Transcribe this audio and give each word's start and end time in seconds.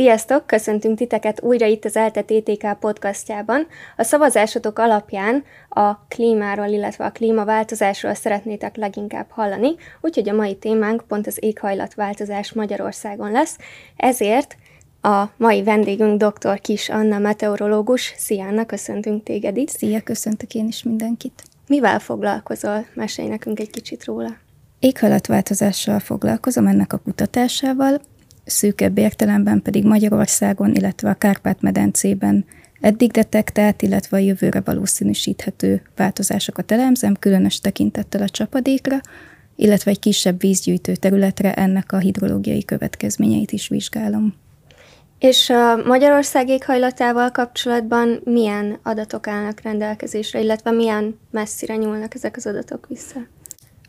Sziasztok! 0.00 0.46
Köszöntünk 0.46 0.96
titeket 0.96 1.42
újra 1.42 1.66
itt 1.66 1.84
az 1.84 1.96
ELTE 1.96 2.22
TTK 2.22 2.78
podcastjában. 2.78 3.66
A 3.96 4.02
szavazásotok 4.02 4.78
alapján 4.78 5.44
a 5.68 5.94
klímáról, 5.94 6.66
illetve 6.66 7.04
a 7.04 7.10
klímaváltozásról 7.10 8.14
szeretnétek 8.14 8.76
leginkább 8.76 9.26
hallani, 9.30 9.74
úgyhogy 10.00 10.28
a 10.28 10.34
mai 10.34 10.56
témánk 10.56 11.04
pont 11.08 11.26
az 11.26 11.36
éghajlatváltozás 11.40 12.52
Magyarországon 12.52 13.30
lesz. 13.30 13.56
Ezért 13.96 14.56
a 15.00 15.24
mai 15.36 15.62
vendégünk 15.62 16.22
dr. 16.22 16.60
Kis 16.60 16.88
Anna, 16.88 17.18
meteorológus. 17.18 18.14
Szia 18.16 18.46
Anna, 18.46 18.66
köszöntünk 18.66 19.22
téged 19.22 19.56
itt. 19.56 19.68
Szia, 19.68 20.00
köszöntök 20.00 20.54
én 20.54 20.66
is 20.66 20.82
mindenkit. 20.82 21.42
Mivel 21.66 21.98
foglalkozol? 21.98 22.86
Mesélj 22.94 23.28
nekünk 23.28 23.60
egy 23.60 23.70
kicsit 23.70 24.04
róla. 24.04 24.36
Éghajlatváltozással 24.78 25.98
foglalkozom, 25.98 26.66
ennek 26.66 26.92
a 26.92 26.98
kutatásával, 26.98 28.00
szűkebb 28.50 28.98
értelemben 28.98 29.62
pedig 29.62 29.84
Magyarországon, 29.84 30.74
illetve 30.74 31.10
a 31.10 31.14
Kárpát-medencében 31.14 32.44
eddig 32.80 33.10
detektált, 33.10 33.82
illetve 33.82 34.16
a 34.16 34.20
jövőre 34.20 34.60
valószínűsíthető 34.64 35.82
változásokat 35.96 36.72
elemzem, 36.72 37.16
különös 37.18 37.60
tekintettel 37.60 38.22
a 38.22 38.28
csapadékra, 38.28 39.00
illetve 39.56 39.90
egy 39.90 39.98
kisebb 39.98 40.40
vízgyűjtő 40.40 40.94
területre 40.94 41.54
ennek 41.54 41.92
a 41.92 41.98
hidrológiai 41.98 42.64
következményeit 42.64 43.52
is 43.52 43.68
vizsgálom. 43.68 44.34
És 45.18 45.50
a 45.50 45.76
Magyarország 45.76 46.48
éghajlatával 46.48 47.30
kapcsolatban 47.30 48.20
milyen 48.24 48.78
adatok 48.82 49.26
állnak 49.26 49.60
rendelkezésre, 49.60 50.40
illetve 50.40 50.70
milyen 50.70 51.18
messzire 51.30 51.76
nyúlnak 51.76 52.14
ezek 52.14 52.36
az 52.36 52.46
adatok 52.46 52.86
vissza? 52.88 53.20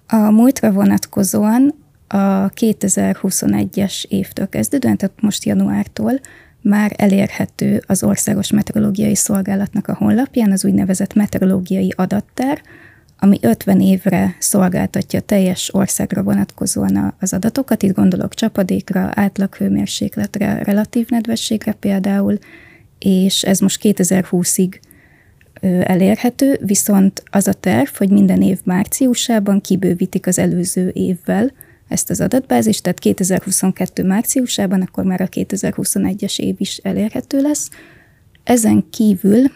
A 0.08 0.16
múltra 0.16 0.72
vonatkozóan 0.72 1.76
a 2.14 2.50
2021-es 2.50 4.06
évtől 4.08 4.50
kezdődően, 4.50 4.98
tehát 4.98 5.22
most 5.22 5.44
januártól 5.44 6.20
már 6.62 6.94
elérhető 6.96 7.84
az 7.88 8.04
Országos 8.04 8.52
Meteorológiai 8.52 9.16
Szolgálatnak 9.16 9.88
a 9.88 9.96
honlapján 9.96 10.52
az 10.52 10.66
úgynevezett 10.66 11.14
meteorológiai 11.14 11.94
adattár, 11.96 12.62
ami 13.20 13.38
50 13.42 13.82
évre 13.82 14.36
szolgáltatja 14.40 15.20
teljes 15.20 15.74
országra 15.74 16.24
vonatkozóan 16.24 17.16
az 17.20 17.34
adatokat. 17.34 17.84
Itt 17.84 17.96
gondolok 17.96 18.34
csapadékra, 18.34 19.12
átlaghőmérsékletre, 19.14 20.64
relatív 20.64 21.10
nedvességre 21.10 21.74
például, 21.74 22.38
és 23.00 23.44
ez 23.44 23.60
most 23.60 23.80
2020-ig 23.84 24.80
elérhető, 25.84 26.60
viszont 26.66 27.24
az 27.30 27.48
a 27.48 27.54
terv, 27.54 27.90
hogy 27.98 28.10
minden 28.10 28.42
év 28.42 28.60
márciusában 28.64 29.62
kibővítik 29.62 30.28
az 30.28 30.40
előző 30.40 30.92
évvel 30.94 31.52
ezt 31.92 32.10
az 32.10 32.22
adatbázist, 32.22 32.84
tehát 32.84 33.00
2022 33.00 34.04
márciusában 34.04 34.82
akkor 34.82 35.04
már 35.04 35.22
a 35.22 35.28
2021-es 35.28 36.40
év 36.40 36.56
is 36.58 36.78
elérhető 36.78 37.42
lesz. 37.42 37.70
Ezen 38.44 38.90
kívül 38.90 39.52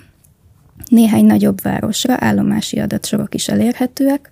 néhány 0.90 1.26
nagyobb 1.26 1.62
városra 1.62 2.16
állomási 2.20 2.80
adatsorok 2.80 3.34
is 3.34 3.48
elérhetőek, 3.48 4.30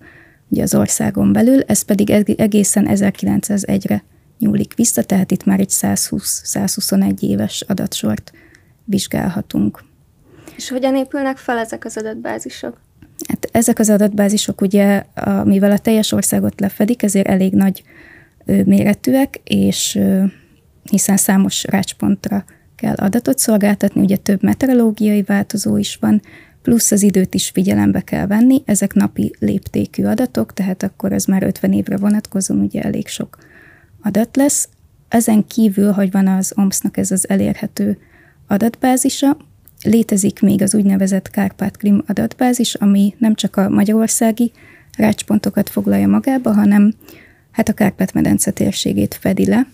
ugye 0.48 0.62
az 0.62 0.74
országon 0.74 1.32
belül, 1.32 1.60
ez 1.60 1.82
pedig 1.82 2.10
egészen 2.36 2.86
1901-re 2.90 4.04
nyúlik 4.38 4.74
vissza, 4.74 5.02
tehát 5.02 5.30
itt 5.30 5.44
már 5.44 5.60
egy 5.60 5.70
120-121 5.70 7.20
éves 7.20 7.60
adatsort 7.60 8.32
vizsgálhatunk. 8.84 9.84
És 10.56 10.68
hogyan 10.68 10.96
épülnek 10.96 11.36
fel 11.36 11.58
ezek 11.58 11.84
az 11.84 11.96
adatbázisok? 11.96 12.83
Hát 13.28 13.48
ezek 13.52 13.78
az 13.78 13.90
adatbázisok 13.90 14.60
ugye, 14.60 15.04
mivel 15.44 15.70
a 15.70 15.78
teljes 15.78 16.12
országot 16.12 16.60
lefedik, 16.60 17.02
ezért 17.02 17.28
elég 17.28 17.52
nagy 17.52 17.82
méretűek, 18.44 19.40
és 19.44 20.00
hiszen 20.90 21.16
számos 21.16 21.64
rácspontra 21.64 22.44
kell 22.76 22.94
adatot 22.94 23.38
szolgáltatni, 23.38 24.00
ugye 24.00 24.16
több 24.16 24.42
meteorológiai 24.42 25.22
változó 25.22 25.76
is 25.76 25.96
van, 26.00 26.22
plusz 26.62 26.90
az 26.90 27.02
időt 27.02 27.34
is 27.34 27.48
figyelembe 27.48 28.00
kell 28.00 28.26
venni, 28.26 28.62
ezek 28.64 28.94
napi 28.94 29.34
léptékű 29.38 30.04
adatok, 30.04 30.52
tehát 30.52 30.82
akkor 30.82 31.12
ez 31.12 31.24
már 31.24 31.42
50 31.42 31.72
évre 31.72 31.96
vonatkozó, 31.96 32.54
ugye 32.54 32.82
elég 32.82 33.06
sok 33.06 33.38
adat 34.02 34.36
lesz. 34.36 34.68
Ezen 35.08 35.46
kívül, 35.46 35.92
hogy 35.92 36.10
van 36.10 36.26
az 36.26 36.52
OMS-nak 36.56 36.96
ez 36.96 37.10
az 37.10 37.28
elérhető 37.28 37.98
adatbázisa, 38.46 39.36
létezik 39.84 40.40
még 40.40 40.62
az 40.62 40.74
úgynevezett 40.74 41.30
Kárpát-Krim 41.30 42.02
adatbázis, 42.06 42.74
ami 42.74 43.14
nem 43.18 43.34
csak 43.34 43.56
a 43.56 43.68
magyarországi 43.68 44.52
rácspontokat 44.96 45.68
foglalja 45.68 46.08
magába, 46.08 46.52
hanem 46.52 46.94
hát 47.50 47.68
a 47.68 47.72
Kárpát-medence 47.72 48.50
térségét 48.50 49.18
fedi 49.20 49.46
le. 49.46 49.66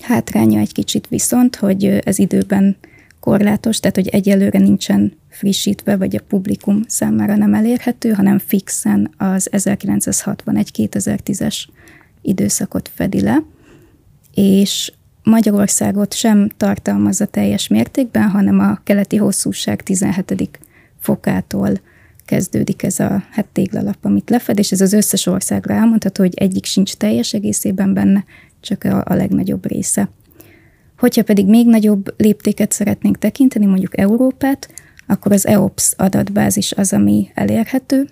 Hátránya 0.00 0.60
egy 0.60 0.72
kicsit 0.72 1.08
viszont, 1.08 1.56
hogy 1.56 1.84
ez 1.84 2.18
időben 2.18 2.76
korlátos, 3.20 3.80
tehát 3.80 3.96
hogy 3.96 4.08
egyelőre 4.08 4.58
nincsen 4.58 5.12
frissítve, 5.28 5.96
vagy 5.96 6.16
a 6.16 6.22
publikum 6.28 6.82
számára 6.86 7.36
nem 7.36 7.54
elérhető, 7.54 8.10
hanem 8.10 8.38
fixen 8.38 9.10
az 9.16 9.48
1961-2010-es 9.52 11.56
időszakot 12.22 12.90
fedi 12.94 13.20
le, 13.20 13.42
és 14.34 14.92
Magyarországot 15.22 16.14
sem 16.14 16.48
tartalmazza 16.56 17.26
teljes 17.26 17.68
mértékben, 17.68 18.28
hanem 18.28 18.58
a 18.58 18.80
keleti 18.84 19.16
hosszúság 19.16 19.82
17. 19.82 20.58
fokától 21.00 21.80
kezdődik 22.24 22.82
ez 22.82 23.00
a 23.00 23.24
hát 23.30 23.46
téglalap, 23.52 23.96
amit 24.02 24.30
lefed, 24.30 24.58
és 24.58 24.72
ez 24.72 24.80
az 24.80 24.92
összes 24.92 25.26
országra 25.26 25.74
elmondható, 25.74 26.22
hogy 26.22 26.34
egyik 26.34 26.64
sincs 26.64 26.94
teljes 26.94 27.32
egészében 27.32 27.94
benne, 27.94 28.24
csak 28.60 28.84
a, 28.84 29.04
a 29.06 29.14
legnagyobb 29.14 29.66
része. 29.66 30.10
Hogyha 30.98 31.22
pedig 31.22 31.46
még 31.46 31.66
nagyobb 31.66 32.14
léptéket 32.16 32.72
szeretnénk 32.72 33.18
tekinteni, 33.18 33.66
mondjuk 33.66 33.98
Európát, 33.98 34.68
akkor 35.06 35.32
az 35.32 35.46
EOPS 35.46 35.92
adatbázis 35.96 36.72
az, 36.72 36.92
ami 36.92 37.30
elérhető. 37.34 38.08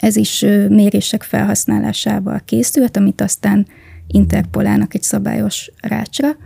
Ez 0.00 0.16
is 0.16 0.40
mérések 0.68 1.22
felhasználásával 1.22 2.40
készült, 2.44 2.96
amit 2.96 3.20
aztán 3.20 3.66
interpolálnak 4.06 4.94
egy 4.94 5.02
szabályos 5.02 5.70
rácsra, 5.80 6.36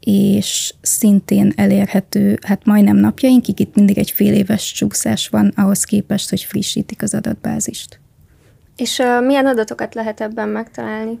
és 0.00 0.74
szintén 0.80 1.52
elérhető, 1.56 2.38
hát 2.46 2.64
majdnem 2.64 2.96
napjainkig, 2.96 3.60
itt 3.60 3.74
mindig 3.74 3.98
egy 3.98 4.10
fél 4.10 4.34
éves 4.34 4.72
csúszás 4.72 5.28
van 5.28 5.52
ahhoz 5.56 5.84
képest, 5.84 6.30
hogy 6.30 6.42
frissítik 6.42 7.02
az 7.02 7.14
adatbázist. 7.14 8.00
És 8.76 8.98
uh, 8.98 9.26
milyen 9.26 9.46
adatokat 9.46 9.94
lehet 9.94 10.20
ebben 10.20 10.48
megtalálni? 10.48 11.18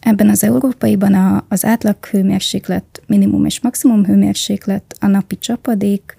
Ebben 0.00 0.28
az 0.28 0.44
európaiban 0.44 1.14
a, 1.14 1.44
az 1.48 1.64
átlag 1.64 2.04
hőmérséklet, 2.04 3.02
minimum 3.06 3.44
és 3.44 3.60
maximum 3.60 4.04
hőmérséklet, 4.04 4.96
a 5.00 5.06
napi 5.06 5.38
csapadék, 5.38 6.16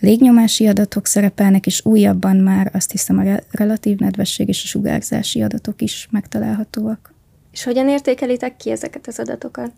légnyomási 0.00 0.66
adatok 0.66 1.06
szerepelnek, 1.06 1.66
és 1.66 1.84
újabban 1.84 2.36
már 2.36 2.70
azt 2.72 2.90
hiszem 2.90 3.18
a 3.18 3.22
relatív 3.50 3.98
nedvesség 3.98 4.48
és 4.48 4.62
a 4.64 4.66
sugárzási 4.66 5.42
adatok 5.42 5.82
is 5.82 6.08
megtalálhatóak. 6.10 7.14
És 7.56 7.62
hogyan 7.62 7.88
értékelitek 7.88 8.56
ki 8.56 8.70
ezeket 8.70 9.06
az 9.06 9.18
adatokat? 9.18 9.72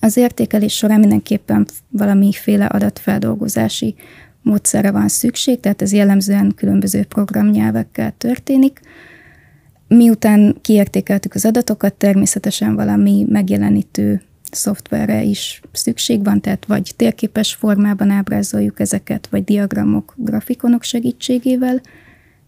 Az 0.00 0.16
értékelés 0.16 0.74
során 0.76 1.00
mindenképpen 1.00 1.66
valamiféle 1.90 2.66
adatfeldolgozási 2.66 3.94
módszerre 4.42 4.90
van 4.90 5.08
szükség, 5.08 5.60
tehát 5.60 5.82
ez 5.82 5.92
jellemzően 5.92 6.52
különböző 6.56 7.04
programnyelvekkel 7.04 8.14
történik. 8.18 8.80
Miután 9.88 10.56
kiértékeltük 10.60 11.34
az 11.34 11.44
adatokat, 11.44 11.94
természetesen 11.94 12.74
valami 12.74 13.26
megjelenítő 13.28 14.22
szoftverre 14.50 15.22
is 15.22 15.60
szükség 15.72 16.24
van, 16.24 16.40
tehát 16.40 16.66
vagy 16.66 16.92
térképes 16.96 17.54
formában 17.54 18.10
ábrázoljuk 18.10 18.80
ezeket, 18.80 19.28
vagy 19.30 19.44
diagramok, 19.44 20.14
grafikonok 20.16 20.82
segítségével, 20.82 21.80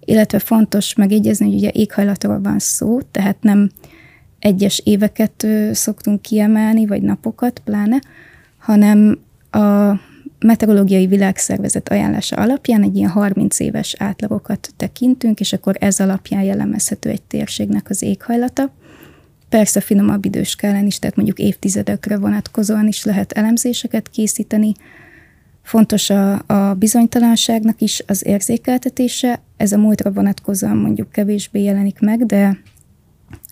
illetve 0.04 0.38
fontos 0.38 0.94
megjegyezni, 0.94 1.46
hogy 1.46 1.54
ugye 1.54 1.70
éghajlatról 1.72 2.40
van 2.40 2.58
szó, 2.58 3.00
tehát 3.00 3.36
nem 3.40 3.70
egyes 4.38 4.80
éveket 4.84 5.46
szoktunk 5.72 6.22
kiemelni, 6.22 6.86
vagy 6.86 7.02
napokat 7.02 7.58
pláne, 7.64 7.98
hanem 8.58 9.18
a 9.50 9.92
meteorológiai 10.38 11.06
világszervezet 11.06 11.88
ajánlása 11.88 12.36
alapján 12.36 12.82
egy 12.82 12.96
ilyen 12.96 13.10
30 13.10 13.60
éves 13.60 13.94
átlagokat 13.98 14.72
tekintünk, 14.76 15.40
és 15.40 15.52
akkor 15.52 15.76
ez 15.80 16.00
alapján 16.00 16.42
jellemezhető 16.42 17.10
egy 17.10 17.22
térségnek 17.22 17.90
az 17.90 18.02
éghajlata. 18.02 18.70
Persze 19.48 19.80
finomabb 19.80 20.24
időskálán 20.24 20.86
is, 20.86 20.98
tehát 20.98 21.16
mondjuk 21.16 21.38
évtizedekre 21.38 22.18
vonatkozóan 22.18 22.86
is 22.86 23.04
lehet 23.04 23.32
elemzéseket 23.32 24.08
készíteni. 24.08 24.72
Fontos 25.62 26.10
a, 26.10 26.42
a 26.46 26.74
bizonytalanságnak 26.74 27.80
is 27.80 28.02
az 28.06 28.26
érzékeltetése, 28.26 29.40
ez 29.56 29.72
a 29.72 29.78
múltra 29.78 30.12
vonatkozóan 30.12 30.76
mondjuk 30.76 31.10
kevésbé 31.10 31.62
jelenik 31.62 32.00
meg, 32.00 32.26
de 32.26 32.58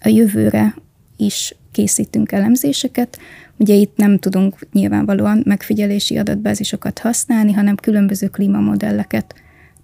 a 0.04 0.08
jövőre 0.08 0.74
is 1.16 1.54
készítünk 1.72 2.32
elemzéseket. 2.32 3.18
Ugye 3.56 3.74
itt 3.74 3.96
nem 3.96 4.18
tudunk 4.18 4.58
nyilvánvalóan 4.72 5.42
megfigyelési 5.44 6.16
adatbázisokat 6.16 6.98
használni, 6.98 7.52
hanem 7.52 7.76
különböző 7.76 8.28
klímamodelleket 8.28 9.34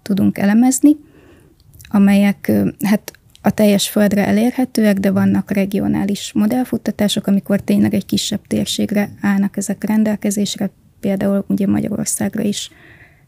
tudunk 0.01 0.37
elemezni, 0.37 0.97
amelyek 1.89 2.51
hát 2.83 3.11
a 3.41 3.49
teljes 3.49 3.89
földre 3.89 4.27
elérhetőek, 4.27 4.97
de 4.97 5.11
vannak 5.11 5.51
regionális 5.51 6.31
modellfuttatások, 6.33 7.27
amikor 7.27 7.61
tényleg 7.61 7.93
egy 7.93 8.05
kisebb 8.05 8.47
térségre 8.47 9.09
állnak 9.21 9.57
ezek 9.57 9.83
rendelkezésre, 9.83 10.69
például 10.99 11.45
ugye 11.47 11.67
Magyarországra 11.67 12.43
is 12.43 12.69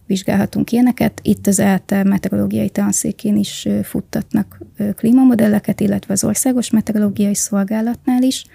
vizsgálhatunk 0.05 0.71
ilyeneket. 0.71 1.19
Itt 1.23 1.47
az 1.47 1.59
ELTE 1.59 2.03
meteorológiai 2.03 2.69
tanszékén 2.69 3.38
is 3.38 3.67
futtatnak 3.83 4.57
klímamodelleket, 4.95 5.79
illetve 5.79 6.13
az 6.13 6.23
Országos 6.23 6.69
Meteorológiai 6.69 7.35
Szolgálatnál 7.35 8.23
is, 8.23 8.45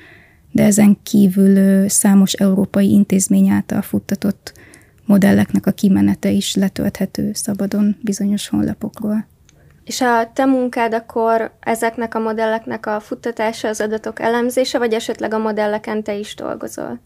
de 0.53 0.65
ezen 0.65 0.99
kívül 1.03 1.89
számos 1.89 2.33
európai 2.33 2.91
intézmény 2.91 3.49
által 3.49 3.83
futtatott 3.83 4.53
modelleknek 5.07 5.67
a 5.67 5.71
kimenete 5.71 6.31
is 6.31 6.55
letölthető 6.55 7.31
szabadon 7.35 7.97
bizonyos 8.01 8.49
honlapokról. 8.49 9.27
És 9.85 10.01
a 10.01 10.31
te 10.33 10.45
munkád 10.45 10.95
akkor 10.95 11.53
ezeknek 11.61 12.15
a 12.15 12.19
modelleknek 12.19 12.87
a 12.87 13.01
futtatása, 13.01 13.69
az 13.69 13.81
adatok 13.81 14.21
elemzése, 14.21 14.79
vagy 14.79 14.93
esetleg 14.93 15.33
a 15.33 15.39
modelleken 15.39 16.03
te 16.03 16.15
is 16.15 16.35
dolgozol? 16.35 17.01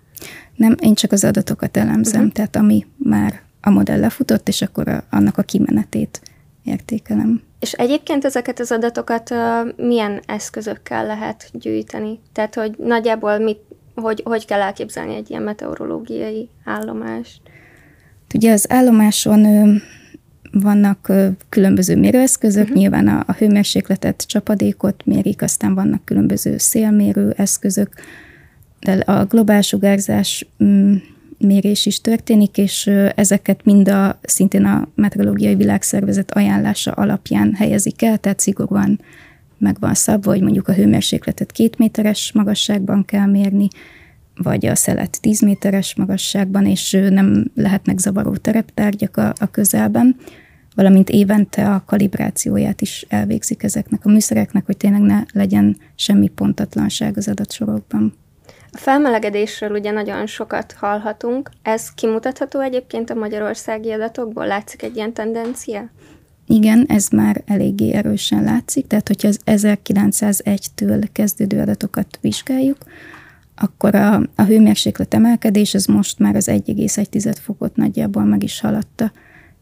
Nem, 0.54 0.76
én 0.80 0.94
csak 0.94 1.12
az 1.12 1.24
adatokat 1.24 1.76
elemzem, 1.76 2.20
uh-huh. 2.20 2.34
tehát 2.34 2.56
ami 2.56 2.86
már 2.96 3.42
a 3.62 3.70
modell 3.70 3.98
lefutott, 3.98 4.48
és 4.48 4.62
akkor 4.62 4.88
a, 4.88 5.04
annak 5.10 5.38
a 5.38 5.42
kimenetét 5.42 6.20
értékelem. 6.64 7.42
És 7.58 7.72
egyébként 7.72 8.24
ezeket 8.24 8.60
az 8.60 8.72
adatokat 8.72 9.30
uh, 9.30 9.86
milyen 9.86 10.20
eszközökkel 10.26 11.06
lehet 11.06 11.50
gyűjteni? 11.52 12.20
Tehát, 12.32 12.54
hogy 12.54 12.74
nagyjából 12.78 13.38
mit, 13.38 13.58
hogy, 13.94 14.20
hogy 14.24 14.46
kell 14.46 14.60
elképzelni 14.60 15.14
egy 15.14 15.30
ilyen 15.30 15.42
meteorológiai 15.42 16.48
állomást? 16.64 17.40
Ugye 18.34 18.52
az 18.52 18.66
állomáson 18.70 19.44
ö, 19.44 19.74
vannak 20.52 21.08
ö, 21.08 21.28
különböző 21.48 21.96
mérőeszközök, 21.96 22.62
uh-huh. 22.62 22.78
nyilván 22.78 23.08
a, 23.08 23.24
a 23.26 23.32
hőmérsékletet, 23.32 24.26
csapadékot 24.26 25.02
mérik, 25.04 25.42
aztán 25.42 25.74
vannak 25.74 26.04
különböző 26.04 26.58
szélmérő 26.58 27.34
eszközök, 27.36 27.94
de 28.80 28.92
a 28.92 29.24
globál 29.24 29.60
sugárzás 29.60 30.46
mm, 30.64 30.94
mérés 31.44 31.86
is 31.86 32.00
történik, 32.00 32.58
és 32.58 32.86
ezeket 33.14 33.64
mind 33.64 33.88
a, 33.88 34.18
szintén 34.22 34.64
a 34.64 34.88
Meteorológiai 34.94 35.54
Világszervezet 35.54 36.32
ajánlása 36.32 36.90
alapján 36.92 37.54
helyezik 37.54 38.02
el, 38.02 38.18
tehát 38.18 38.40
szigorúan 38.40 39.00
meg 39.58 39.76
van 39.80 39.94
szabva, 39.94 40.30
hogy 40.30 40.42
mondjuk 40.42 40.68
a 40.68 40.74
hőmérsékletet 40.74 41.52
két 41.52 41.78
méteres 41.78 42.32
magasságban 42.32 43.04
kell 43.04 43.26
mérni, 43.26 43.68
vagy 44.36 44.66
a 44.66 44.74
szelet 44.74 45.20
10 45.20 45.40
méteres 45.40 45.94
magasságban, 45.94 46.66
és 46.66 46.90
nem 47.10 47.50
lehetnek 47.54 47.98
zavaró 47.98 48.36
tereptárgyak 48.36 49.16
a, 49.16 49.32
a 49.40 49.50
közelben, 49.50 50.16
valamint 50.74 51.10
évente 51.10 51.74
a 51.74 51.82
kalibrációját 51.86 52.80
is 52.80 53.06
elvégzik 53.08 53.62
ezeknek 53.62 54.04
a 54.04 54.10
műszereknek, 54.10 54.66
hogy 54.66 54.76
tényleg 54.76 55.00
ne 55.00 55.22
legyen 55.32 55.76
semmi 55.94 56.28
pontatlanság 56.28 57.16
az 57.16 57.28
adatsorokban. 57.28 58.14
A 58.74 58.78
felmelegedésről 58.78 59.70
ugye 59.70 59.90
nagyon 59.90 60.26
sokat 60.26 60.72
hallhatunk. 60.72 61.50
Ez 61.62 61.94
kimutatható 61.94 62.60
egyébként 62.60 63.10
a 63.10 63.14
magyarországi 63.14 63.90
adatokból? 63.90 64.46
Látszik 64.46 64.82
egy 64.82 64.96
ilyen 64.96 65.12
tendencia? 65.12 65.90
Igen, 66.46 66.84
ez 66.88 67.08
már 67.08 67.42
eléggé 67.46 67.92
erősen 67.92 68.44
látszik, 68.44 68.86
tehát 68.86 69.08
hogyha 69.08 69.28
az 69.28 69.40
1901-től 69.46 71.08
kezdődő 71.12 71.60
adatokat 71.60 72.18
vizsgáljuk, 72.20 72.76
akkor 73.56 73.94
a, 73.94 74.14
a 74.34 74.42
hőmérséklet 74.42 75.14
emelkedés 75.14 75.74
az 75.74 75.86
most 75.86 76.18
már 76.18 76.36
az 76.36 76.48
1,1 76.50 77.34
fokot 77.40 77.76
nagyjából 77.76 78.24
meg 78.24 78.42
is 78.42 78.60
haladta 78.60 79.12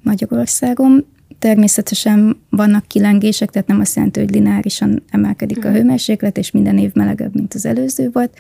Magyarországon. 0.02 1.06
Természetesen 1.38 2.40
vannak 2.50 2.86
kilengések, 2.86 3.50
tehát 3.50 3.68
nem 3.68 3.80
azt 3.80 3.96
jelenti, 3.96 4.20
hogy 4.20 4.30
lineárisan 4.30 5.02
emelkedik 5.10 5.64
a 5.64 5.68
mhm. 5.68 5.76
hőmérséklet, 5.76 6.38
és 6.38 6.50
minden 6.50 6.78
év 6.78 6.90
melegebb, 6.94 7.34
mint 7.34 7.54
az 7.54 7.66
előző 7.66 8.10
volt, 8.12 8.38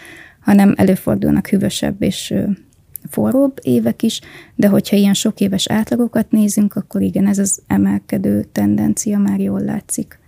hanem 0.50 0.74
előfordulnak 0.76 1.46
hűvösebb 1.46 2.02
és 2.02 2.34
forróbb 3.10 3.58
évek 3.62 4.02
is, 4.02 4.20
de 4.54 4.68
hogyha 4.68 4.96
ilyen 4.96 5.14
sok 5.14 5.40
éves 5.40 5.68
átlagokat 5.68 6.30
nézünk, 6.30 6.74
akkor 6.74 7.00
igen, 7.00 7.26
ez 7.26 7.38
az 7.38 7.62
emelkedő 7.66 8.44
tendencia 8.52 9.18
már 9.18 9.40
jól 9.40 9.60
látszik. 9.60 10.18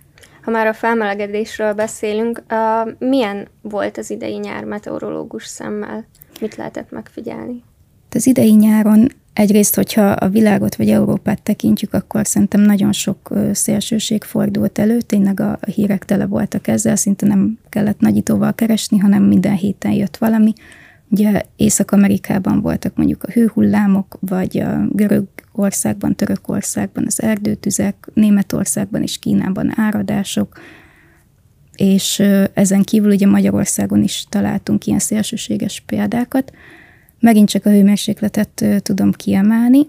Ha 0.41 0.51
már 0.51 0.67
a 0.67 0.73
felmelegedésről 0.73 1.73
beszélünk, 1.73 2.43
uh, 2.51 3.09
milyen 3.09 3.47
volt 3.61 3.97
az 3.97 4.09
idei 4.09 4.37
nyár 4.37 4.63
meteorológus 4.63 5.45
szemmel? 5.45 6.05
Mit 6.41 6.55
lehetett 6.55 6.91
megfigyelni? 6.91 7.63
Az 8.11 8.27
idei 8.27 8.53
nyáron 8.53 9.07
egyrészt, 9.33 9.75
hogyha 9.75 10.01
a 10.01 10.29
világot 10.29 10.75
vagy 10.75 10.89
Európát 10.89 11.41
tekintjük, 11.41 11.93
akkor 11.93 12.27
szerintem 12.27 12.61
nagyon 12.61 12.91
sok 12.91 13.33
szélsőség 13.51 14.23
fordult 14.23 14.79
elő, 14.79 15.01
tényleg 15.01 15.39
a, 15.39 15.59
hírek 15.65 16.05
tele 16.05 16.25
voltak 16.25 16.67
ezzel, 16.67 16.95
szinte 16.95 17.25
nem 17.25 17.57
kellett 17.69 17.99
nagyítóval 17.99 18.53
keresni, 18.53 18.97
hanem 18.97 19.23
minden 19.23 19.55
héten 19.55 19.91
jött 19.91 20.17
valami. 20.17 20.53
Ugye 21.09 21.41
Észak-Amerikában 21.55 22.61
voltak 22.61 22.95
mondjuk 22.95 23.23
a 23.23 23.31
hőhullámok, 23.31 24.17
vagy 24.19 24.59
a 24.59 24.87
Görögországban, 24.89 26.15
Törökországban 26.15 27.03
az 27.05 27.21
erdőtüzek, 27.21 28.09
Németországban 28.13 29.01
és 29.01 29.19
Kínában 29.19 29.73
áradások, 29.75 30.59
és 31.75 32.19
ezen 32.53 32.83
kívül 32.83 33.11
ugye 33.11 33.27
Magyarországon 33.27 34.03
is 34.03 34.25
találtunk 34.29 34.85
ilyen 34.85 34.99
szélsőséges 34.99 35.83
példákat. 35.85 36.51
Megint 37.23 37.49
csak 37.49 37.65
a 37.65 37.69
hőmérsékletet 37.69 38.65
tudom 38.81 39.11
kiemelni. 39.11 39.87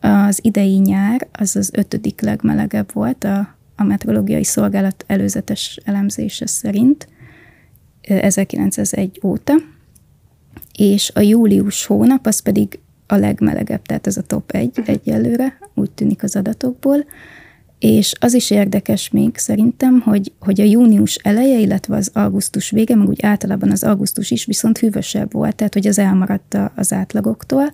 Az 0.00 0.38
idei 0.42 0.78
nyár 0.78 1.28
az 1.32 1.56
az 1.56 1.70
ötödik 1.72 2.20
legmelegebb 2.20 2.92
volt 2.92 3.24
a, 3.24 3.54
a 3.76 3.82
meteorológiai 3.82 4.44
szolgálat 4.44 5.04
előzetes 5.06 5.80
elemzése 5.84 6.46
szerint 6.46 7.08
1901 8.00 9.20
óta, 9.24 9.52
és 10.78 11.10
a 11.14 11.20
július 11.20 11.86
hónap 11.86 12.26
az 12.26 12.40
pedig 12.40 12.78
a 13.06 13.14
legmelegebb, 13.14 13.82
tehát 13.82 14.06
ez 14.06 14.16
a 14.16 14.22
top 14.22 14.50
egy 14.50 14.82
egyelőre, 14.84 15.58
úgy 15.74 15.90
tűnik 15.90 16.22
az 16.22 16.36
adatokból. 16.36 17.04
És 17.80 18.12
az 18.18 18.34
is 18.34 18.50
érdekes 18.50 19.10
még 19.10 19.36
szerintem, 19.36 20.00
hogy, 20.00 20.32
hogy 20.38 20.60
a 20.60 20.64
június 20.64 21.14
eleje, 21.14 21.58
illetve 21.58 21.96
az 21.96 22.10
augusztus 22.14 22.70
vége, 22.70 22.94
meg 22.94 23.08
úgy 23.08 23.22
általában 23.22 23.70
az 23.70 23.82
augusztus 23.82 24.30
is 24.30 24.44
viszont 24.44 24.78
hűvösebb 24.78 25.32
volt, 25.32 25.56
tehát 25.56 25.74
hogy 25.74 25.86
az 25.86 25.98
elmaradt 25.98 26.58
az 26.76 26.92
átlagoktól. 26.92 27.72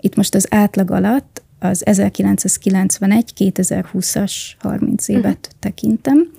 Itt 0.00 0.16
most 0.16 0.34
az 0.34 0.46
átlag 0.50 0.90
alatt 0.90 1.42
az 1.58 1.82
1991-2020-as 1.86 4.32
30 4.58 5.08
évet 5.08 5.24
uh-huh. 5.24 5.38
tekintem. 5.58 6.30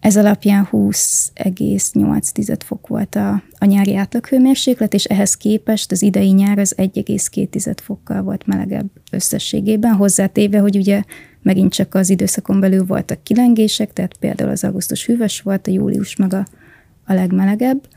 Ez 0.00 0.16
alapján 0.16 0.68
20,8 0.72 2.58
fok 2.64 2.86
volt 2.86 3.14
a, 3.14 3.42
a 3.58 3.64
nyári 3.64 3.96
átlaghőmérséklet, 3.96 4.94
és 4.94 5.04
ehhez 5.04 5.34
képest 5.34 5.92
az 5.92 6.02
idei 6.02 6.30
nyár 6.30 6.58
az 6.58 6.74
1,2 6.76 7.76
fokkal 7.82 8.22
volt 8.22 8.46
melegebb 8.46 8.86
összességében, 9.10 9.94
hozzátéve, 9.94 10.58
hogy 10.58 10.76
ugye 10.76 11.02
megint 11.42 11.72
csak 11.72 11.94
az 11.94 12.10
időszakon 12.10 12.60
belül 12.60 12.84
voltak 12.84 13.22
kilengések, 13.22 13.92
tehát 13.92 14.16
például 14.16 14.50
az 14.50 14.64
augusztus 14.64 15.06
hűvös 15.06 15.40
volt, 15.40 15.66
a 15.66 15.70
július 15.70 16.16
meg 16.16 16.34
a, 16.34 16.46
a 17.04 17.12
legmelegebb. 17.12 17.88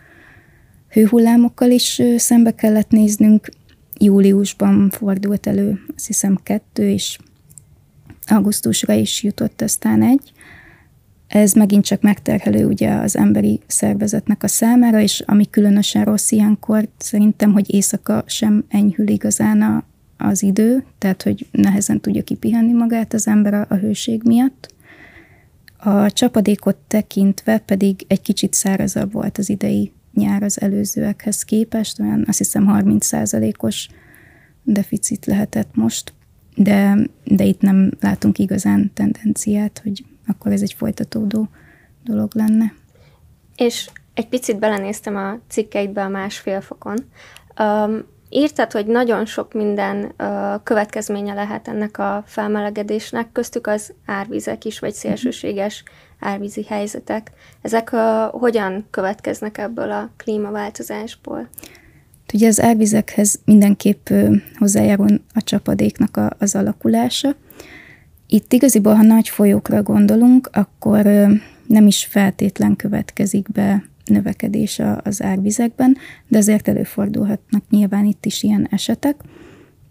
Hőhullámokkal 0.90 1.70
is 1.70 2.02
szembe 2.18 2.52
kellett 2.52 2.90
néznünk, 2.90 3.50
júliusban 4.00 4.90
fordult 4.90 5.48
elő, 5.48 5.80
azt 5.96 6.08
hiszem 6.08 6.40
kettő, 6.44 6.90
és 6.90 7.18
augusztusra 8.28 8.94
is 8.94 9.24
jutott 9.24 9.62
aztán 9.62 10.02
egy. 10.02 10.32
Ez 11.28 11.54
megint 11.54 11.86
csak 11.86 12.02
megterhelő 12.02 12.66
ugye 12.66 12.94
az 12.94 13.18
emberi 13.18 13.60
szervezetnek 13.68 14.44
a 14.44 14.48
számára, 14.48 15.00
és 15.00 15.24
ami 15.26 15.50
különösen 15.50 16.04
rossz 16.04 16.32
ilyenkor, 16.32 16.88
szerintem, 16.98 17.52
hogy 17.52 17.74
éjszaka 17.74 18.24
sem 18.26 18.66
enyhül 18.70 19.08
igazán 19.08 19.62
a, 19.62 19.84
az 20.18 20.44
idő, 20.44 20.86
tehát 20.98 21.22
hogy 21.24 21.48
nehezen 21.52 22.02
tudja 22.02 22.24
kipihenni 22.24 22.74
magát 22.74 23.14
az 23.14 23.28
ember 23.28 23.54
a, 23.54 23.66
a 23.70 23.76
hőség 23.76 24.22
miatt. 24.24 24.74
A 25.78 26.12
csapadékot 26.12 26.78
tekintve 26.88 27.58
pedig 27.58 28.06
egy 28.08 28.22
kicsit 28.22 28.54
szárazabb 28.54 29.12
volt 29.12 29.38
az 29.38 29.50
idei 29.50 29.92
nyár 30.14 30.44
az 30.44 30.62
előzőekhez 30.62 31.44
képest, 31.44 32.00
olyan 32.00 32.24
azt 32.28 32.38
hiszem 32.38 32.66
30%-os 32.70 33.88
deficit 34.64 35.26
lehetett 35.26 35.76
most, 35.76 36.14
de, 36.56 36.98
de 37.24 37.44
itt 37.44 37.62
nem 37.62 37.92
látunk 38.00 38.40
igazán 38.40 38.92
tendenciát, 38.94 39.80
hogy 39.84 40.06
akkor 40.28 40.52
ez 40.52 40.62
egy 40.62 40.74
folytatódó 40.74 41.50
dolog 42.04 42.32
lenne. 42.36 42.74
És 43.56 43.90
egy 44.14 44.28
picit 44.28 44.60
belenéztem 44.60 45.16
a 45.16 45.40
cikkeidbe 45.48 46.04
a 46.04 46.10
másfél 46.10 46.62
fokon. 46.62 46.98
Um, 47.60 48.06
írtad, 48.36 48.72
hogy 48.72 48.86
nagyon 48.86 49.26
sok 49.26 49.54
minden 49.54 50.14
uh, 50.20 50.64
következménye 50.64 51.34
lehet 51.34 51.68
ennek 51.68 51.98
a 51.98 52.24
felmelegedésnek, 52.28 53.32
köztük 53.32 53.68
az 53.68 53.94
árvizek 54.06 54.66
is, 54.66 54.80
vagy 54.80 54.94
szélsőséges 54.94 55.84
árvízi 56.20 56.64
helyzetek. 56.64 57.32
Ezek 57.62 57.90
uh, 57.92 58.00
hogyan 58.32 58.88
következnek 58.90 59.58
ebből 59.58 59.92
a 59.92 60.10
klímaváltozásból? 60.18 61.50
Ugye 62.34 62.48
az 62.48 62.62
árvizekhez 62.62 63.40
mindenképp 63.46 64.10
hozzájárul 64.58 65.22
a 65.34 65.44
csapadéknak 65.44 66.18
a, 66.18 66.30
az 66.40 66.56
alakulása. 66.56 67.36
Itt 68.28 68.54
igaziból, 68.54 68.94
ha 68.94 69.04
nagy 69.04 69.30
folyókra 69.30 69.84
gondolunk, 69.84 70.50
akkor 70.54 71.06
nem 71.68 71.88
is 71.88 72.06
feltétlen 72.06 72.76
következik 72.76 73.52
be 73.52 73.84
növekedés 74.06 74.82
az 75.04 75.22
árvizekben, 75.22 75.98
de 76.28 76.38
azért 76.38 76.68
előfordulhatnak 76.68 77.64
nyilván 77.70 78.06
itt 78.06 78.26
is 78.26 78.44
ilyen 78.44 78.68
esetek. 78.72 79.16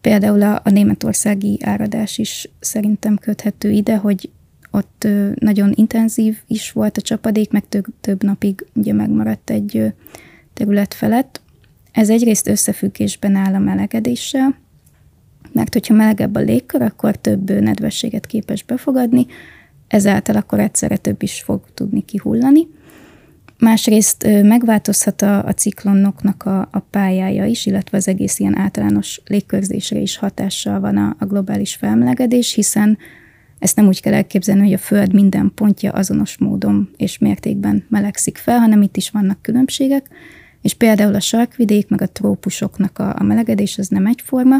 Például 0.00 0.42
a, 0.42 0.60
a 0.64 0.70
németországi 0.70 1.58
áradás 1.62 2.18
is 2.18 2.50
szerintem 2.60 3.16
köthető 3.16 3.70
ide, 3.70 3.96
hogy 3.96 4.30
ott 4.70 5.08
nagyon 5.34 5.72
intenzív 5.74 6.38
is 6.46 6.72
volt 6.72 6.96
a 6.96 7.00
csapadék, 7.00 7.50
meg 7.50 7.68
több, 7.68 7.84
több 8.00 8.22
napig 8.22 8.66
ugye 8.74 8.92
megmaradt 8.92 9.50
egy 9.50 9.92
terület 10.52 10.94
felett. 10.94 11.40
Ez 11.92 12.10
egyrészt 12.10 12.48
összefüggésben 12.48 13.34
áll 13.34 13.54
a 13.54 13.58
melegedéssel, 13.58 14.56
mert 15.52 15.72
hogyha 15.72 15.94
melegebb 15.94 16.34
a 16.34 16.40
légkör, 16.40 16.82
akkor 16.82 17.16
több 17.16 17.50
nedvességet 17.60 18.26
képes 18.26 18.62
befogadni, 18.62 19.26
ezáltal 19.88 20.36
akkor 20.36 20.60
egyszerre 20.60 20.96
több 20.96 21.22
is 21.22 21.42
fog 21.42 21.64
tudni 21.74 22.04
kihullani. 22.04 22.66
Másrészt 23.58 24.26
megváltozhat 24.42 25.22
a, 25.22 25.44
a 25.44 25.52
ciklonoknak 25.52 26.42
a, 26.42 26.68
a 26.72 26.78
pályája 26.78 27.44
is, 27.44 27.66
illetve 27.66 27.96
az 27.96 28.08
egész 28.08 28.38
ilyen 28.38 28.58
általános 28.58 29.20
légkörzésre 29.26 29.98
is 29.98 30.16
hatással 30.16 30.80
van 30.80 30.96
a, 30.96 31.16
a 31.18 31.24
globális 31.24 31.74
felmelegedés, 31.74 32.52
hiszen 32.54 32.98
ezt 33.58 33.76
nem 33.76 33.86
úgy 33.86 34.00
kell 34.00 34.14
elképzelni, 34.14 34.62
hogy 34.62 34.72
a 34.72 34.78
Föld 34.78 35.12
minden 35.12 35.52
pontja 35.54 35.92
azonos 35.92 36.38
módon 36.38 36.90
és 36.96 37.18
mértékben 37.18 37.84
melegszik 37.88 38.36
fel, 38.36 38.58
hanem 38.58 38.82
itt 38.82 38.96
is 38.96 39.10
vannak 39.10 39.42
különbségek, 39.42 40.08
és 40.62 40.74
például 40.74 41.14
a 41.14 41.20
sarkvidék 41.20 41.88
meg 41.88 42.02
a 42.02 42.08
trópusoknak 42.08 42.98
a, 42.98 43.14
a 43.18 43.22
melegedés 43.22 43.78
az 43.78 43.88
nem 43.88 44.06
egyforma, 44.06 44.56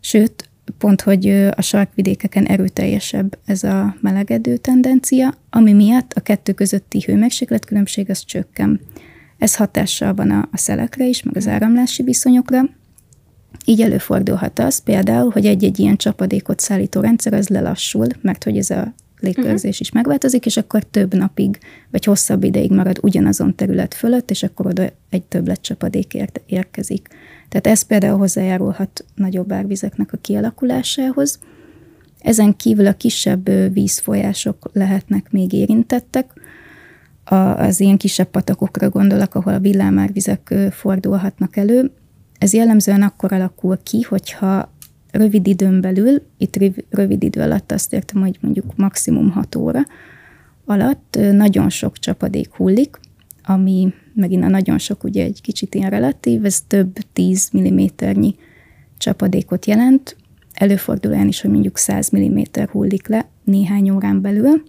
sőt, 0.00 0.47
pont, 0.78 1.00
hogy 1.00 1.28
a 1.56 1.62
sarkvidékeken 1.62 2.44
erőteljesebb 2.44 3.38
ez 3.44 3.62
a 3.62 3.96
melegedő 4.00 4.56
tendencia, 4.56 5.34
ami 5.50 5.72
miatt 5.72 6.12
a 6.12 6.20
kettő 6.20 6.52
közötti 6.52 7.02
hőmérsékletkülönbség 7.06 8.10
az 8.10 8.24
csökken. 8.24 8.80
Ez 9.38 9.56
hatással 9.56 10.14
van 10.14 10.30
a, 10.30 10.48
a 10.52 10.56
szelekre 10.56 11.06
is, 11.06 11.22
meg 11.22 11.36
az 11.36 11.48
áramlási 11.48 12.02
viszonyokra, 12.02 12.60
így 13.64 13.80
előfordulhat 13.80 14.58
az 14.58 14.78
például, 14.78 15.30
hogy 15.30 15.46
egy-egy 15.46 15.78
ilyen 15.78 15.96
csapadékot 15.96 16.60
szállító 16.60 17.00
rendszer 17.00 17.32
az 17.32 17.48
lelassul, 17.48 18.06
mert 18.20 18.44
hogy 18.44 18.56
ez 18.56 18.70
a 18.70 18.94
légkörzés 19.20 19.56
uh-huh. 19.56 19.80
is 19.80 19.92
megváltozik, 19.92 20.46
és 20.46 20.56
akkor 20.56 20.82
több 20.82 21.14
napig, 21.14 21.58
vagy 21.90 22.04
hosszabb 22.04 22.44
ideig 22.44 22.70
marad 22.70 22.98
ugyanazon 23.02 23.54
terület 23.54 23.94
fölött, 23.94 24.30
és 24.30 24.42
akkor 24.42 24.66
oda 24.66 24.90
egy 25.10 25.22
többlet 25.22 25.60
csapadék 25.60 26.14
ér- 26.14 26.42
érkezik. 26.46 27.08
Tehát 27.48 27.66
ez 27.66 27.82
például 27.82 28.18
hozzájárulhat 28.18 29.04
nagyobb 29.14 29.52
árvizeknek 29.52 30.12
a 30.12 30.16
kialakulásához. 30.16 31.38
Ezen 32.18 32.56
kívül 32.56 32.86
a 32.86 32.92
kisebb 32.92 33.72
vízfolyások 33.72 34.70
lehetnek 34.72 35.30
még 35.30 35.52
érintettek. 35.52 36.32
A, 37.24 37.34
az 37.34 37.80
ilyen 37.80 37.96
kisebb 37.96 38.26
patakokra 38.26 38.88
gondolok, 38.88 39.34
ahol 39.34 39.54
a 39.54 39.58
villámárvizek 39.60 40.54
fordulhatnak 40.70 41.56
elő. 41.56 41.90
Ez 42.38 42.52
jellemzően 42.52 43.02
akkor 43.02 43.32
alakul 43.32 43.78
ki, 43.82 44.00
hogyha 44.00 44.72
rövid 45.18 45.46
időn 45.46 45.80
belül, 45.80 46.22
itt 46.38 46.58
rövid 46.90 47.22
idő 47.22 47.40
alatt 47.40 47.72
azt 47.72 47.92
értem, 47.92 48.20
hogy 48.20 48.38
mondjuk 48.40 48.76
maximum 48.76 49.30
6 49.30 49.54
óra 49.56 49.80
alatt 50.64 51.18
nagyon 51.32 51.68
sok 51.68 51.98
csapadék 51.98 52.54
hullik, 52.54 53.00
ami 53.44 53.92
megint 54.14 54.44
a 54.44 54.48
nagyon 54.48 54.78
sok 54.78 55.04
ugye 55.04 55.24
egy 55.24 55.40
kicsit 55.40 55.74
ilyen 55.74 55.90
relatív, 55.90 56.44
ez 56.44 56.60
több 56.60 56.96
10 57.12 57.50
mm-nyi 57.56 58.36
csapadékot 58.98 59.66
jelent. 59.66 60.16
Előfordul 60.52 61.12
olyan 61.12 61.28
is, 61.28 61.40
hogy 61.40 61.50
mondjuk 61.50 61.76
100 61.78 62.10
mm 62.16 62.40
hullik 62.70 63.08
le 63.08 63.28
néhány 63.44 63.90
órán 63.90 64.20
belül. 64.20 64.62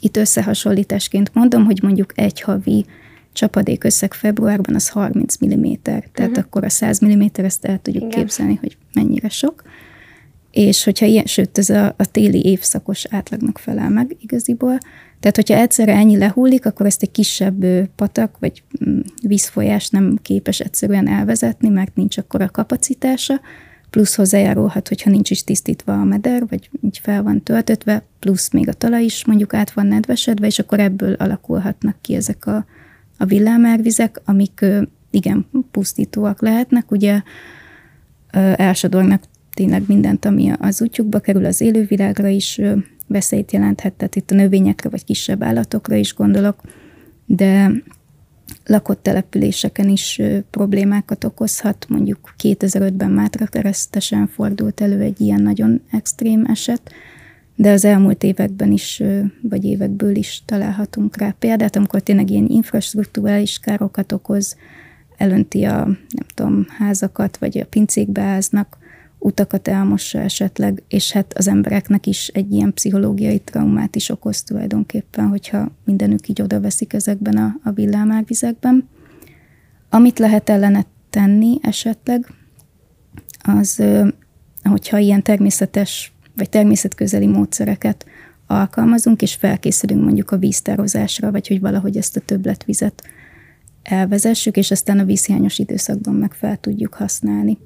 Itt 0.00 0.16
összehasonlításként 0.16 1.34
mondom, 1.34 1.64
hogy 1.64 1.82
mondjuk 1.82 2.12
egy 2.18 2.40
havi 2.40 2.84
csapadék 3.36 3.84
összeg 3.84 4.14
februárban 4.14 4.74
az 4.74 4.88
30 4.88 5.44
mm, 5.44 5.72
tehát 5.82 6.18
uh-huh. 6.18 6.38
akkor 6.38 6.64
a 6.64 6.68
100 6.68 7.00
mm 7.04 7.22
ezt 7.32 7.64
el 7.64 7.78
tudjuk 7.82 8.02
Igen. 8.02 8.18
képzelni, 8.18 8.58
hogy 8.60 8.76
mennyire 8.94 9.28
sok. 9.28 9.62
És 10.50 10.84
hogyha 10.84 11.06
ilyen, 11.06 11.26
sőt, 11.26 11.58
ez 11.58 11.70
a, 11.70 11.94
a 11.96 12.10
téli 12.10 12.44
évszakos 12.44 13.04
átlagnak 13.10 13.58
felel 13.58 13.90
meg 13.90 14.16
igaziból, 14.20 14.78
tehát, 15.20 15.36
hogyha 15.36 15.62
egyszerre 15.62 15.92
ennyi 15.92 16.16
lehullik, 16.16 16.66
akkor 16.66 16.86
ezt 16.86 17.02
egy 17.02 17.10
kisebb 17.10 17.64
patak 17.96 18.36
vagy 18.38 18.62
mm, 18.88 19.00
vízfolyás 19.22 19.88
nem 19.88 20.18
képes 20.22 20.60
egyszerűen 20.60 21.08
elvezetni, 21.08 21.68
mert 21.68 21.94
nincs 21.94 22.18
akkor 22.18 22.40
a 22.40 22.50
kapacitása, 22.50 23.40
plusz 23.90 24.14
hozzájárulhat, 24.14 24.88
hogyha 24.88 25.10
nincs 25.10 25.30
is 25.30 25.44
tisztítva 25.44 25.92
a 25.92 26.04
meder, 26.04 26.46
vagy 26.48 26.70
így 26.82 26.98
fel 27.02 27.22
van 27.22 27.42
töltötve, 27.42 28.04
plusz 28.18 28.50
még 28.50 28.68
a 28.68 28.72
talaj 28.72 29.04
is 29.04 29.24
mondjuk 29.24 29.54
át 29.54 29.72
van 29.72 29.86
nedvesedve, 29.86 30.46
és 30.46 30.58
akkor 30.58 30.80
ebből 30.80 31.12
alakulhatnak 31.12 31.96
ki 32.00 32.14
ezek 32.14 32.46
a, 32.46 32.66
a 33.18 33.24
villámárvizek, 33.24 34.20
amik 34.24 34.64
igen, 35.10 35.46
pusztítóak 35.70 36.40
lehetnek, 36.40 36.90
ugye 36.90 37.22
elsodornak 38.56 39.22
tényleg 39.54 39.82
mindent, 39.86 40.24
ami 40.24 40.52
az 40.58 40.82
útjukba 40.82 41.18
kerül, 41.18 41.44
az 41.44 41.60
élővilágra 41.60 42.28
is 42.28 42.60
veszélyt 43.06 43.52
jelenthet, 43.52 43.92
tehát 43.92 44.16
itt 44.16 44.30
a 44.30 44.34
növényekre 44.34 44.88
vagy 44.88 45.04
kisebb 45.04 45.42
állatokra 45.42 45.94
is 45.94 46.14
gondolok, 46.14 46.60
de 47.26 47.70
lakott 48.64 49.02
településeken 49.02 49.88
is 49.88 50.22
problémákat 50.50 51.24
okozhat. 51.24 51.86
Mondjuk 51.88 52.34
2005-ben 52.42 53.10
Mátra 53.10 53.46
keresztesen 53.46 54.26
fordult 54.26 54.80
elő 54.80 55.00
egy 55.00 55.20
ilyen 55.20 55.42
nagyon 55.42 55.80
extrém 55.90 56.44
eset, 56.44 56.92
de 57.56 57.70
az 57.70 57.84
elmúlt 57.84 58.22
években 58.22 58.72
is, 58.72 59.02
vagy 59.42 59.64
évekből 59.64 60.16
is 60.16 60.42
találhatunk 60.44 61.16
rá 61.16 61.34
példát, 61.38 61.76
amikor 61.76 62.00
tényleg 62.00 62.30
ilyen 62.30 62.46
infrastruktúrális 62.48 63.58
károkat 63.58 64.12
okoz, 64.12 64.56
elönti 65.16 65.64
a, 65.64 65.84
nem 65.84 66.26
tudom, 66.34 66.66
házakat, 66.78 67.36
vagy 67.36 67.58
a 67.58 67.66
pincékbe 67.66 68.22
áznak, 68.22 68.78
utakat 69.18 69.68
elmossa 69.68 70.18
esetleg, 70.18 70.82
és 70.88 71.12
hát 71.12 71.32
az 71.38 71.48
embereknek 71.48 72.06
is 72.06 72.28
egy 72.28 72.52
ilyen 72.52 72.72
pszichológiai 72.72 73.38
traumát 73.38 73.96
is 73.96 74.10
okoz 74.10 74.42
tulajdonképpen, 74.42 75.28
hogyha 75.28 75.70
mindenük 75.84 76.28
így 76.28 76.42
oda 76.42 76.60
veszik 76.60 76.92
ezekben 76.92 77.36
a, 77.36 77.56
a 77.62 77.70
villámárvizekben. 77.70 78.88
Amit 79.90 80.18
lehet 80.18 80.48
ellene 80.48 80.84
tenni 81.10 81.58
esetleg, 81.62 82.26
az, 83.42 83.82
hogyha 84.62 84.98
ilyen 84.98 85.22
természetes 85.22 86.15
vagy 86.36 86.48
természetközeli 86.48 87.26
módszereket 87.26 88.06
alkalmazunk, 88.46 89.22
és 89.22 89.34
felkészülünk 89.34 90.04
mondjuk 90.04 90.30
a 90.30 90.36
víztározásra, 90.36 91.30
vagy 91.30 91.48
hogy 91.48 91.60
valahogy 91.60 91.96
ezt 91.96 92.16
a 92.16 92.20
többletvizet 92.20 93.02
elvezessük, 93.82 94.56
és 94.56 94.70
aztán 94.70 94.98
a 94.98 95.04
vízhiányos 95.04 95.58
időszakban 95.58 96.14
meg 96.14 96.32
fel 96.32 96.56
tudjuk 96.56 96.94
használni. 96.94 97.58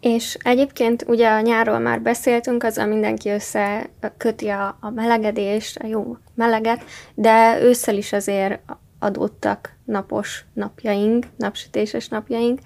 És 0.00 0.36
egyébként 0.42 1.04
ugye 1.08 1.28
a 1.28 1.40
nyárról 1.40 1.78
már 1.78 2.02
beszéltünk, 2.02 2.64
azzal 2.64 2.86
mindenki 2.86 3.28
összeköti 3.28 4.48
a, 4.48 4.78
a 4.80 4.90
melegedést, 4.90 5.76
a 5.76 5.86
jó 5.86 6.16
meleget, 6.34 6.84
de 7.14 7.60
ősszel 7.60 7.96
is 7.96 8.12
azért 8.12 8.60
adottak 8.98 9.76
napos 9.84 10.44
napjaink, 10.52 11.26
napsütéses 11.36 12.08
napjaink. 12.08 12.60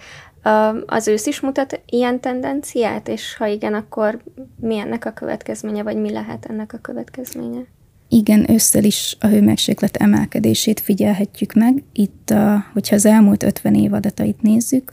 Az 0.87 1.09
ősz 1.09 1.27
is 1.27 1.41
mutat 1.41 1.81
ilyen 1.87 2.21
tendenciát, 2.21 3.09
és 3.09 3.37
ha 3.37 3.47
igen, 3.47 3.75
akkor 3.75 4.23
mi 4.61 4.79
ennek 4.79 5.05
a 5.05 5.13
következménye, 5.13 5.83
vagy 5.83 5.97
mi 5.97 6.13
lehet 6.13 6.45
ennek 6.45 6.73
a 6.73 6.79
következménye? 6.79 7.67
Igen, 8.09 8.51
ősszel 8.51 8.85
is 8.85 9.17
a 9.21 9.27
hőmérséklet 9.27 9.97
emelkedését 9.97 10.81
figyelhetjük 10.81 11.53
meg. 11.53 11.83
Itt, 11.93 12.31
a, 12.31 12.65
hogyha 12.73 12.95
az 12.95 13.07
elmúlt 13.07 13.43
50 13.43 13.75
év 13.75 13.93
adatait 13.93 14.43
nézzük, 14.43 14.93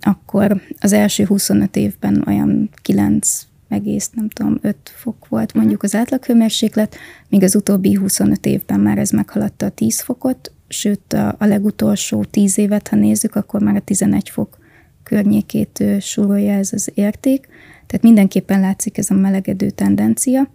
akkor 0.00 0.62
az 0.78 0.92
első 0.92 1.24
25 1.24 1.76
évben 1.76 2.24
olyan 2.26 2.70
9 2.82 3.46
egész, 3.68 4.10
nem 4.14 4.28
tudom, 4.28 4.58
5 4.62 4.76
fok 4.84 5.28
volt 5.28 5.48
mhm. 5.48 5.58
mondjuk 5.58 5.82
az 5.82 5.94
átlaghőmérséklet, 5.94 6.96
míg 7.28 7.42
az 7.42 7.56
utóbbi 7.56 7.94
25 7.94 8.46
évben 8.46 8.80
már 8.80 8.98
ez 8.98 9.10
meghaladta 9.10 9.66
a 9.66 9.70
10 9.70 10.00
fokot, 10.00 10.52
sőt 10.68 11.12
a, 11.12 11.34
a 11.38 11.44
legutolsó 11.44 12.24
10 12.24 12.58
évet, 12.58 12.88
ha 12.88 12.96
nézzük, 12.96 13.34
akkor 13.34 13.60
már 13.60 13.76
a 13.76 13.80
11 13.80 14.30
fok 14.30 14.58
környékét 15.02 15.84
súrolja 16.00 16.52
ez 16.52 16.72
az 16.72 16.90
érték. 16.94 17.48
Tehát 17.86 18.02
mindenképpen 18.02 18.60
látszik 18.60 18.98
ez 18.98 19.10
a 19.10 19.14
melegedő 19.14 19.70
tendencia, 19.70 20.50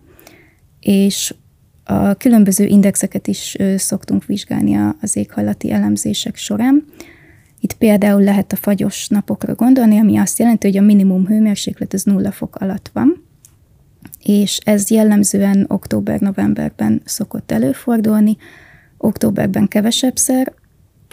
és 0.79 1.34
a 1.84 2.13
különböző 2.13 2.65
indexeket 2.65 3.27
is 3.27 3.58
szoktunk 3.75 4.25
vizsgálni 4.25 4.93
az 5.01 5.15
éghajlati 5.15 5.72
elemzések 5.72 6.36
során. 6.36 6.86
Itt 7.60 7.74
például 7.74 8.22
lehet 8.22 8.51
a 8.51 8.55
fagyos 8.55 9.08
napokra 9.08 9.55
gondolni, 9.55 9.98
ami 9.98 10.17
azt 10.17 10.39
jelenti, 10.39 10.67
hogy 10.67 10.77
a 10.77 10.82
minimum 10.82 11.25
hőmérséklet 11.25 11.93
az 11.93 12.03
nulla 12.03 12.32
fok 12.32 12.55
alatt 12.55 12.89
van, 12.93 13.24
és 14.24 14.60
ez 14.63 14.89
jellemzően 14.89 15.65
október-novemberben 15.67 17.01
szokott 17.05 17.51
előfordulni, 17.51 18.38
októberben 19.03 19.67
kevesebbszer, 19.67 20.53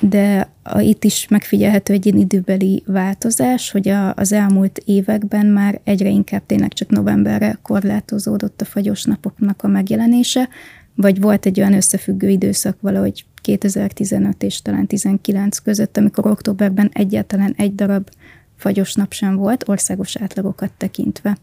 de 0.01 0.49
a, 0.63 0.81
itt 0.81 1.05
is 1.05 1.29
megfigyelhető 1.29 1.93
egy 1.93 2.07
időbeli 2.07 2.83
változás, 2.87 3.71
hogy 3.71 3.89
a, 3.89 4.15
az 4.15 4.33
elmúlt 4.33 4.83
években 4.85 5.47
már 5.47 5.81
egyre 5.85 6.09
inkább 6.09 6.43
tényleg 6.47 6.73
csak 6.73 6.89
novemberre 6.89 7.59
korlátozódott 7.63 8.61
a 8.61 8.65
fagyos 8.65 9.05
napoknak 9.05 9.63
a 9.63 9.69
megjelenése, 9.69 10.49
vagy 10.95 11.21
volt 11.21 11.47
egy 11.47 11.61
olyan 11.61 11.73
összefüggő 11.73 12.29
időszak 12.29 12.77
valahogy 12.81 13.25
2015 13.43 14.43
és 14.43 14.63
talán 14.63 14.87
19 14.87 15.59
között, 15.59 15.97
amikor 15.97 16.27
októberben 16.27 16.91
egyáltalán 16.93 17.55
egy 17.57 17.75
darab 17.75 18.09
fagyos 18.57 18.95
nap 18.95 19.13
sem 19.13 19.37
volt, 19.37 19.69
országos 19.69 20.17
átlagokat 20.17 20.71
tekintve. 20.77 21.37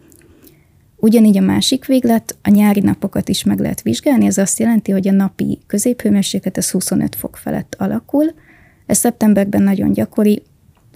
Ugyanígy 0.99 1.37
a 1.37 1.41
másik 1.41 1.85
véglet, 1.85 2.37
a 2.43 2.49
nyári 2.49 2.79
napokat 2.79 3.29
is 3.29 3.43
meg 3.43 3.59
lehet 3.59 3.81
vizsgálni, 3.81 4.25
ez 4.25 4.37
azt 4.37 4.59
jelenti, 4.59 4.91
hogy 4.91 5.07
a 5.07 5.11
napi 5.11 5.59
középhőmérséklet 5.67 6.57
az 6.57 6.71
25 6.71 7.15
fok 7.15 7.37
felett 7.37 7.75
alakul. 7.77 8.33
Ez 8.85 8.97
szeptemberben 8.97 9.63
nagyon 9.63 9.91
gyakori, 9.91 10.43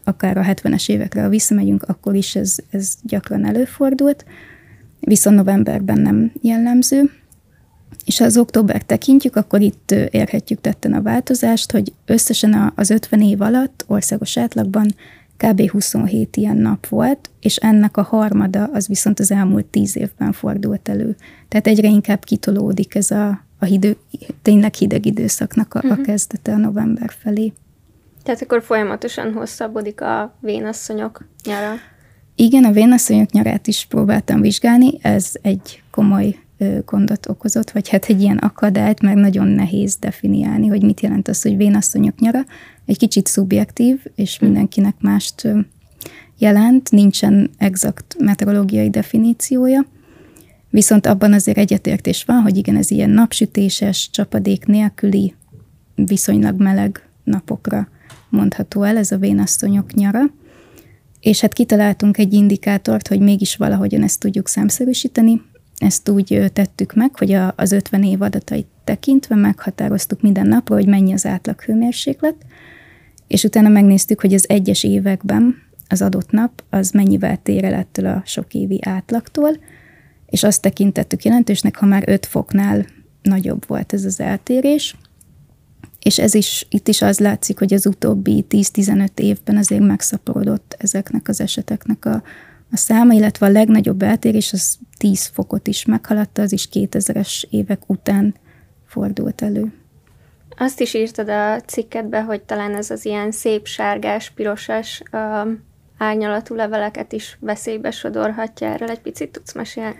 akár 0.03 0.37
a 0.37 0.43
70-es 0.43 0.89
évekre, 0.89 1.21
ha 1.21 1.29
visszamegyünk, 1.29 1.83
akkor 1.83 2.15
is 2.15 2.35
ez, 2.35 2.55
ez 2.69 2.93
gyakran 3.03 3.45
előfordult, 3.45 4.25
viszont 4.99 5.35
novemberben 5.35 5.99
nem 5.99 6.31
jellemző. 6.41 7.09
És 8.05 8.17
ha 8.17 8.25
az 8.25 8.37
október 8.37 8.83
tekintjük, 8.83 9.35
akkor 9.35 9.61
itt 9.61 9.91
érhetjük 9.91 10.61
tetten 10.61 10.93
a 10.93 11.01
változást, 11.01 11.71
hogy 11.71 11.93
összesen 12.05 12.71
az 12.75 12.89
50 12.89 13.21
év 13.21 13.41
alatt 13.41 13.83
országos 13.87 14.37
átlagban 14.37 14.95
kb. 15.41 15.69
27 15.69 16.35
ilyen 16.35 16.57
nap 16.57 16.87
volt, 16.87 17.29
és 17.39 17.55
ennek 17.55 17.97
a 17.97 18.01
harmada 18.01 18.69
az 18.73 18.87
viszont 18.87 19.19
az 19.19 19.31
elmúlt 19.31 19.65
10 19.65 19.97
évben 19.97 20.31
fordult 20.31 20.89
elő. 20.89 21.15
Tehát 21.47 21.67
egyre 21.67 21.87
inkább 21.87 22.23
kitolódik 22.23 22.95
ez 22.95 23.11
a, 23.11 23.43
a 23.59 23.65
hidő, 23.65 23.97
tényleg 24.41 24.73
hideg 24.73 25.05
időszaknak 25.05 25.73
a, 25.73 25.77
uh-huh. 25.77 25.91
a 25.91 25.95
mhm. 25.95 26.03
kezdete 26.03 26.53
a 26.53 26.57
november 26.57 27.11
felé. 27.19 27.53
Tehát 28.23 28.41
akkor 28.41 28.63
folyamatosan 28.63 29.33
hosszabbodik 29.33 30.01
a 30.01 30.35
vénasszonyok 30.39 31.27
nyara? 31.43 31.73
Igen, 32.35 32.63
a 32.63 32.71
vénasszonyok 32.71 33.31
nyarát 33.31 33.67
is 33.67 33.85
próbáltam 33.89 34.41
vizsgálni, 34.41 34.99
ez 35.01 35.31
egy 35.41 35.83
komoly 35.91 36.35
gondot 36.85 37.29
okozott, 37.29 37.71
vagy 37.71 37.89
hát 37.89 38.05
egy 38.05 38.21
ilyen 38.21 38.37
akadályt, 38.37 39.01
mert 39.01 39.17
nagyon 39.17 39.47
nehéz 39.47 39.95
definiálni, 39.95 40.67
hogy 40.67 40.83
mit 40.83 41.01
jelent 41.01 41.27
az, 41.27 41.41
hogy 41.41 41.57
vénasszonyok 41.57 42.19
nyara. 42.19 42.39
Egy 42.85 42.97
kicsit 42.97 43.27
szubjektív, 43.27 44.03
és 44.15 44.37
hm. 44.37 44.45
mindenkinek 44.45 44.95
mást 44.99 45.47
jelent, 46.37 46.91
nincsen 46.91 47.49
exakt 47.57 48.15
meteorológiai 48.19 48.89
definíciója. 48.89 49.85
Viszont 50.69 51.05
abban 51.05 51.33
azért 51.33 51.57
egyetértés 51.57 52.23
van, 52.23 52.41
hogy 52.41 52.57
igen, 52.57 52.75
ez 52.75 52.91
ilyen 52.91 53.09
napsütéses, 53.09 54.09
csapadék 54.11 54.65
nélküli, 54.65 55.35
viszonylag 55.95 56.61
meleg 56.61 57.09
napokra 57.23 57.87
mondható 58.29 58.83
el, 58.83 58.97
ez 58.97 59.11
a 59.11 59.17
vénasszonyok 59.17 59.93
nyara. 59.93 60.21
És 61.19 61.41
hát 61.41 61.53
kitaláltunk 61.53 62.17
egy 62.17 62.33
indikátort, 62.33 63.07
hogy 63.07 63.19
mégis 63.19 63.55
valahogyan 63.55 64.03
ezt 64.03 64.19
tudjuk 64.19 64.47
számszerűsíteni, 64.47 65.41
ezt 65.81 66.09
úgy 66.09 66.51
tettük 66.53 66.93
meg, 66.93 67.17
hogy 67.17 67.31
a, 67.31 67.53
az 67.57 67.71
50 67.71 68.03
év 68.03 68.21
adatait 68.21 68.67
tekintve 68.83 69.35
meghatároztuk 69.35 70.21
minden 70.21 70.47
napra, 70.47 70.75
hogy 70.75 70.87
mennyi 70.87 71.13
az 71.13 71.25
átlag 71.25 71.61
hőmérséklet, 71.61 72.35
és 73.27 73.43
utána 73.43 73.69
megnéztük, 73.69 74.21
hogy 74.21 74.33
az 74.33 74.49
egyes 74.49 74.83
években 74.83 75.55
az 75.87 76.01
adott 76.01 76.31
nap 76.31 76.63
az 76.69 76.91
mennyivel 76.91 77.41
tér 77.43 77.63
el 77.63 77.73
ettől 77.73 78.05
a 78.05 78.21
sok 78.25 78.53
évi 78.53 78.79
átlagtól, 78.85 79.57
és 80.25 80.43
azt 80.43 80.61
tekintettük 80.61 81.23
jelentősnek, 81.23 81.75
ha 81.75 81.85
már 81.85 82.03
5 82.05 82.25
foknál 82.25 82.85
nagyobb 83.21 83.67
volt 83.67 83.93
ez 83.93 84.05
az 84.05 84.19
eltérés, 84.19 84.95
és 85.99 86.19
ez 86.19 86.33
is, 86.33 86.65
itt 86.69 86.87
is 86.87 87.01
az 87.01 87.19
látszik, 87.19 87.59
hogy 87.59 87.73
az 87.73 87.85
utóbbi 87.85 88.45
10-15 88.49 89.07
évben 89.15 89.57
azért 89.57 89.83
megszaporodott 89.83 90.75
ezeknek 90.79 91.27
az 91.27 91.41
eseteknek 91.41 92.05
a, 92.05 92.23
a 92.71 92.77
száma, 92.77 93.13
illetve 93.13 93.45
a 93.45 93.49
legnagyobb 93.49 94.01
eltérés 94.01 94.53
az 94.53 94.77
10 94.97 95.25
fokot 95.25 95.67
is 95.67 95.85
meghaladta, 95.85 96.41
az 96.41 96.51
is 96.51 96.69
2000-es 96.73 97.43
évek 97.49 97.89
után 97.89 98.35
fordult 98.87 99.41
elő. 99.41 99.73
Azt 100.57 100.79
is 100.79 100.93
írtad 100.93 101.29
a 101.29 101.61
cikketbe, 101.65 102.21
hogy 102.21 102.41
talán 102.41 102.75
ez 102.75 102.89
az 102.89 103.05
ilyen 103.05 103.31
szép 103.31 103.65
sárgás, 103.65 104.29
pirosas 104.29 105.01
uh, 105.11 105.51
árnyalatú 105.97 106.55
leveleket 106.55 107.13
is 107.13 107.37
veszélybe 107.39 107.91
sodorhatja. 107.91 108.67
Erről 108.67 108.89
egy 108.89 109.01
picit 109.01 109.31
tudsz 109.31 109.53
mesélni? 109.53 109.95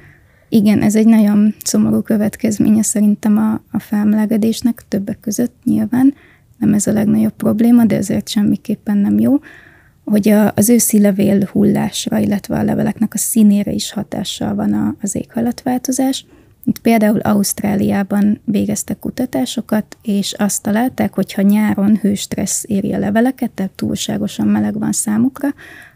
Igen, 0.49 0.81
ez 0.81 0.95
egy 0.95 1.07
nagyon 1.07 1.55
szomorú 1.63 2.01
következménye 2.01 2.83
szerintem 2.83 3.37
a, 3.37 3.61
a 3.71 3.79
felmelegedésnek, 3.79 4.83
többek 4.87 5.19
között 5.19 5.55
nyilván. 5.63 6.13
Nem 6.57 6.73
ez 6.73 6.87
a 6.87 6.91
legnagyobb 6.91 7.33
probléma, 7.33 7.85
de 7.85 7.95
ezért 7.95 8.29
semmiképpen 8.29 8.97
nem 8.97 9.19
jó 9.19 9.39
hogy 10.11 10.29
a, 10.29 10.51
az 10.55 10.69
őszi 10.69 10.99
levél 10.99 11.49
hullásra, 11.51 12.17
illetve 12.17 12.57
a 12.57 12.63
leveleknek 12.63 13.13
a 13.13 13.17
színére 13.17 13.71
is 13.71 13.91
hatással 13.91 14.55
van 14.55 14.73
a, 14.73 14.95
az 15.01 15.15
éghajlatváltozás. 15.15 16.25
Itt 16.65 16.79
például 16.79 17.19
Ausztráliában 17.19 18.41
végeztek 18.45 18.99
kutatásokat, 18.99 19.97
és 20.01 20.33
azt 20.33 20.61
találták, 20.61 21.13
hogy 21.13 21.33
ha 21.33 21.41
nyáron 21.41 21.97
hőstressz 21.97 22.63
éri 22.67 22.93
a 22.93 22.99
leveleket, 22.99 23.51
tehát 23.51 23.71
túlságosan 23.71 24.47
meleg 24.47 24.79
van 24.79 24.91
számukra, 24.91 25.47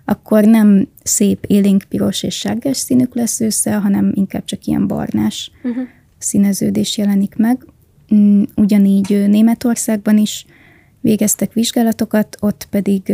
akkor 0.05 0.43
nem 0.43 0.87
szép 1.03 1.45
élénk 1.47 1.83
piros 1.89 2.23
és 2.23 2.35
sárgás 2.35 2.77
színük 2.77 3.15
lesz 3.15 3.39
ősszel, 3.39 3.79
hanem 3.79 4.11
inkább 4.13 4.45
csak 4.45 4.65
ilyen 4.65 4.87
barnás 4.87 5.51
uh-huh. 5.63 5.83
színeződés 6.17 6.97
jelenik 6.97 7.35
meg. 7.35 7.65
Mm, 8.13 8.43
ugyanígy 8.55 9.25
Németországban 9.27 10.17
is 10.17 10.45
végeztek 11.01 11.53
vizsgálatokat, 11.53 12.37
ott 12.39 12.67
pedig 12.69 13.13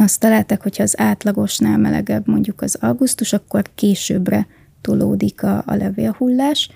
azt 0.00 0.20
találták, 0.20 0.62
hogyha 0.62 0.82
az 0.82 1.00
átlagosnál 1.00 1.78
melegebb 1.78 2.26
mondjuk 2.26 2.62
az 2.62 2.74
augusztus, 2.80 3.32
akkor 3.32 3.62
későbbre 3.74 4.46
tolódik 4.80 5.42
a, 5.42 5.62
a 5.66 5.74
levélhullás. 5.74 6.70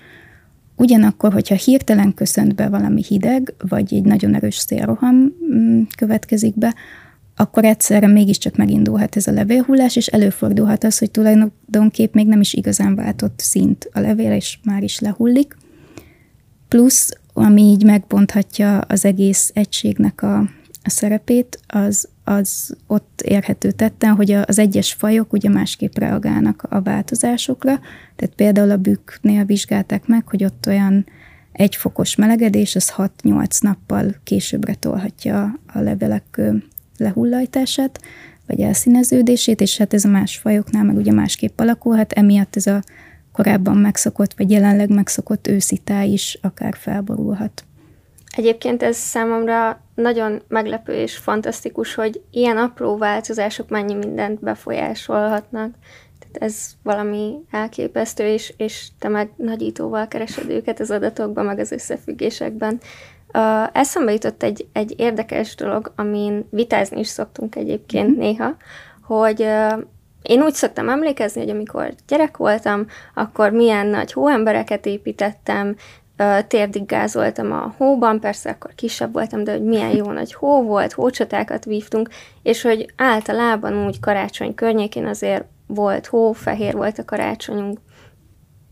Ugyanakkor, 0.75 1.33
hogyha 1.33 1.55
hirtelen 1.55 2.13
köszönt 2.13 2.55
be 2.55 2.69
valami 2.69 3.03
hideg, 3.07 3.53
vagy 3.67 3.93
egy 3.93 4.03
nagyon 4.03 4.35
erős 4.35 4.55
szélroham 4.55 5.15
mm, 5.53 5.81
következik 5.97 6.57
be, 6.57 6.75
akkor 7.35 7.65
egyszerre 7.65 8.07
mégiscsak 8.07 8.55
megindulhat 8.55 9.15
ez 9.15 9.27
a 9.27 9.31
levélhullás, 9.31 9.95
és 9.95 10.07
előfordulhat 10.07 10.83
az, 10.83 10.97
hogy 10.97 11.11
tulajdonképp 11.11 12.13
még 12.13 12.27
nem 12.27 12.41
is 12.41 12.53
igazán 12.53 12.95
váltott 12.95 13.39
szint 13.39 13.89
a 13.93 13.99
levél, 13.99 14.31
és 14.31 14.59
már 14.63 14.83
is 14.83 14.99
lehullik. 14.99 15.57
Plusz, 16.67 17.17
ami 17.33 17.61
így 17.61 17.83
megbonthatja 17.83 18.79
az 18.79 19.05
egész 19.05 19.51
egységnek 19.53 20.21
a 20.21 20.49
szerepét, 20.89 21.59
az 21.67 22.07
az 22.23 22.75
ott 22.87 23.21
érhető 23.21 23.71
tetten, 23.71 24.15
hogy 24.15 24.31
az 24.31 24.59
egyes 24.59 24.93
fajok 24.93 25.33
ugye 25.33 25.49
másképp 25.49 25.97
reagálnak 25.97 26.65
a 26.69 26.81
változásokra. 26.81 27.79
Tehát 28.15 28.35
például 28.35 28.71
a 28.71 28.77
bükknél 28.77 29.45
vizsgálták 29.45 30.07
meg, 30.07 30.27
hogy 30.27 30.43
ott 30.43 30.65
olyan 30.67 31.05
egyfokos 31.51 32.15
melegedés, 32.15 32.75
az 32.75 32.93
6-8 32.97 33.61
nappal 33.61 34.15
későbbre 34.23 34.73
tolhatja 34.73 35.59
a 35.73 35.79
levelek 35.79 36.41
lehullajtását, 36.97 38.01
vagy 38.47 38.59
elszíneződését, 38.59 39.61
és 39.61 39.77
hát 39.77 39.93
ez 39.93 40.05
a 40.05 40.09
más 40.09 40.37
fajoknál 40.37 40.83
meg 40.83 40.95
ugye 40.95 41.11
másképp 41.11 41.59
alakulhat, 41.59 42.13
emiatt 42.13 42.55
ez 42.55 42.67
a 42.67 42.83
korábban 43.31 43.77
megszokott, 43.77 44.33
vagy 44.37 44.51
jelenleg 44.51 44.89
megszokott 44.89 45.47
őszi 45.47 45.77
táj 45.77 46.09
is 46.09 46.37
akár 46.41 46.75
felborulhat. 46.77 47.63
Egyébként 48.35 48.83
ez 48.83 48.97
számomra 48.97 49.82
nagyon 49.95 50.41
meglepő 50.47 50.93
és 50.93 51.17
fantasztikus, 51.17 51.95
hogy 51.95 52.21
ilyen 52.31 52.57
apró 52.57 52.97
változások 52.97 53.69
mennyi 53.69 53.93
mindent 53.93 54.39
befolyásolhatnak. 54.39 55.73
Tehát 56.19 56.37
ez 56.49 56.71
valami 56.83 57.35
elképesztő, 57.51 58.27
és, 58.27 58.53
és 58.57 58.87
te 58.99 59.07
meg 59.07 59.31
nagyítóval 59.35 60.07
keresed 60.07 60.49
őket 60.49 60.79
az 60.79 60.91
adatokban, 60.91 61.45
meg 61.45 61.59
az 61.59 61.71
összefüggésekben. 61.71 62.79
Uh, 63.33 63.77
eszembe 63.77 64.11
jutott 64.11 64.43
egy, 64.43 64.67
egy 64.73 64.93
érdekes 64.97 65.55
dolog, 65.55 65.91
amin 65.95 66.47
vitázni 66.49 66.99
is 66.99 67.07
szoktunk 67.07 67.55
egyébként 67.55 68.09
mm-hmm. 68.09 68.19
néha, 68.19 68.55
hogy 69.01 69.41
uh, 69.41 69.83
én 70.23 70.41
úgy 70.41 70.53
szoktam 70.53 70.89
emlékezni, 70.89 71.41
hogy 71.41 71.49
amikor 71.49 71.93
gyerek 72.07 72.37
voltam, 72.37 72.85
akkor 73.13 73.51
milyen 73.51 73.87
nagy 73.87 74.11
hóembereket 74.11 74.85
építettem, 74.85 75.75
térdig 76.47 76.85
gázoltam 76.85 77.51
a 77.51 77.73
hóban, 77.77 78.19
persze 78.19 78.49
akkor 78.49 78.75
kisebb 78.75 79.13
voltam, 79.13 79.43
de 79.43 79.51
hogy 79.51 79.63
milyen 79.63 79.95
jó 79.95 80.11
nagy 80.11 80.33
hó 80.33 80.63
volt, 80.63 80.91
hócsatákat 80.91 81.65
vívtunk, 81.65 82.09
és 82.43 82.61
hogy 82.61 82.93
általában 82.95 83.85
úgy 83.85 83.99
karácsony 83.99 84.55
környékén 84.55 85.05
azért 85.05 85.45
volt 85.67 86.07
hó, 86.07 86.31
fehér 86.31 86.73
volt 86.73 86.99
a 86.99 87.05
karácsonyunk. 87.05 87.79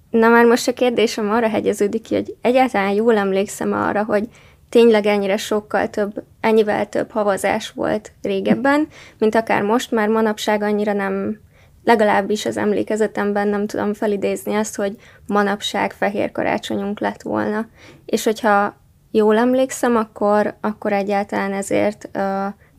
Na 0.09 0.29
már 0.29 0.45
most 0.45 0.67
a 0.67 0.73
kérdésem 0.73 1.29
arra 1.29 1.49
hegyeződik 1.49 2.01
ki, 2.01 2.15
hogy 2.15 2.35
egyáltalán 2.41 2.91
jól 2.91 3.17
emlékszem 3.17 3.73
arra, 3.73 4.03
hogy 4.03 4.29
tényleg 4.69 5.05
ennyire 5.05 5.37
sokkal 5.37 5.89
több, 5.89 6.23
ennyivel 6.39 6.89
több 6.89 7.11
havazás 7.11 7.69
volt 7.69 8.11
régebben, 8.21 8.87
mint 9.17 9.35
akár 9.35 9.61
most, 9.61 9.91
már 9.91 10.07
manapság 10.07 10.61
annyira 10.61 10.93
nem 10.93 11.39
legalábbis 11.83 12.45
az 12.45 12.57
emlékezetemben 12.57 13.47
nem 13.47 13.67
tudom 13.67 13.93
felidézni 13.93 14.55
azt, 14.55 14.75
hogy 14.75 14.97
manapság 15.27 15.93
fehér 15.93 16.31
karácsonyunk 16.31 16.99
lett 16.99 17.21
volna. 17.21 17.67
És 18.05 18.23
hogyha 18.23 18.75
jól 19.11 19.37
emlékszem, 19.37 19.95
akkor, 19.95 20.57
akkor 20.61 20.93
egyáltalán 20.93 21.53
ezért 21.53 22.09
uh, 22.13 22.21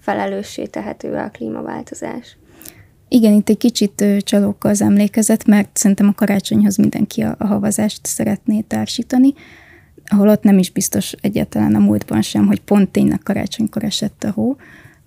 felelőssé 0.00 0.66
tehető 0.66 1.14
a 1.14 1.30
klímaváltozás. 1.30 2.36
Igen, 3.08 3.32
itt 3.32 3.48
egy 3.48 3.56
kicsit 3.56 4.04
csalóka 4.18 4.68
az 4.68 4.82
emlékezet, 4.82 5.46
mert 5.46 5.76
szerintem 5.76 6.08
a 6.08 6.12
karácsonyhoz 6.12 6.76
mindenki 6.76 7.22
a, 7.22 7.34
a 7.38 7.46
havazást 7.46 8.06
szeretné 8.06 8.60
társítani. 8.60 9.34
holott 10.16 10.42
nem 10.42 10.58
is 10.58 10.70
biztos 10.70 11.12
egyáltalán 11.20 11.74
a 11.74 11.78
múltban 11.78 12.22
sem, 12.22 12.46
hogy 12.46 12.60
pont 12.60 12.90
tényleg 12.90 13.20
karácsonykor 13.22 13.84
esett 13.84 14.24
a 14.24 14.30
hó, 14.30 14.56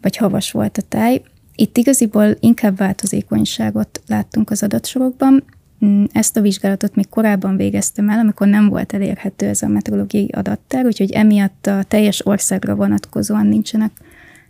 vagy 0.01 0.17
havas 0.17 0.51
volt 0.51 0.77
a 0.77 0.81
táj. 0.81 1.21
Itt 1.55 1.77
igaziból 1.77 2.35
inkább 2.39 2.77
változékonyságot 2.77 4.01
láttunk 4.07 4.49
az 4.49 4.63
adatsorokban. 4.63 5.43
Mm, 5.85 6.03
ezt 6.11 6.37
a 6.37 6.41
vizsgálatot 6.41 6.95
még 6.95 7.09
korábban 7.09 7.55
végeztem 7.55 8.09
el, 8.09 8.19
amikor 8.19 8.47
nem 8.47 8.69
volt 8.69 8.93
elérhető 8.93 9.45
ez 9.45 9.61
a 9.61 9.67
meteorológiai 9.67 10.29
adattár, 10.33 10.85
úgyhogy 10.85 11.11
emiatt 11.11 11.67
a 11.67 11.83
teljes 11.83 12.25
országra 12.25 12.75
vonatkozóan 12.75 13.47
nincsenek 13.47 13.91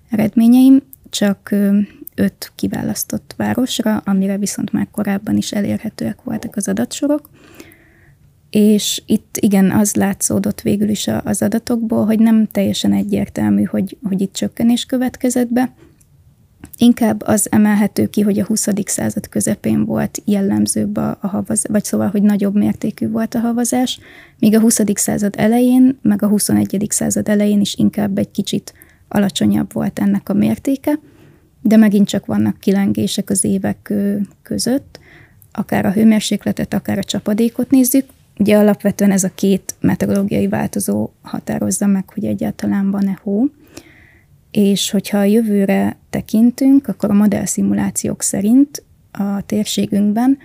eredményeim, 0.10 0.82
csak 1.10 1.56
öt 2.16 2.52
kiválasztott 2.56 3.34
városra, 3.38 3.98
amire 3.98 4.38
viszont 4.38 4.72
már 4.72 4.88
korábban 4.92 5.38
is 5.38 5.52
elérhetőek 5.52 6.24
voltak 6.24 6.56
az 6.56 6.68
adatsorok. 6.68 7.30
És 8.50 9.02
itt 9.06 9.38
igen, 9.40 9.72
az 9.72 9.96
látszódott 9.96 10.62
végül 10.62 10.90
is 10.90 11.10
az 11.24 11.42
adatokból, 11.42 12.06
hogy 12.06 12.20
nem 12.20 12.48
teljesen 12.48 12.94
egyértelmű, 12.94 13.64
hogy, 13.64 13.98
hogy 14.04 14.22
itt 14.22 14.34
csökkenés 14.34 14.86
következett 14.86 15.52
be. 15.54 15.74
Inkább 16.78 17.22
az 17.26 17.48
emelhető 17.52 18.08
ki, 18.08 18.22
hogy 18.22 18.40
a 18.40 18.46
20. 18.46 18.68
század 18.86 19.30
közepén 19.30 19.86
volt 19.86 20.22
jellemzőbb 20.26 20.98
a, 20.98 21.18
a 21.22 21.28
havazás, 21.28 21.72
vagy 21.72 21.84
szóval, 21.84 22.08
hogy 22.08 22.22
nagyobb 22.22 22.56
mértékű 22.56 23.10
volt 23.10 23.36
a 23.36 23.40
havazás, 23.40 24.00
míg 24.40 24.56
a 24.56 24.60
20. 24.60 24.80
század 24.94 25.34
elején, 25.38 25.98
meg 26.02 26.24
a 26.24 26.28
21. 26.28 26.86
század 26.90 27.30
elején 27.30 27.60
is 27.60 27.76
inkább 27.76 28.18
egy 28.18 28.32
kicsit 28.32 28.74
alacsonyabb 29.08 29.74
volt 29.74 30.00
ennek 30.00 30.30
a 30.30 30.34
mértéke, 30.34 31.00
de 31.62 31.78
megint 31.78 32.08
csak 32.08 32.26
vannak 32.26 32.60
kilengések 32.60 33.30
az 33.30 33.44
évek 33.44 33.94
között, 34.42 35.00
akár 35.52 35.86
a 35.86 35.92
hőmérsékletet, 35.92 36.74
akár 36.74 36.98
a 36.98 37.04
csapadékot 37.04 37.70
nézzük. 37.70 38.06
Ugye 38.38 38.58
alapvetően 38.58 39.12
ez 39.12 39.24
a 39.24 39.32
két 39.36 39.76
meteorológiai 39.80 40.48
változó 40.48 41.10
határozza 41.22 41.86
meg, 41.86 42.10
hogy 42.10 42.26
egyáltalán 42.26 42.92
van-e 42.92 43.20
hó. 43.24 43.50
És 44.56 44.90
hogyha 44.90 45.18
a 45.18 45.24
jövőre 45.24 45.98
tekintünk, 46.10 46.88
akkor 46.88 47.10
a 47.10 47.14
modellszimulációk 47.14 48.22
szerint 48.22 48.84
a 49.12 49.42
térségünkben 49.42 50.38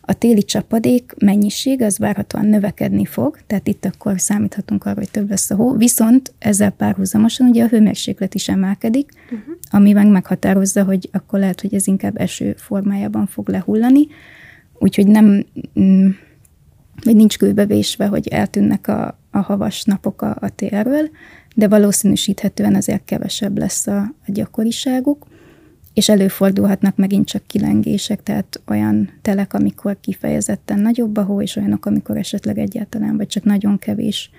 a 0.00 0.12
téli 0.12 0.42
csapadék 0.42 1.14
mennyiség 1.18 1.82
az 1.82 1.98
várhatóan 1.98 2.46
növekedni 2.46 3.04
fog, 3.04 3.38
tehát 3.46 3.68
itt 3.68 3.84
akkor 3.84 4.20
számíthatunk 4.20 4.84
arra, 4.84 4.98
hogy 4.98 5.10
több 5.10 5.28
lesz 5.30 5.50
a 5.50 5.54
hó, 5.54 5.72
viszont 5.76 6.34
ezzel 6.38 6.70
párhuzamosan 6.70 7.48
ugye 7.48 7.64
a 7.64 7.68
hőmérséklet 7.68 8.34
is 8.34 8.48
emelkedik, 8.48 9.10
uh-huh. 9.24 9.54
ami 9.70 9.92
meg 9.92 10.06
meghatározza, 10.06 10.84
hogy 10.84 11.08
akkor 11.12 11.38
lehet, 11.38 11.60
hogy 11.60 11.74
ez 11.74 11.86
inkább 11.86 12.16
eső 12.16 12.54
formájában 12.56 13.26
fog 13.26 13.48
lehullani, 13.48 14.06
úgyhogy 14.78 15.06
nem, 15.06 15.46
mm, 15.80 16.08
vagy 17.04 17.16
nincs 17.16 17.38
kőbevésve, 17.38 18.06
hogy 18.06 18.28
eltűnnek 18.28 18.88
a, 18.88 19.18
a 19.30 19.38
havas 19.38 19.84
napok 19.84 20.22
a, 20.22 20.36
a 20.40 20.48
térről, 20.48 21.10
de 21.54 21.68
valószínűsíthetően 21.68 22.74
azért 22.74 23.04
kevesebb 23.04 23.58
lesz 23.58 23.86
a, 23.86 24.00
a 24.00 24.32
gyakoriságuk 24.32 25.26
és 25.94 26.08
előfordulhatnak 26.08 26.96
megint 26.96 27.26
csak 27.26 27.46
kilengések, 27.46 28.22
tehát 28.22 28.60
olyan 28.66 29.10
telek, 29.22 29.54
amikor 29.54 29.96
kifejezetten 30.00 30.80
nagyobb 30.80 31.16
a 31.16 31.22
hó, 31.22 31.40
és 31.40 31.56
olyanok, 31.56 31.86
amikor 31.86 32.16
esetleg 32.16 32.58
egyáltalán, 32.58 33.16
vagy 33.16 33.26
csak 33.26 33.44
nagyon 33.44 33.78
kevés 33.78 34.30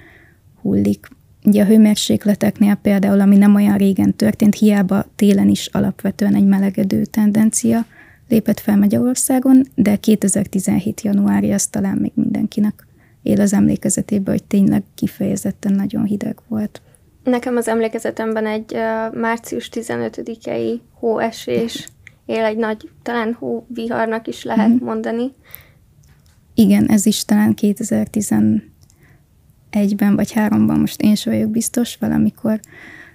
hullik. 0.61 1.07
Ugye 1.45 1.63
a 1.63 1.65
hőmérsékleteknél 1.65 2.75
például, 2.75 3.19
ami 3.19 3.37
nem 3.37 3.55
olyan 3.55 3.77
régen 3.77 4.15
történt, 4.15 4.55
hiába 4.55 5.05
télen 5.15 5.49
is 5.49 5.67
alapvetően 5.67 6.35
egy 6.35 6.45
melegedő 6.45 7.05
tendencia 7.05 7.85
lépett 8.27 8.59
fel 8.59 8.77
Magyarországon, 8.77 9.63
de 9.75 9.95
2017. 9.95 11.01
januári 11.01 11.51
az 11.51 11.67
talán 11.67 11.97
még 11.97 12.11
mindenkinek 12.15 12.87
él 13.21 13.41
az 13.41 13.53
emlékezetében, 13.53 14.33
hogy 14.33 14.43
tényleg 14.43 14.83
kifejezetten 14.95 15.73
nagyon 15.73 16.03
hideg 16.03 16.37
volt. 16.47 16.81
Nekem 17.23 17.55
az 17.55 17.67
emlékezetemben 17.67 18.45
egy 18.45 18.73
uh, 18.73 19.19
március 19.19 19.69
15-i 19.73 20.79
hóesés 20.93 21.87
él 22.25 22.43
egy 22.43 22.57
nagy, 22.57 22.89
talán 23.01 23.33
hóviharnak 23.33 24.27
is 24.27 24.43
lehet 24.43 24.69
mm. 24.69 24.85
mondani. 24.85 25.31
Igen, 26.53 26.89
ez 26.89 27.05
is 27.05 27.25
talán 27.25 27.53
2011-ben 27.61 30.15
vagy 30.15 30.31
3-ban, 30.35 30.79
most 30.79 31.01
én 31.01 31.15
sem 31.15 31.33
vagyok 31.33 31.49
biztos, 31.49 31.97
valamikor 31.99 32.59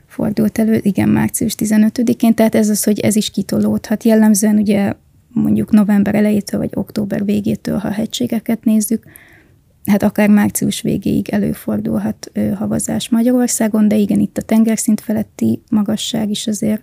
fordult 0.07 0.59
elő, 0.59 0.81
igen, 0.83 1.09
március 1.09 1.55
15-én, 1.59 2.35
tehát 2.35 2.55
ez 2.55 2.69
az, 2.69 2.85
hogy 2.85 3.01
ez 3.01 3.17
is 3.17 3.31
kitolódhat. 3.31 4.03
Jellemzően 4.03 4.57
ugye 4.57 4.93
mondjuk 5.29 5.71
november 5.71 6.15
elejétől 6.15 6.61
vagy 6.61 6.71
október 6.75 7.25
végétől, 7.25 7.79
ha 7.79 7.91
hegységeket 7.91 8.65
nézzük, 8.65 9.05
hát 9.89 10.03
akár 10.03 10.29
március 10.29 10.81
végéig 10.81 11.29
előfordulhat 11.29 12.31
havazás 12.55 13.09
Magyarországon, 13.09 13.89
de 13.89 13.97
igen, 13.97 14.21
itt 14.21 14.39
a 14.39 14.43
tengerszint 14.43 15.01
feletti 15.01 15.63
magasság 15.71 16.31
is 16.31 16.47
azért 16.47 16.83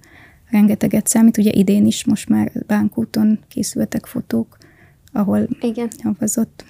rengeteget 0.50 1.08
számít. 1.08 1.38
Ugye 1.38 1.52
idén 1.52 1.86
is 1.86 2.06
most 2.06 2.30
már 2.30 2.52
Bánkúton 2.68 3.40
készültek 3.48 4.06
fotók, 4.06 4.58
ahol 5.14 5.48
igen. 5.62 5.90
havazott. 6.04 6.66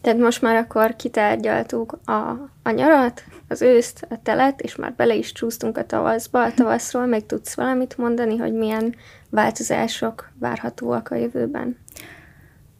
Tehát 0.00 0.18
most 0.18 0.42
már 0.42 0.56
akkor 0.56 0.96
kitárgyaltuk 0.96 1.98
a, 2.04 2.50
a 2.62 2.70
nyarat, 2.70 3.22
az 3.48 3.62
őszt, 3.62 4.06
a 4.10 4.18
telet, 4.22 4.60
és 4.60 4.76
már 4.76 4.94
bele 4.96 5.14
is 5.14 5.32
csúsztunk 5.32 5.78
a 5.78 5.86
tavaszba. 5.86 6.42
A 6.42 6.52
tavaszról 6.54 7.06
még 7.06 7.26
tudsz 7.26 7.54
valamit 7.54 7.98
mondani, 7.98 8.36
hogy 8.36 8.52
milyen 8.52 8.94
változások 9.30 10.30
várhatóak 10.38 11.10
a 11.10 11.14
jövőben? 11.14 11.76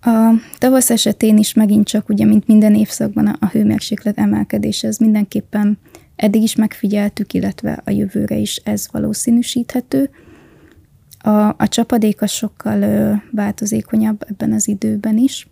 A 0.05 0.35
tavasz 0.59 0.91
esetén 0.91 1.37
is 1.39 1.53
megint 1.53 1.87
csak, 1.87 2.09
ugye, 2.09 2.25
mint 2.25 2.47
minden 2.47 2.75
évszakban 2.75 3.27
a 3.27 3.49
hőmérséklet 3.49 4.19
emelkedése, 4.19 4.87
ez 4.87 4.97
mindenképpen 4.97 5.79
eddig 6.17 6.43
is 6.43 6.55
megfigyeltük, 6.55 7.33
illetve 7.33 7.83
a 7.85 7.91
jövőre 7.91 8.37
is 8.37 8.57
ez 8.57 8.89
valószínűsíthető. 8.91 10.11
A, 11.19 11.31
a 11.49 11.69
csapadék 11.69 12.23
az 12.23 12.31
sokkal 12.31 12.83
ö, 12.83 13.13
változékonyabb 13.31 14.25
ebben 14.29 14.53
az 14.53 14.69
időben 14.69 15.17
is, 15.17 15.49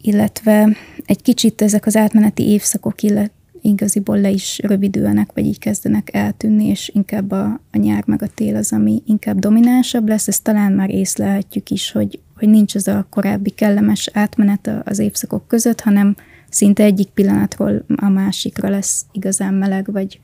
illetve 0.00 0.76
egy 1.04 1.22
kicsit 1.22 1.62
ezek 1.62 1.86
az 1.86 1.96
átmeneti 1.96 2.42
évszakok 2.42 3.02
illet, 3.02 3.32
igaziból 3.60 4.20
le 4.20 4.30
is 4.30 4.58
rövidülnek, 4.62 5.30
vagy 5.34 5.46
így 5.46 5.58
kezdenek 5.58 6.14
eltűnni, 6.14 6.66
és 6.66 6.90
inkább 6.94 7.30
a, 7.30 7.60
a 7.72 7.78
nyár 7.78 8.02
meg 8.06 8.22
a 8.22 8.28
tél 8.34 8.56
az, 8.56 8.72
ami 8.72 9.02
inkább 9.06 9.38
dominánsabb 9.38 10.08
lesz. 10.08 10.28
Ezt 10.28 10.42
talán 10.42 10.72
már 10.72 10.90
észlelhetjük 10.90 11.70
is, 11.70 11.92
hogy 11.92 12.18
hogy 12.44 12.52
nincs 12.52 12.74
ez 12.76 12.86
a 12.86 13.06
korábbi 13.10 13.50
kellemes 13.50 14.10
átmenet 14.12 14.70
az 14.84 14.98
évszakok 14.98 15.48
között, 15.48 15.80
hanem 15.80 16.16
szinte 16.48 16.82
egyik 16.82 17.08
pillanatról 17.08 17.84
a 17.96 18.08
másikra 18.08 18.68
lesz 18.68 19.04
igazán 19.12 19.54
meleg, 19.54 19.92
vagy, 19.92 20.20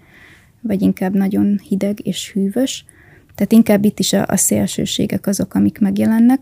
vagy 0.61 0.83
inkább 0.83 1.14
nagyon 1.14 1.61
hideg 1.68 2.06
és 2.06 2.33
hűvös. 2.33 2.85
Tehát 3.35 3.52
inkább 3.52 3.85
itt 3.85 3.98
is 3.98 4.12
a, 4.12 4.24
a 4.28 4.37
szélsőségek 4.37 5.26
azok, 5.26 5.54
amik 5.54 5.78
megjelennek. 5.78 6.40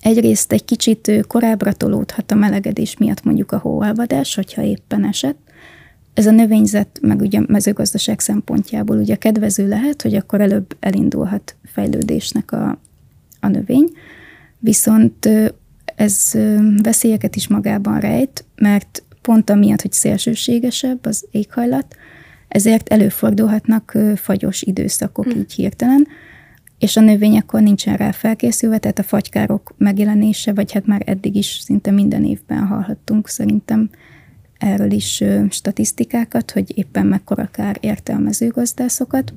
Egyrészt 0.00 0.52
egy 0.52 0.64
kicsit 0.64 1.24
korábbra 1.26 1.72
tolódhat 1.72 2.30
a 2.30 2.34
melegedés 2.34 2.96
miatt 2.96 3.24
mondjuk 3.24 3.52
a 3.52 3.58
hóalvadás, 3.58 4.34
hogyha 4.34 4.62
éppen 4.62 5.06
esett. 5.06 5.38
Ez 6.14 6.26
a 6.26 6.30
növényzet, 6.30 6.98
meg 7.02 7.20
ugye 7.20 7.40
mezőgazdaság 7.46 8.20
szempontjából 8.20 8.98
ugye 8.98 9.16
kedvező 9.16 9.68
lehet, 9.68 10.02
hogy 10.02 10.14
akkor 10.14 10.40
előbb 10.40 10.76
elindulhat 10.80 11.56
fejlődésnek 11.64 12.52
a, 12.52 12.78
a 13.40 13.48
növény. 13.48 13.88
Viszont 14.58 15.28
ez 15.96 16.32
veszélyeket 16.82 17.36
is 17.36 17.48
magában 17.48 18.00
rejt, 18.00 18.44
mert 18.54 19.02
pont 19.22 19.50
amiatt, 19.50 19.82
hogy 19.82 19.92
szélsőségesebb 19.92 21.06
az 21.06 21.26
éghajlat, 21.30 21.96
ezért 22.48 22.88
előfordulhatnak 22.88 23.98
fagyos 24.16 24.62
időszakok 24.62 25.24
hmm. 25.24 25.38
így 25.38 25.52
hirtelen, 25.52 26.06
és 26.78 26.96
a 26.96 27.00
növény 27.00 27.38
akkor 27.38 27.60
nincsen 27.60 27.96
rá 27.96 28.10
felkészülve, 28.10 28.78
tehát 28.78 28.98
a 28.98 29.02
fagykárok 29.02 29.74
megjelenése, 29.78 30.52
vagy 30.52 30.72
hát 30.72 30.86
már 30.86 31.02
eddig 31.06 31.36
is 31.36 31.46
szinte 31.46 31.90
minden 31.90 32.24
évben 32.24 32.66
hallhattunk 32.66 33.28
szerintem 33.28 33.90
erről 34.58 34.90
is 34.90 35.24
statisztikákat, 35.50 36.50
hogy 36.50 36.78
éppen 36.78 37.06
mekkora 37.06 37.48
kár 37.52 37.76
érte 37.80 38.12
a 38.12 38.18
mezőgazdászokat. 38.18 39.32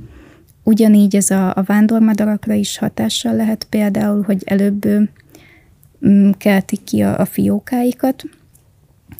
Ugyanígy 0.69 1.15
ez 1.15 1.29
a, 1.29 1.55
a 1.55 1.63
vándormadarakra 1.65 2.53
is 2.53 2.77
hatással 2.77 3.36
lehet 3.36 3.67
például, 3.69 4.21
hogy 4.21 4.41
előbb 4.45 4.88
mm, 6.08 6.29
keltik 6.38 6.84
ki 6.84 7.01
a, 7.01 7.19
a 7.19 7.25
fiókáikat, 7.25 8.23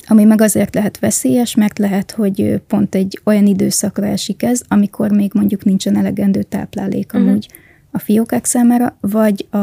ami 0.08 0.24
meg 0.24 0.42
azért 0.42 0.76
lehet 0.76 1.00
veszélyes, 1.00 1.56
mert 1.56 1.80
lehet, 1.80 2.12
hogy 2.12 2.62
pont 2.68 2.96
egy 2.96 3.22
olyan 3.24 3.46
időszakra 3.46 4.06
esik 4.06 4.44
ez, 4.44 4.62
amikor 4.68 5.12
még 5.12 5.32
mondjuk 5.34 5.64
nincsen 5.64 5.98
elegendő 5.98 6.44
táplálék 6.44 7.14
uh-huh. 7.14 7.30
amúgy 7.30 7.48
a 7.92 8.00
fiókák 8.00 8.46
számára, 8.46 8.98
vagy 9.02 9.48
a, 9.50 9.58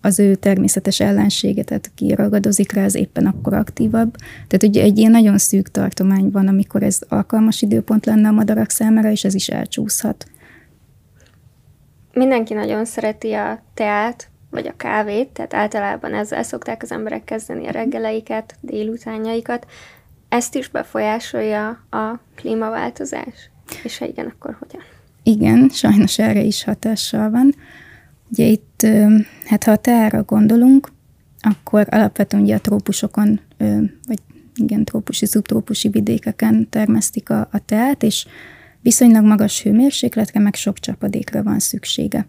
az 0.00 0.18
ő 0.18 0.34
természetes 0.34 1.00
ellensége, 1.00 1.62
tehát 1.62 1.90
aki 1.92 2.14
ragadozik 2.14 2.72
rá, 2.72 2.84
az 2.84 2.94
éppen 2.94 3.26
akkor 3.26 3.54
aktívabb. 3.54 4.16
Tehát 4.46 4.62
ugye 4.62 4.82
egy 4.82 4.98
ilyen 4.98 5.10
nagyon 5.10 5.38
szűk 5.38 5.70
tartomány 5.70 6.30
van, 6.30 6.48
amikor 6.48 6.82
ez 6.82 6.98
alkalmas 7.08 7.62
időpont 7.62 8.06
lenne 8.06 8.28
a 8.28 8.32
madarak 8.32 8.70
számára, 8.70 9.10
és 9.10 9.24
ez 9.24 9.34
is 9.34 9.48
elcsúszhat 9.48 10.26
mindenki 12.12 12.54
nagyon 12.54 12.84
szereti 12.84 13.32
a 13.32 13.62
teát, 13.74 14.28
vagy 14.50 14.66
a 14.66 14.76
kávét, 14.76 15.28
tehát 15.28 15.54
általában 15.54 16.14
ezzel 16.14 16.42
szokták 16.42 16.82
az 16.82 16.92
emberek 16.92 17.24
kezdeni 17.24 17.66
a 17.66 17.70
reggeleiket, 17.70 18.56
délutánjaikat. 18.60 19.66
ezt 20.28 20.54
is 20.54 20.68
befolyásolja 20.68 21.68
a 21.90 22.18
klímaváltozás? 22.34 23.50
És 23.82 23.98
ha 23.98 24.06
igen, 24.06 24.26
akkor 24.26 24.56
hogyan? 24.58 24.82
Igen, 25.22 25.68
sajnos 25.68 26.18
erre 26.18 26.40
is 26.40 26.64
hatással 26.64 27.30
van. 27.30 27.54
Ugye 28.30 28.44
itt, 28.44 28.86
hát 29.46 29.64
ha 29.64 29.70
a 29.70 29.76
teára 29.76 30.22
gondolunk, 30.22 30.88
akkor 31.40 31.86
alapvetően 31.90 32.42
ugye 32.42 32.54
a 32.54 32.60
trópusokon, 32.60 33.40
vagy 34.06 34.18
igen, 34.54 34.84
trópusi, 34.84 35.26
szubtrópusi 35.26 35.88
vidékeken 35.88 36.68
termesztik 36.70 37.30
a, 37.30 37.48
a 37.52 37.58
teát, 37.64 38.02
és 38.02 38.26
viszonylag 38.82 39.24
magas 39.24 39.62
hőmérsékletre, 39.62 40.40
meg 40.40 40.54
sok 40.54 40.78
csapadékra 40.78 41.42
van 41.42 41.58
szüksége. 41.58 42.26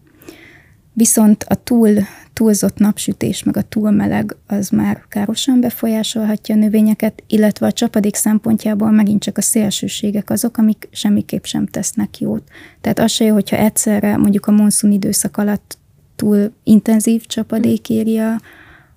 Viszont 0.92 1.44
a 1.48 1.54
túl, 1.54 1.90
túlzott 2.32 2.78
napsütés, 2.78 3.42
meg 3.42 3.56
a 3.56 3.62
túl 3.62 3.90
meleg 3.90 4.36
az 4.46 4.68
már 4.68 5.04
károsan 5.08 5.60
befolyásolhatja 5.60 6.54
a 6.54 6.58
növényeket, 6.58 7.22
illetve 7.26 7.66
a 7.66 7.72
csapadék 7.72 8.14
szempontjából 8.14 8.90
megint 8.90 9.22
csak 9.22 9.38
a 9.38 9.42
szélsőségek 9.42 10.30
azok, 10.30 10.56
amik 10.56 10.88
semmiképp 10.92 11.44
sem 11.44 11.66
tesznek 11.66 12.18
jót. 12.18 12.42
Tehát 12.80 12.98
az 12.98 13.10
se 13.10 13.24
jó, 13.24 13.34
hogyha 13.34 13.56
egyszerre 13.56 14.16
mondjuk 14.16 14.46
a 14.46 14.52
monszun 14.52 14.92
időszak 14.92 15.36
alatt 15.36 15.78
túl 16.16 16.52
intenzív 16.64 17.26
csapadék 17.26 17.90
éri 17.90 18.18
a, 18.18 18.40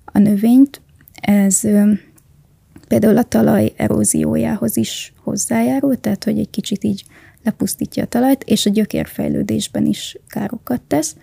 a 0.05 0.19
növényt, 0.19 0.81
ez 1.21 1.61
például 2.87 3.17
a 3.17 3.23
talaj 3.23 3.73
eróziójához 3.75 4.77
is 4.77 5.13
hozzájárul, 5.23 5.99
tehát 5.99 6.23
hogy 6.23 6.39
egy 6.39 6.49
kicsit 6.49 6.83
így 6.83 7.03
lepusztítja 7.47 8.03
a 8.03 8.07
talajt, 8.07 8.43
és 8.43 8.65
a 8.65 8.69
gyökérfejlődésben 8.69 9.85
is 9.85 10.17
károkat 10.27 10.81
tesz, 10.81 11.15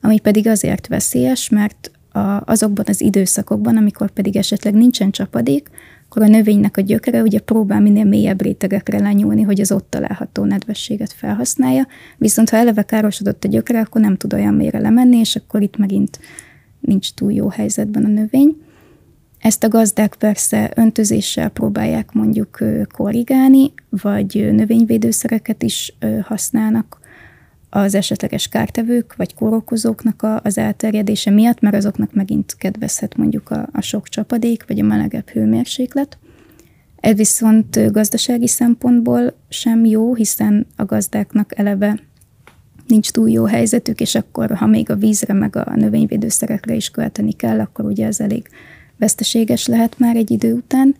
ami 0.00 0.20
pedig 0.20 0.46
azért 0.46 0.86
veszélyes, 0.86 1.48
mert 1.48 1.90
a, 2.12 2.42
azokban 2.44 2.84
az 2.88 3.00
időszakokban, 3.00 3.76
amikor 3.76 4.10
pedig 4.10 4.36
esetleg 4.36 4.74
nincsen 4.74 5.10
csapadék, 5.10 5.68
akkor 6.08 6.22
a 6.22 6.28
növénynek 6.28 6.76
a 6.76 6.80
gyökere 6.80 7.22
ugye 7.22 7.40
próbál 7.40 7.80
minél 7.80 8.04
mélyebb 8.04 8.42
rétegekre 8.42 8.98
lenyúlni, 8.98 9.42
hogy 9.42 9.60
az 9.60 9.72
ott 9.72 9.90
található 9.90 10.44
nedvességet 10.44 11.12
felhasználja, 11.12 11.86
viszont 12.18 12.50
ha 12.50 12.56
eleve 12.56 12.82
károsodott 12.82 13.44
a 13.44 13.48
gyökere, 13.48 13.80
akkor 13.80 14.00
nem 14.00 14.16
tud 14.16 14.34
olyan 14.34 14.54
mélyre 14.54 14.78
lemenni, 14.78 15.16
és 15.16 15.36
akkor 15.36 15.62
itt 15.62 15.76
megint 15.76 16.18
nincs 16.80 17.14
túl 17.14 17.32
jó 17.32 17.48
helyzetben 17.48 18.04
a 18.04 18.08
növény. 18.08 18.56
Ezt 19.42 19.64
a 19.64 19.68
gazdák 19.68 20.14
persze 20.14 20.72
öntözéssel 20.74 21.48
próbálják 21.48 22.12
mondjuk 22.12 22.58
korrigálni, 22.92 23.72
vagy 23.90 24.48
növényvédőszereket 24.52 25.62
is 25.62 25.94
használnak 26.22 27.00
az 27.70 27.94
esetleges 27.94 28.48
kártevők 28.48 29.16
vagy 29.16 29.34
kórokozóknak 29.34 30.26
az 30.42 30.58
elterjedése 30.58 31.30
miatt, 31.30 31.60
mert 31.60 31.74
azoknak 31.74 32.14
megint 32.14 32.56
kedvezhet 32.56 33.16
mondjuk 33.16 33.50
a, 33.50 33.68
a 33.72 33.80
sok 33.80 34.08
csapadék, 34.08 34.64
vagy 34.68 34.78
a 34.80 34.84
melegebb 34.84 35.28
hőmérséklet. 35.28 36.18
Ez 37.00 37.16
viszont 37.16 37.92
gazdasági 37.92 38.48
szempontból 38.48 39.34
sem 39.48 39.84
jó, 39.84 40.14
hiszen 40.14 40.66
a 40.76 40.84
gazdáknak 40.84 41.58
eleve 41.58 41.98
nincs 42.86 43.10
túl 43.10 43.30
jó 43.30 43.44
helyzetük, 43.44 44.00
és 44.00 44.14
akkor, 44.14 44.50
ha 44.54 44.66
még 44.66 44.90
a 44.90 44.96
vízre, 44.96 45.32
meg 45.32 45.56
a 45.56 45.72
növényvédőszerekre 45.74 46.74
is 46.74 46.90
költeni 46.90 47.32
kell, 47.32 47.60
akkor 47.60 47.84
ugye 47.84 48.06
ez 48.06 48.20
elég 48.20 48.48
veszteséges 49.02 49.66
lehet 49.66 49.98
már 49.98 50.16
egy 50.16 50.30
idő 50.30 50.54
után. 50.54 50.94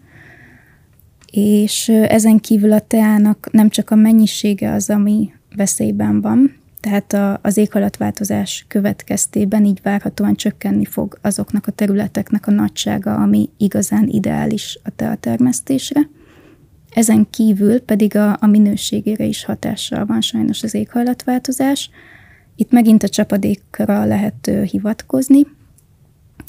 És 1.33 1.89
ezen 1.89 2.39
kívül 2.39 2.73
a 2.73 2.81
teának 2.81 3.49
nem 3.53 3.69
csak 3.69 3.91
a 3.91 3.95
mennyisége 3.95 4.73
az, 4.73 4.91
ami 4.91 5.33
veszélyben 5.57 6.21
van, 6.21 6.57
tehát 6.81 7.13
a, 7.13 7.39
az 7.43 7.57
éghajlatváltozás 7.57 8.65
következtében 8.69 9.65
így 9.65 9.81
várhatóan 9.83 10.35
csökkenni 10.35 10.85
fog 10.85 11.19
azoknak 11.21 11.67
a 11.67 11.73
területeknek 11.73 12.47
a 12.47 12.51
nagysága, 12.51 13.15
ami 13.15 13.49
igazán 13.57 14.09
ideális 14.09 14.79
a 14.85 14.91
teatermesztésre. 14.97 16.09
Ezen 16.91 17.27
kívül 17.31 17.81
pedig 17.81 18.17
a, 18.17 18.37
a 18.41 18.47
minőségére 18.47 19.25
is 19.25 19.45
hatással 19.45 20.07
van 20.07 20.21
sajnos 20.21 20.63
az 20.63 20.75
éghajlatváltozás. 20.75 21.91
Itt 22.57 22.71
megint 22.71 23.03
a 23.03 23.09
csapadékra 23.09 24.05
lehet 24.05 24.51
hivatkozni. 24.71 25.47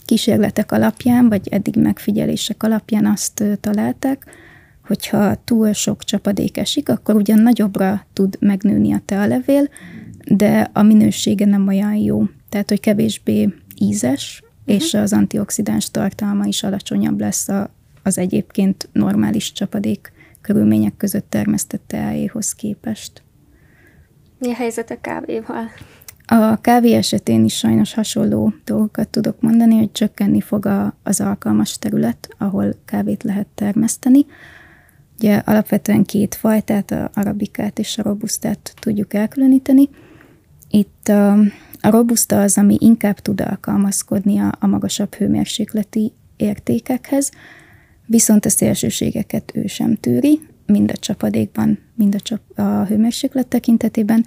Kísérletek 0.06 0.72
alapján, 0.72 1.30
vagy 1.30 1.48
eddig 1.48 1.76
megfigyelések 1.76 2.64
alapján 2.64 3.06
azt 3.06 3.44
találták, 3.60 4.26
hogyha 4.86 5.44
túl 5.44 5.74
sok 5.74 6.04
csapadék 6.04 6.58
esik, 6.58 6.90
akkor 6.90 7.16
ugyan 7.16 7.40
nagyobbra 7.40 8.06
tud 8.14 8.38
megnőni 8.40 8.94
a 8.94 9.02
tealevél, 9.06 9.70
de 10.28 10.70
a 10.74 10.82
minősége 10.82 11.46
nem 11.46 11.68
olyan 11.68 11.96
jó. 11.96 12.24
Tehát, 12.50 12.70
hogy 12.70 12.80
kevésbé 12.80 13.54
ízes, 13.80 14.42
uh-huh. 14.42 14.76
és 14.76 14.94
az 14.94 15.14
antioxidáns 15.14 15.92
tartalma 15.92 16.46
is 16.46 16.64
alacsonyabb 16.64 17.20
lesz 17.20 17.50
a, 17.50 17.70
az 18.04 18.18
egyébként 18.18 18.90
normális 18.92 19.52
csapadék 19.52 20.12
körülmények 20.42 20.98
között 20.98 21.30
termesztett 21.30 21.84
teáéhoz 21.88 22.54
képest. 22.54 23.24
Mi 24.40 24.52
a 24.52 24.54
helyzet 24.54 24.92
a 24.92 25.02
kávéval? 25.02 25.66
A 26.36 26.62
kávé 26.62 26.94
esetén 26.94 27.44
is 27.44 27.58
sajnos 27.58 27.94
hasonló 27.94 28.54
dolgokat 28.66 29.10
tudok 29.10 29.42
mondani, 29.42 29.78
hogy 29.78 29.92
csökkenni 29.92 30.42
fog 30.42 30.66
a, 30.66 30.96
az 31.04 31.22
alkalmas 31.22 31.78
terület, 31.78 32.30
ahol 32.38 32.76
kávét 32.86 33.24
lehet 33.24 33.48
termeszteni. 33.56 34.26
Ugye 35.18 35.36
alapvetően 35.36 36.04
két 36.04 36.36
fajtát, 36.36 36.92
a 36.92 37.12
arabikát 37.14 37.80
és 37.80 37.98
a 37.98 38.04
robusztát 38.04 38.74
tudjuk 38.80 39.14
elkülöníteni. 39.14 39.90
Itt 40.70 41.08
a, 41.08 41.32
a 41.82 41.90
robusta 41.90 42.42
az, 42.42 42.58
ami 42.58 42.78
inkább 42.80 43.20
tud 43.20 43.42
alkalmazkodni 43.42 44.38
a, 44.40 44.52
a 44.60 44.68
magasabb 44.68 45.14
hőmérsékleti 45.14 46.12
értékekhez, 46.38 47.32
viszont 48.06 48.46
a 48.46 48.50
szélsőségeket 48.50 49.52
ő 49.56 49.68
sem 49.68 49.96
tűri, 49.96 50.40
mind 50.66 50.92
a 50.92 50.98
csapadékban, 50.98 51.80
mind 51.96 52.16
a, 52.16 52.20
csap, 52.20 52.42
a 52.56 52.86
hőmérséklet 52.86 53.48
tekintetében. 53.48 54.26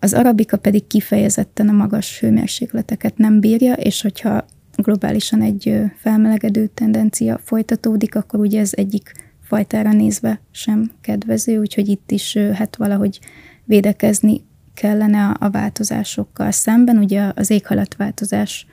Az 0.00 0.14
arabika 0.14 0.56
pedig 0.56 0.86
kifejezetten 0.86 1.68
a 1.68 1.72
magas 1.72 2.20
hőmérsékleteket 2.20 3.16
nem 3.16 3.40
bírja, 3.40 3.72
és 3.72 4.02
hogyha 4.02 4.44
globálisan 4.76 5.42
egy 5.42 5.80
felmelegedő 5.96 6.66
tendencia 6.66 7.40
folytatódik, 7.44 8.14
akkor 8.14 8.40
ugye 8.40 8.60
ez 8.60 8.70
egyik 8.74 9.12
fajtára 9.42 9.92
nézve 9.92 10.40
sem 10.50 10.90
kedvező, 11.00 11.58
úgyhogy 11.58 11.88
itt 11.88 12.10
is 12.10 12.36
hát 12.52 12.76
valahogy 12.76 13.20
védekezni 13.64 14.44
kellene 14.74 15.36
a, 15.38 15.50
változásokkal 15.50 16.50
szemben. 16.50 16.98
Ugye 16.98 17.32
az 17.34 17.50
éghajlatváltozás 17.50 18.66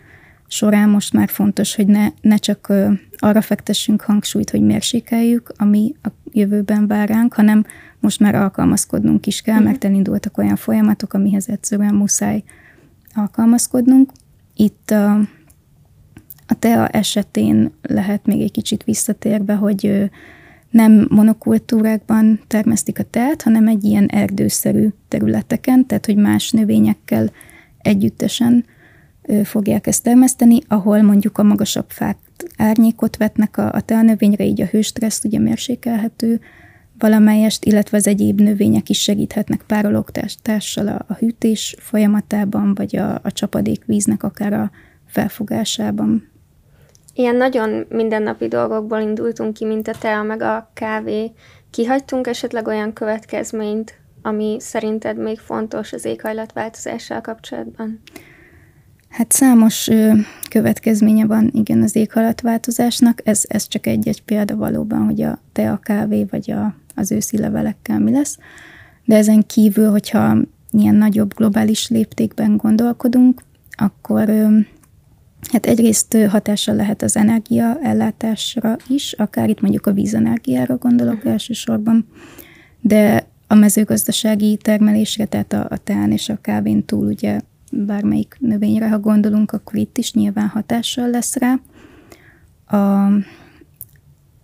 során 0.47 0.89
most 0.89 1.13
már 1.13 1.29
fontos, 1.29 1.75
hogy 1.75 1.87
ne, 1.87 2.07
ne 2.21 2.35
csak 2.35 2.73
arra 3.17 3.41
fektessünk 3.41 4.01
hangsúlyt, 4.01 4.49
hogy 4.49 4.61
mérsékeljük, 4.61 5.53
ami 5.57 5.95
a 6.03 6.07
jövőben 6.31 6.87
vár 6.87 7.09
ránk, 7.09 7.33
hanem 7.33 7.65
most 8.03 8.19
már 8.19 8.35
alkalmazkodnunk 8.35 9.27
is 9.27 9.41
kell, 9.41 9.59
mert 9.59 9.83
elindultak 9.83 10.37
olyan 10.37 10.55
folyamatok, 10.55 11.13
amihez 11.13 11.49
egyszerűen 11.49 11.95
muszáj 11.95 12.43
alkalmazkodnunk. 13.13 14.11
Itt 14.55 14.91
a, 14.91 15.13
a 16.47 16.59
TEA 16.59 16.87
esetén 16.87 17.71
lehet 17.81 18.25
még 18.25 18.41
egy 18.41 18.51
kicsit 18.51 18.83
visszatérve, 18.83 19.53
hogy 19.53 20.11
nem 20.69 21.07
monokultúrákban 21.09 22.39
termesztik 22.47 22.99
a 22.99 23.03
teát, 23.03 23.41
hanem 23.41 23.67
egy 23.67 23.83
ilyen 23.83 24.05
erdőszerű 24.05 24.87
területeken, 25.07 25.85
tehát 25.85 26.05
hogy 26.05 26.15
más 26.17 26.51
növényekkel 26.51 27.31
együttesen 27.77 28.65
fogják 29.43 29.87
ezt 29.87 30.03
termeszteni, 30.03 30.59
ahol 30.67 31.01
mondjuk 31.01 31.37
a 31.37 31.43
magasabb 31.43 31.89
fák 31.89 32.17
árnyékot 32.57 33.17
vetnek 33.17 33.57
a, 33.57 33.73
a 33.73 33.81
teanövényre, 33.81 34.45
így 34.45 34.61
a 34.61 34.65
hőstresszt 34.65 35.25
ugye 35.25 35.39
mérsékelhető 35.39 36.39
valamelyest, 36.99 37.65
illetve 37.65 37.97
az 37.97 38.07
egyéb 38.07 38.41
növények 38.41 38.89
is 38.89 39.01
segíthetnek 39.01 39.63
párologtással 39.67 40.87
a, 40.87 41.05
a 41.07 41.13
hűtés 41.13 41.75
folyamatában, 41.79 42.75
vagy 42.75 42.95
a, 42.95 43.13
a 43.13 43.31
csapadékvíznek 43.31 44.23
akár 44.23 44.53
a 44.53 44.71
felfogásában. 45.07 46.31
Ilyen 47.13 47.35
nagyon 47.35 47.85
mindennapi 47.89 48.47
dolgokból 48.47 48.99
indultunk 48.99 49.53
ki, 49.53 49.65
mint 49.65 49.87
a 49.87 49.93
tea 49.99 50.23
meg 50.23 50.41
a 50.41 50.71
kávé. 50.73 51.31
Kihagytunk 51.69 52.27
esetleg 52.27 52.67
olyan 52.67 52.93
következményt, 52.93 53.93
ami 54.21 54.57
szerinted 54.59 55.17
még 55.17 55.39
fontos 55.39 55.93
az 55.93 56.05
éghajlatváltozással 56.05 57.21
kapcsolatban? 57.21 58.01
Hát 59.09 59.31
számos 59.31 59.87
ö, 59.87 60.11
következménye 60.49 61.25
van, 61.25 61.49
igen, 61.53 61.81
az 61.81 61.95
éghajlatváltozásnak. 61.95 63.21
Ez, 63.23 63.43
ez 63.47 63.67
csak 63.67 63.87
egy-egy 63.87 64.23
példa 64.23 64.55
valóban, 64.55 65.05
hogy 65.05 65.21
a 65.21 65.39
te 65.51 65.71
a 65.71 65.77
kávé 65.77 66.25
vagy 66.29 66.51
a, 66.51 66.75
az 66.95 67.11
őszi 67.11 67.37
levelekkel 67.37 67.99
mi 67.99 68.11
lesz. 68.11 68.37
De 69.05 69.15
ezen 69.15 69.45
kívül, 69.45 69.89
hogyha 69.89 70.37
ilyen 70.71 70.95
nagyobb 70.95 71.33
globális 71.35 71.89
léptékben 71.89 72.57
gondolkodunk, 72.57 73.41
akkor 73.71 74.29
hát 75.51 75.65
egyrészt 75.65 76.17
hatással 76.29 76.75
lehet 76.75 77.01
az 77.01 77.17
energia 77.17 77.79
ellátásra 77.81 78.77
is, 78.87 79.13
akár 79.13 79.49
itt 79.49 79.61
mondjuk 79.61 79.85
a 79.85 79.93
vízenergiára 79.93 80.77
gondolok 80.77 81.15
uh-huh. 81.15 81.31
elsősorban, 81.31 82.07
de 82.81 83.27
a 83.47 83.55
mezőgazdasági 83.55 84.57
termelésre, 84.57 85.25
tehát 85.25 85.53
a, 85.53 85.67
a 85.69 85.77
teán 85.77 86.11
és 86.11 86.29
a 86.29 86.37
kávén 86.41 86.85
túl 86.85 87.05
ugye 87.05 87.39
bármelyik 87.71 88.35
növényre, 88.39 88.89
ha 88.89 88.99
gondolunk, 88.99 89.51
akkor 89.51 89.75
itt 89.75 89.97
is 89.97 90.13
nyilván 90.13 90.47
hatással 90.47 91.09
lesz 91.09 91.35
rá. 91.35 91.59
A, 92.77 93.09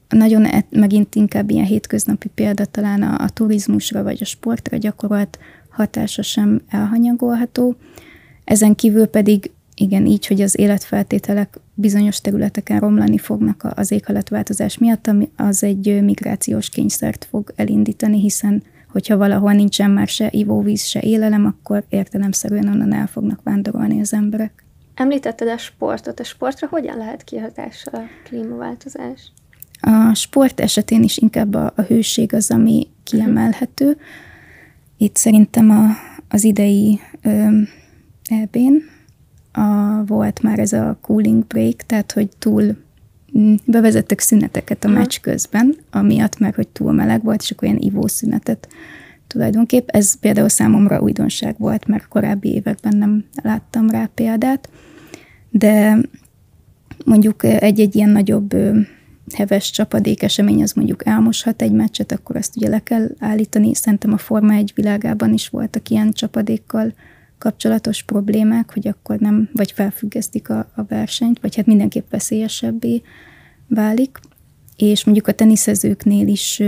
nagyon 0.10 0.46
e, 0.46 0.66
megint 0.70 1.16
inkább 1.16 1.50
ilyen 1.50 1.66
hétköznapi 1.66 2.28
példa 2.28 2.66
talán 2.66 3.02
a, 3.02 3.24
a 3.24 3.30
turizmusra 3.30 4.04
vagy 4.04 4.18
a 4.22 4.26
sportra 4.26 4.78
gyakorolt 4.78 5.40
hatása 5.70 6.22
sem 6.22 6.62
elhanyagolható. 6.70 7.76
Ezen 8.44 8.76
kívül 8.76 9.06
pedig 9.06 9.52
igen, 9.76 10.06
így, 10.06 10.28
hogy 10.28 10.42
az 10.42 10.60
életfeltételek 10.60 11.60
bizonyos 11.74 12.22
területeken 12.22 12.80
romlani 12.80 13.18
fognak 13.18 13.68
az 13.76 13.92
éghajlatváltozás 13.92 14.78
miatt, 14.78 15.08
ami 15.08 15.30
az 15.36 15.64
egy 15.64 16.04
migrációs 16.04 16.70
kényszert 16.70 17.26
fog 17.30 17.54
elindítani, 17.56 18.20
hiszen 18.20 18.64
hogyha 18.92 19.18
valahol 19.18 19.52
nincsen 19.52 19.92
már 19.92 20.08
se 20.08 20.28
ivóvíz, 20.32 20.82
se 20.82 21.02
élelem, 21.02 21.46
akkor 21.46 21.84
értelemszerűen 21.90 22.68
onnan 22.68 22.94
el 22.94 23.08
fognak 23.08 23.40
vándorolni 23.44 24.00
az 24.00 24.14
emberek. 24.14 24.64
Említetted 24.96 25.48
a 25.48 25.58
sportot. 25.58 26.20
A 26.20 26.24
sportra 26.24 26.68
hogyan 26.68 26.98
lehet 26.98 27.24
kihatással 27.24 27.94
a 27.94 28.08
klímaváltozás? 28.24 29.32
A 29.90 30.14
sport 30.14 30.60
esetén 30.60 31.04
is 31.04 31.18
inkább 31.18 31.54
a, 31.54 31.74
a 31.76 31.82
hőség 31.82 32.34
az, 32.34 32.52
ami 32.52 32.88
kiemelhető. 33.04 33.98
Itt 34.98 35.16
szerintem 35.16 35.70
a, 35.70 35.86
az 36.28 36.44
idei 36.44 37.00
ebén 38.30 38.84
a, 39.52 40.04
volt 40.06 40.42
már 40.42 40.60
ez 40.60 40.74
a 40.74 40.98
cooling 41.02 41.46
break, 41.46 41.76
tehát 41.76 42.12
hogy 42.12 42.30
túl 42.40 42.76
bevezettek 43.66 44.20
szüneteket 44.20 44.84
a 44.84 44.88
meccs 44.88 45.20
közben, 45.22 45.76
amiatt, 45.92 46.40
mert 46.40 46.56
hogy 46.56 46.68
túl 46.68 46.92
meleg 46.92 47.24
volt, 47.24 47.42
és 47.42 47.52
akkor 47.52 47.68
ilyen 47.68 47.82
ivószünetet 47.82 48.68
tulajdonképp. 49.28 49.88
Ez 49.90 50.20
például 50.20 50.50
számomra 50.50 51.00
újdonság 51.00 51.56
volt, 51.58 51.88
mert 51.88 52.08
korábbi 52.08 52.54
években 52.54 52.98
nem 52.98 53.26
láttam 53.44 53.90
rá 53.90 54.10
példát, 54.14 54.70
de 55.50 55.98
mondjuk 57.06 57.44
egy-egy 57.44 57.96
ilyen 57.96 58.10
nagyobb 58.10 58.56
heves 59.34 59.72
csapadék 59.72 60.24
esemény 60.24 60.62
az 60.62 60.74
mondjuk 60.74 61.06
elmoshat 61.06 61.62
egy 61.62 61.72
meccset, 61.72 62.12
akkor 62.12 62.36
azt 62.36 62.56
ugye 62.56 62.70
le 62.70 62.80
kell 62.80 63.10
állítani. 63.20 63.76
Szerintem 63.76 64.14
a 64.14 64.18
Forma 64.18 64.54
egy 64.54 64.72
világában 64.76 65.34
is 65.34 65.48
voltak 65.48 65.90
ilyen 65.90 66.12
csapadékkal 66.12 66.94
kapcsolatos 67.38 68.04
problémák, 68.04 68.74
hogy 68.74 68.88
akkor 68.88 69.20
nem, 69.20 69.50
vagy 69.54 69.72
felfüggesztik 69.72 70.50
a, 70.50 70.72
a 70.76 70.84
versenyt, 70.84 71.40
vagy 71.40 71.56
hát 71.56 71.66
mindenképp 71.66 72.10
veszélyesebbé 72.10 73.02
válik. 73.68 74.20
És 74.76 75.04
mondjuk 75.04 75.28
a 75.28 75.32
teniszezőknél 75.32 76.28
is 76.28 76.62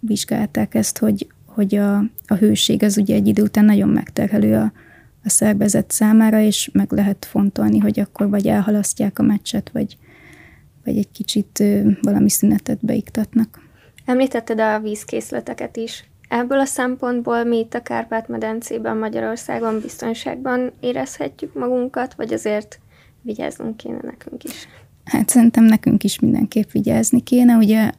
vizsgálták 0.00 0.74
ezt, 0.74 0.98
hogy, 0.98 1.26
hogy 1.44 1.74
a, 1.74 1.96
a 2.26 2.34
hőség 2.38 2.82
az 2.82 2.96
ugye 2.96 3.14
egy 3.14 3.28
idő 3.28 3.42
után 3.42 3.64
nagyon 3.64 3.88
megterhelő 3.88 4.54
a, 4.54 4.72
a 5.24 5.28
szervezet 5.28 5.90
számára, 5.90 6.40
és 6.40 6.70
meg 6.72 6.92
lehet 6.92 7.24
fontolni, 7.24 7.78
hogy 7.78 8.00
akkor 8.00 8.28
vagy 8.28 8.46
elhalasztják 8.46 9.18
a 9.18 9.22
meccset, 9.22 9.70
vagy, 9.72 9.96
vagy 10.88 10.98
egy 10.98 11.10
kicsit 11.12 11.62
valami 12.02 12.30
szünetet 12.30 12.84
beiktatnak. 12.84 13.60
Említetted 14.04 14.60
a 14.60 14.80
vízkészleteket 14.80 15.76
is. 15.76 16.04
Ebből 16.28 16.58
a 16.58 16.64
szempontból 16.64 17.44
mi 17.44 17.58
itt 17.58 17.74
a 17.74 17.82
Kárpát-medencében, 17.82 18.96
Magyarországon 18.96 19.80
biztonságban 19.80 20.72
érezhetjük 20.80 21.54
magunkat, 21.54 22.14
vagy 22.14 22.32
azért 22.32 22.78
vigyáznunk 23.22 23.76
kéne 23.76 23.98
nekünk 24.02 24.44
is? 24.44 24.68
Hát 25.04 25.28
szerintem 25.28 25.64
nekünk 25.64 26.04
is 26.04 26.18
mindenképp 26.18 26.70
vigyázni 26.70 27.22
kéne. 27.22 27.56
Ugye 27.56 27.90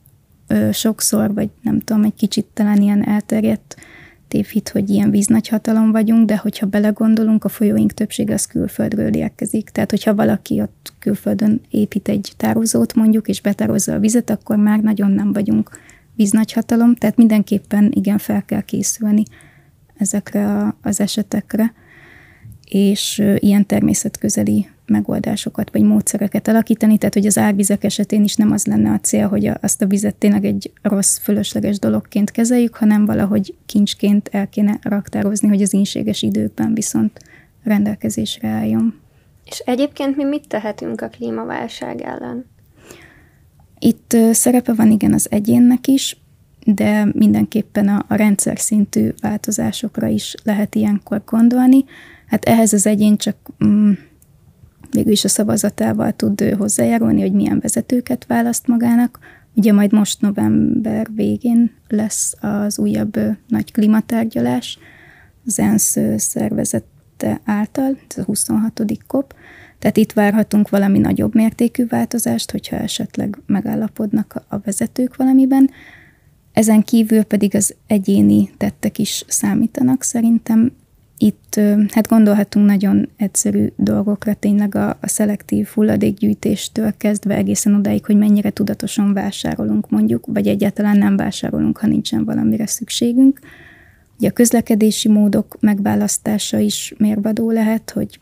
sokszor, 0.71 1.34
vagy 1.34 1.49
nem 1.62 1.80
tudom, 1.80 2.04
egy 2.04 2.15
kicsit 2.15 2.45
talán 2.54 2.82
ilyen 2.82 3.08
elterjedt 3.08 3.75
tévhit, 4.29 4.69
hogy 4.69 4.89
ilyen 4.89 5.09
víznagyhatalom 5.09 5.91
vagyunk, 5.91 6.25
de 6.25 6.37
hogyha 6.37 6.65
belegondolunk, 6.65 7.43
a 7.43 7.49
folyóink 7.49 7.91
többsége 7.91 8.33
az 8.33 8.45
külföldről 8.45 9.13
érkezik. 9.13 9.69
Tehát, 9.69 9.89
hogyha 9.89 10.15
valaki 10.15 10.61
ott 10.61 10.93
külföldön 10.99 11.61
épít 11.69 12.07
egy 12.07 12.33
tározót 12.37 12.93
mondjuk, 12.93 13.27
és 13.27 13.41
betározza 13.41 13.93
a 13.93 13.99
vizet, 13.99 14.29
akkor 14.29 14.57
már 14.57 14.79
nagyon 14.79 15.11
nem 15.11 15.33
vagyunk 15.33 15.69
víznagyhatalom, 16.15 16.95
tehát 16.95 17.17
mindenképpen 17.17 17.91
igen 17.95 18.17
fel 18.17 18.45
kell 18.45 18.61
készülni 18.61 19.23
ezekre 19.97 20.47
a, 20.47 20.77
az 20.81 20.99
esetekre, 20.99 21.73
és 22.69 23.23
ilyen 23.36 23.65
természetközeli 23.65 24.67
megoldásokat 24.86 25.71
vagy 25.71 25.82
módszereket 25.82 26.47
alakítani, 26.47 26.97
tehát 26.97 27.13
hogy 27.13 27.25
az 27.25 27.38
árvizek 27.38 27.84
esetén 27.84 28.23
is 28.23 28.36
nem 28.36 28.51
az 28.51 28.65
lenne 28.65 28.91
a 28.91 28.99
cél, 28.99 29.27
hogy 29.27 29.51
azt 29.62 29.82
a 29.82 29.86
vizet 29.86 30.15
tényleg 30.15 30.45
egy 30.45 30.71
rossz, 30.82 31.17
fölösleges 31.17 31.79
dologként 31.79 32.32
kezeljük, 32.32 32.75
hanem 32.75 33.05
valahogy 33.05 33.55
kincsként 33.65 34.29
el 34.32 34.49
kéne 34.49 34.79
raktározni, 34.82 35.47
hogy 35.47 35.62
az 35.62 35.73
ínséges 35.73 36.21
időkben 36.21 36.73
viszont 36.73 37.19
rendelkezésre 37.63 38.47
álljon. 38.47 38.99
És 39.45 39.60
egyébként 39.65 40.15
mi 40.15 40.23
mit 40.23 40.47
tehetünk 40.47 41.01
a 41.01 41.08
klímaválság 41.08 42.01
ellen? 42.01 42.45
Itt 43.79 44.17
szerepe 44.32 44.73
van 44.73 44.91
igen 44.91 45.13
az 45.13 45.27
egyénnek 45.32 45.88
is, 45.88 46.17
de 46.65 47.08
mindenképpen 47.13 47.88
a, 47.88 48.05
a 48.08 48.15
rendszer 48.15 48.60
szintű 48.60 49.10
változásokra 49.21 50.08
is 50.08 50.36
lehet 50.43 50.75
ilyenkor 50.75 51.21
gondolni. 51.25 51.86
Hát 52.29 52.45
ehhez 52.45 52.73
az 52.73 52.85
egyén 52.85 53.17
csak 53.17 53.35
mm, 53.65 53.91
végül 54.91 55.11
is 55.11 55.23
a 55.23 55.27
szavazatával 55.27 56.11
tud 56.11 56.41
hozzájárulni, 56.57 57.21
hogy 57.21 57.33
milyen 57.33 57.59
vezetőket 57.59 58.25
választ 58.25 58.67
magának. 58.67 59.19
Ugye 59.53 59.73
majd 59.73 59.91
most 59.91 60.21
november 60.21 61.07
végén 61.15 61.71
lesz 61.87 62.35
az 62.41 62.79
újabb 62.79 63.19
nagy 63.47 63.71
klimatárgyalás 63.71 64.79
az 65.45 65.59
ENSZ 65.59 65.97
szervezete 66.17 67.41
által, 67.45 67.97
ez 68.07 68.17
a 68.17 68.23
26. 68.23 68.81
COP, 69.07 69.33
tehát 69.79 69.97
itt 69.97 70.11
várhatunk 70.11 70.69
valami 70.69 70.99
nagyobb 70.99 71.35
mértékű 71.35 71.87
változást, 71.87 72.51
hogyha 72.51 72.75
esetleg 72.75 73.37
megállapodnak 73.45 74.43
a 74.47 74.57
vezetők 74.59 75.15
valamiben. 75.15 75.69
Ezen 76.53 76.83
kívül 76.83 77.23
pedig 77.23 77.55
az 77.55 77.75
egyéni 77.87 78.49
tettek 78.57 78.97
is 78.97 79.25
számítanak 79.27 80.03
szerintem. 80.03 80.71
Itt 81.21 81.60
hát 81.91 82.08
gondolhatunk 82.08 82.65
nagyon 82.65 83.10
egyszerű 83.17 83.67
dolgokra, 83.75 84.34
tényleg 84.34 84.75
a, 84.75 84.89
a 84.89 85.08
szelektív 85.08 85.67
hulladékgyűjtéstől 85.67 86.93
kezdve 86.97 87.36
egészen 87.36 87.75
odáig, 87.75 88.05
hogy 88.05 88.17
mennyire 88.17 88.49
tudatosan 88.49 89.13
vásárolunk 89.13 89.89
mondjuk, 89.89 90.25
vagy 90.25 90.47
egyáltalán 90.47 90.97
nem 90.97 91.17
vásárolunk, 91.17 91.77
ha 91.77 91.88
nincsen 91.88 92.25
valamire 92.25 92.67
szükségünk. 92.67 93.39
Ugye 94.17 94.29
a 94.29 94.34
közlekedési 94.34 95.10
módok 95.10 95.58
megválasztása 95.60 96.58
is 96.58 96.93
mérvadó 96.97 97.51
lehet, 97.51 97.89
hogy 97.89 98.19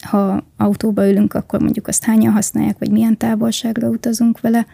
ha 0.00 0.44
autóba 0.56 1.08
ülünk, 1.08 1.34
akkor 1.34 1.60
mondjuk 1.60 1.86
azt 1.86 2.04
hányan 2.04 2.32
használják, 2.32 2.78
vagy 2.78 2.90
milyen 2.90 3.16
távolságra 3.16 3.88
utazunk 3.88 4.40
vele. 4.40 4.66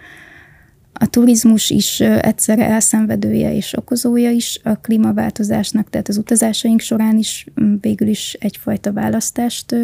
A 0.98 1.06
turizmus 1.06 1.70
is 1.70 2.00
egyszerre 2.00 2.66
elszenvedője 2.66 3.54
és 3.54 3.76
okozója 3.76 4.30
is 4.30 4.60
a 4.62 4.74
klímaváltozásnak, 4.74 5.90
tehát 5.90 6.08
az 6.08 6.16
utazásaink 6.16 6.80
során 6.80 7.18
is 7.18 7.46
végül 7.80 8.08
is 8.08 8.36
egyfajta 8.40 8.92
választást 8.92 9.76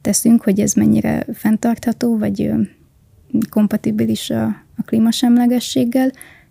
teszünk, 0.00 0.42
hogy 0.42 0.60
ez 0.60 0.72
mennyire 0.72 1.26
fenntartható, 1.34 2.18
vagy 2.18 2.50
kompatibilis 3.50 4.30
a, 4.30 4.44
a 4.76 4.82
klímasemlegességgel, 4.84 6.10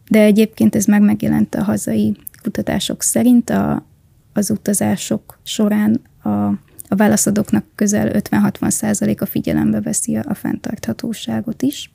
de 0.10 0.22
egyébként 0.22 0.76
ez 0.76 0.86
meg 0.86 1.02
megjelent 1.02 1.56
a 1.56 1.64
hazai 1.64 2.16
kutatások 2.42 3.04
szerint 3.04 3.50
a, 3.50 3.86
az 4.34 4.50
utazások 4.50 5.40
során 5.44 6.02
a 6.24 6.52
a 6.88 6.96
válaszadóknak 6.96 7.66
közel 7.76 8.22
50-60 8.30 8.70
százaléka 8.70 9.26
figyelembe 9.26 9.82
veszi 9.82 10.16
a 10.16 10.34
fenntarthatóságot 10.34 11.62
is. 11.62 11.92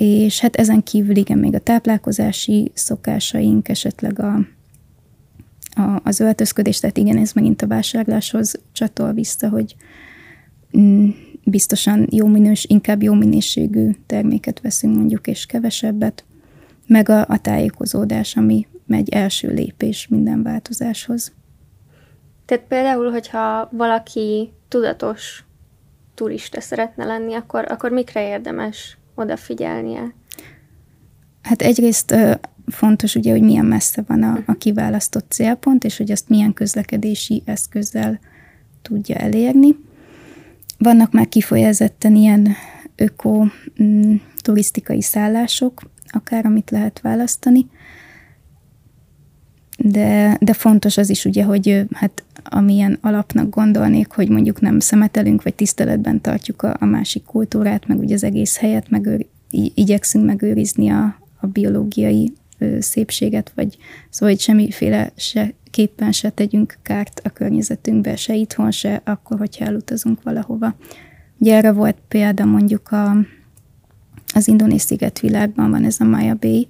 És 0.00 0.40
hát 0.40 0.56
ezen 0.56 0.82
kívül 0.82 1.16
igen, 1.16 1.38
még 1.38 1.54
a 1.54 1.58
táplálkozási 1.58 2.70
szokásaink, 2.74 3.68
esetleg 3.68 4.18
a, 4.20 4.34
a, 5.74 6.00
az 6.04 6.20
öltözködés, 6.20 6.80
tehát 6.80 6.96
igen, 6.96 7.16
ez 7.16 7.32
megint 7.32 7.62
a 7.62 7.66
vásárláshoz 7.66 8.60
csatol 8.72 9.12
vissza, 9.12 9.48
hogy 9.48 9.76
mm, 10.78 11.08
biztosan 11.44 12.06
jó 12.10 12.26
minős, 12.26 12.64
inkább 12.68 13.02
jó 13.02 13.12
minőségű 13.12 13.90
terméket 14.06 14.60
veszünk 14.60 14.96
mondjuk, 14.96 15.26
és 15.26 15.46
kevesebbet, 15.46 16.24
meg 16.86 17.08
a, 17.08 17.24
a 17.28 17.38
tájékozódás, 17.38 18.36
ami 18.36 18.66
megy 18.86 19.08
első 19.08 19.52
lépés 19.52 20.08
minden 20.08 20.42
változáshoz. 20.42 21.32
Tehát 22.44 22.64
például, 22.64 23.10
hogyha 23.10 23.68
valaki 23.72 24.52
tudatos 24.68 25.44
turista 26.14 26.60
szeretne 26.60 27.04
lenni, 27.04 27.34
akkor, 27.34 27.64
akkor 27.68 27.90
mikre 27.90 28.28
érdemes 28.28 28.98
odafigyelnie? 29.14 30.14
Hát 31.42 31.62
egyrészt 31.62 32.14
fontos 32.66 33.14
ugye, 33.14 33.30
hogy 33.30 33.42
milyen 33.42 33.64
messze 33.64 34.04
van 34.06 34.22
a, 34.22 34.42
a 34.46 34.52
kiválasztott 34.52 35.30
célpont, 35.30 35.84
és 35.84 35.96
hogy 35.96 36.10
azt 36.10 36.28
milyen 36.28 36.52
közlekedési 36.52 37.42
eszközzel 37.44 38.20
tudja 38.82 39.16
elérni. 39.16 39.76
Vannak 40.78 41.12
már 41.12 41.28
kifejezetten 41.28 42.14
ilyen 42.14 42.54
öko 42.96 43.44
mm, 43.82 44.14
turisztikai 44.36 45.02
szállások, 45.02 45.82
akár 46.06 46.46
amit 46.46 46.70
lehet 46.70 47.00
választani, 47.00 47.66
de, 49.78 50.36
de 50.40 50.52
fontos 50.52 50.96
az 50.96 51.10
is 51.10 51.24
ugye, 51.24 51.44
hogy 51.44 51.84
hát 51.92 52.24
amilyen 52.44 52.98
alapnak 53.00 53.48
gondolnék, 53.48 54.12
hogy 54.12 54.28
mondjuk 54.28 54.60
nem 54.60 54.80
szemetelünk, 54.80 55.42
vagy 55.42 55.54
tiszteletben 55.54 56.20
tartjuk 56.20 56.62
a, 56.62 56.76
a 56.80 56.84
másik 56.84 57.24
kultúrát, 57.24 57.86
meg 57.86 57.98
ugye 57.98 58.14
az 58.14 58.24
egész 58.24 58.56
helyet, 58.56 58.90
meg 58.90 59.26
igyekszünk 59.74 60.24
megőrizni 60.24 60.88
a, 60.88 61.18
a 61.40 61.46
biológiai 61.46 62.32
szépséget, 62.78 63.52
vagy 63.54 63.76
szóval, 64.10 64.34
hogy 64.34 64.40
semmiféle 64.40 65.12
se, 65.16 65.52
képpen 65.70 66.12
se 66.12 66.30
tegyünk 66.30 66.78
kárt 66.82 67.20
a 67.24 67.28
környezetünkbe, 67.28 68.16
se 68.16 68.34
itthon, 68.34 68.70
se 68.70 69.00
akkor, 69.04 69.38
hogyha 69.38 69.64
elutazunk 69.64 70.22
valahova. 70.22 70.76
Ugye 71.38 71.56
erre 71.56 71.72
volt 71.72 71.96
példa 72.08 72.44
mondjuk 72.44 72.88
a, 72.88 73.16
az 74.34 74.48
indonéz 74.48 74.82
szigetvilágban 74.82 75.70
van 75.70 75.84
ez 75.84 76.00
a 76.00 76.04
Maya 76.04 76.34
Bay, 76.40 76.68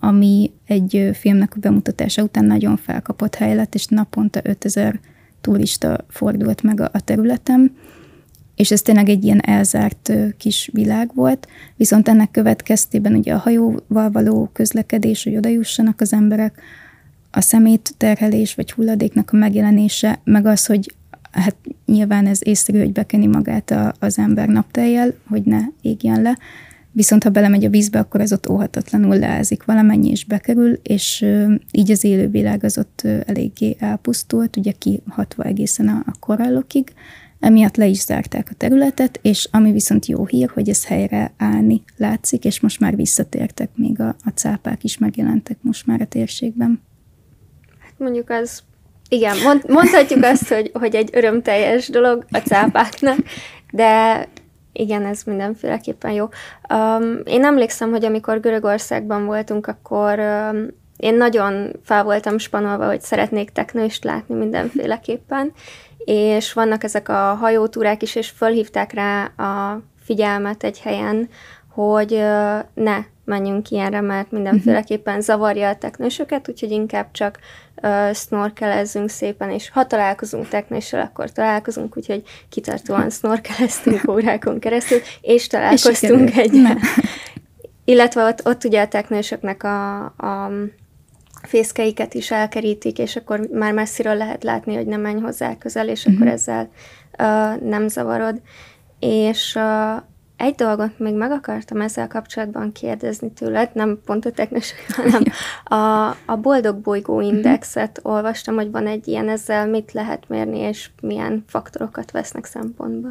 ami 0.00 0.50
egy 0.66 1.10
filmnek 1.12 1.52
a 1.56 1.60
bemutatása 1.60 2.22
után 2.22 2.44
nagyon 2.44 2.76
felkapott 2.76 3.34
hely 3.34 3.54
lett, 3.54 3.74
és 3.74 3.86
naponta 3.86 4.40
5000 4.42 5.00
turista 5.40 6.04
fordult 6.08 6.62
meg 6.62 6.80
a, 6.80 6.90
a 6.92 7.00
területem, 7.00 7.76
és 8.56 8.70
ez 8.70 8.82
tényleg 8.82 9.08
egy 9.08 9.24
ilyen 9.24 9.40
elzárt 9.40 10.12
kis 10.36 10.70
világ 10.72 11.10
volt, 11.14 11.48
viszont 11.76 12.08
ennek 12.08 12.30
következtében 12.30 13.14
ugye 13.14 13.34
a 13.34 13.38
hajóval 13.38 14.10
való 14.10 14.50
közlekedés, 14.52 15.24
hogy 15.24 15.36
oda 15.36 15.48
jussanak 15.48 16.00
az 16.00 16.12
emberek, 16.12 16.60
a 17.30 17.40
szemét 17.40 17.94
terhelés 17.96 18.54
vagy 18.54 18.72
hulladéknak 18.72 19.30
a 19.32 19.36
megjelenése, 19.36 20.20
meg 20.24 20.46
az, 20.46 20.66
hogy 20.66 20.94
hát 21.30 21.56
nyilván 21.86 22.26
ez 22.26 22.40
észszerű, 22.42 22.78
hogy 22.78 22.92
bekeni 22.92 23.26
magát 23.26 23.70
a, 23.70 23.94
az 23.98 24.18
ember 24.18 24.48
napteljel, 24.48 25.14
hogy 25.28 25.42
ne 25.42 25.60
égjen 25.80 26.22
le, 26.22 26.38
viszont 26.96 27.22
ha 27.22 27.30
belemegy 27.30 27.64
a 27.64 27.68
vízbe, 27.68 27.98
akkor 27.98 28.20
az 28.20 28.32
ott 28.32 28.48
óhatatlanul 28.48 29.18
leázik 29.18 29.64
valamennyi, 29.64 30.10
és 30.10 30.24
bekerül, 30.24 30.78
és 30.82 31.26
így 31.70 31.90
az 31.90 32.04
élővilág 32.04 32.64
az 32.64 32.78
ott 32.78 33.02
eléggé 33.26 33.76
elpusztult, 33.78 34.56
ugye 34.56 34.72
kihatva 34.72 35.42
egészen 35.42 35.88
a, 35.88 36.02
a 36.06 36.14
korallokig, 36.20 36.92
emiatt 37.40 37.76
le 37.76 37.86
is 37.86 38.00
zárták 38.00 38.48
a 38.50 38.54
területet, 38.54 39.18
és 39.22 39.48
ami 39.50 39.72
viszont 39.72 40.06
jó 40.06 40.26
hír, 40.26 40.50
hogy 40.54 40.68
ez 40.68 40.86
helyre 40.86 41.32
állni 41.36 41.82
látszik, 41.96 42.44
és 42.44 42.60
most 42.60 42.80
már 42.80 42.96
visszatértek, 42.96 43.70
még 43.74 44.00
a, 44.00 44.16
a 44.24 44.30
cápák 44.34 44.84
is 44.84 44.98
megjelentek 44.98 45.56
most 45.60 45.86
már 45.86 46.00
a 46.00 46.06
térségben. 46.06 46.82
Hát 47.78 47.94
mondjuk 47.98 48.30
az, 48.30 48.62
igen, 49.08 49.36
mond, 49.44 49.62
mondhatjuk 49.68 50.24
azt, 50.24 50.48
hogy, 50.48 50.70
hogy 50.74 50.94
egy 50.94 51.10
örömteljes 51.12 51.88
dolog 51.88 52.26
a 52.30 52.38
cápáknak, 52.38 53.18
de 53.72 54.28
igen, 54.76 55.04
ez 55.04 55.22
mindenféleképpen 55.22 56.10
jó. 56.10 56.28
Um, 56.74 57.20
én 57.24 57.44
emlékszem, 57.44 57.90
hogy 57.90 58.04
amikor 58.04 58.40
Görögországban 58.40 59.24
voltunk, 59.24 59.66
akkor 59.66 60.18
um, 60.18 60.66
én 60.96 61.16
nagyon 61.16 61.72
fel 61.84 62.04
voltam 62.04 62.38
spanolva, 62.38 62.86
hogy 62.86 63.00
szeretnék 63.00 63.50
teknőst 63.50 64.04
látni 64.04 64.34
mindenféleképpen, 64.34 65.52
és 66.04 66.52
vannak 66.52 66.84
ezek 66.84 67.08
a 67.08 67.34
hajótúrák 67.34 68.02
is, 68.02 68.14
és 68.14 68.30
fölhívták 68.30 68.92
rá 68.92 69.24
a 69.24 69.80
figyelmet 70.04 70.64
egy 70.64 70.80
helyen, 70.80 71.28
hogy 71.68 72.12
uh, 72.12 72.58
ne 72.74 73.04
menjünk 73.26 73.70
ilyenre, 73.70 74.00
mert 74.00 74.30
mindenféleképpen 74.30 75.20
zavarja 75.20 75.68
a 75.68 75.76
teknősöket, 75.76 76.48
úgyhogy 76.48 76.70
inkább 76.70 77.06
csak 77.12 77.38
uh, 77.82 78.14
snorkelezzünk 78.14 79.08
szépen, 79.08 79.50
és 79.50 79.70
ha 79.70 79.86
találkozunk 79.86 80.48
teknőssel, 80.48 81.00
akkor 81.00 81.32
találkozunk, 81.32 81.96
úgyhogy 81.96 82.22
kitartóan 82.48 83.10
snorkeleztünk 83.10 84.08
órákon 84.12 84.58
keresztül, 84.58 84.98
és 85.20 85.46
találkoztunk 85.46 86.30
és 86.30 86.36
egy... 86.36 86.60
Illetve 87.84 88.24
ott, 88.24 88.46
ott 88.46 88.64
ugye 88.64 88.82
a 88.82 88.88
teknősöknek 88.88 89.62
a, 89.62 90.04
a 90.04 90.50
fészkeiket 91.42 92.14
is 92.14 92.30
elkerítik, 92.30 92.98
és 92.98 93.16
akkor 93.16 93.40
már 93.52 93.72
messziről 93.72 94.14
lehet 94.14 94.44
látni, 94.44 94.74
hogy 94.74 94.86
nem 94.86 95.00
menj 95.00 95.20
hozzá 95.20 95.58
közel, 95.58 95.88
és 95.88 96.00
uh-huh. 96.00 96.14
akkor 96.14 96.26
mhm. 96.26 96.34
ezzel 96.34 96.68
uh, 97.18 97.62
nem 97.68 97.88
zavarod. 97.88 98.40
És 99.00 99.54
uh, 99.54 100.02
egy 100.36 100.54
dolgot 100.54 100.98
még 100.98 101.14
meg 101.14 101.30
akartam 101.30 101.80
ezzel 101.80 102.06
kapcsolatban 102.06 102.72
kérdezni 102.72 103.30
tőled, 103.30 103.70
nem 103.72 104.00
pont 104.04 104.24
a 104.24 104.30
technikus, 104.30 104.72
hanem 104.88 105.22
a, 105.64 106.16
a 106.32 106.36
Boldog 106.36 106.76
Bolygó 106.76 107.16
mhm. 107.16 107.34
Indexet 107.34 108.00
olvastam, 108.02 108.54
hogy 108.54 108.70
van 108.70 108.86
egy 108.86 109.08
ilyen, 109.08 109.28
ezzel 109.28 109.66
mit 109.66 109.92
lehet 109.92 110.28
mérni, 110.28 110.58
és 110.58 110.90
milyen 111.02 111.44
faktorokat 111.46 112.10
vesznek 112.10 112.44
szempontba. 112.44 113.08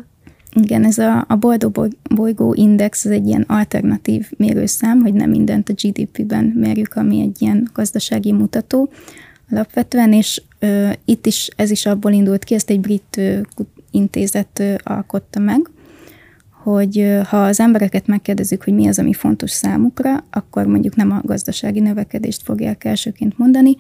Igen, 0.54 0.86
ez 0.86 0.98
a, 0.98 1.26
a 1.28 1.36
Boldog 1.36 1.88
Bolygó 2.16 2.54
Index, 2.54 3.06
ez 3.06 3.12
egy 3.12 3.28
ilyen 3.28 3.46
alternatív 3.48 4.32
mérőszám, 4.38 5.02
hogy 5.02 5.14
nem 5.14 5.30
mindent 5.30 5.70
a 5.70 5.74
GDP-ben 5.74 6.46
mérjük, 6.46 6.94
ami 6.94 7.22
egy 7.22 7.42
ilyen 7.42 7.70
gazdasági 7.74 8.32
mutató 8.32 8.90
alapvetően, 9.52 10.14
és 10.14 10.42
ö, 10.60 10.90
itt 11.06 11.26
is 11.26 11.50
ez 11.56 11.72
is 11.72 11.86
abból 11.86 12.12
indult 12.12 12.44
ki, 12.44 12.54
ezt 12.54 12.70
egy 12.70 12.80
brit 12.80 13.18
ö, 13.18 13.40
intézet 13.92 14.60
ö, 14.60 14.74
alkotta 14.84 15.40
meg, 15.40 15.70
hogy 16.66 17.20
ha 17.28 17.44
az 17.44 17.60
embereket 17.60 18.08
megkérdezzük, 18.08 18.64
hogy 18.64 18.74
mi 18.74 18.88
az, 18.88 19.00
ami 19.00 19.14
fontos 19.14 19.52
számukra, 19.52 20.24
akkor 20.30 20.66
mondjuk 20.66 20.96
nem 20.96 21.12
a 21.12 21.22
gazdasági 21.24 21.80
növekedést 21.80 22.42
fogják 22.44 22.84
elsőként 22.84 23.38
mondani, 23.38 23.76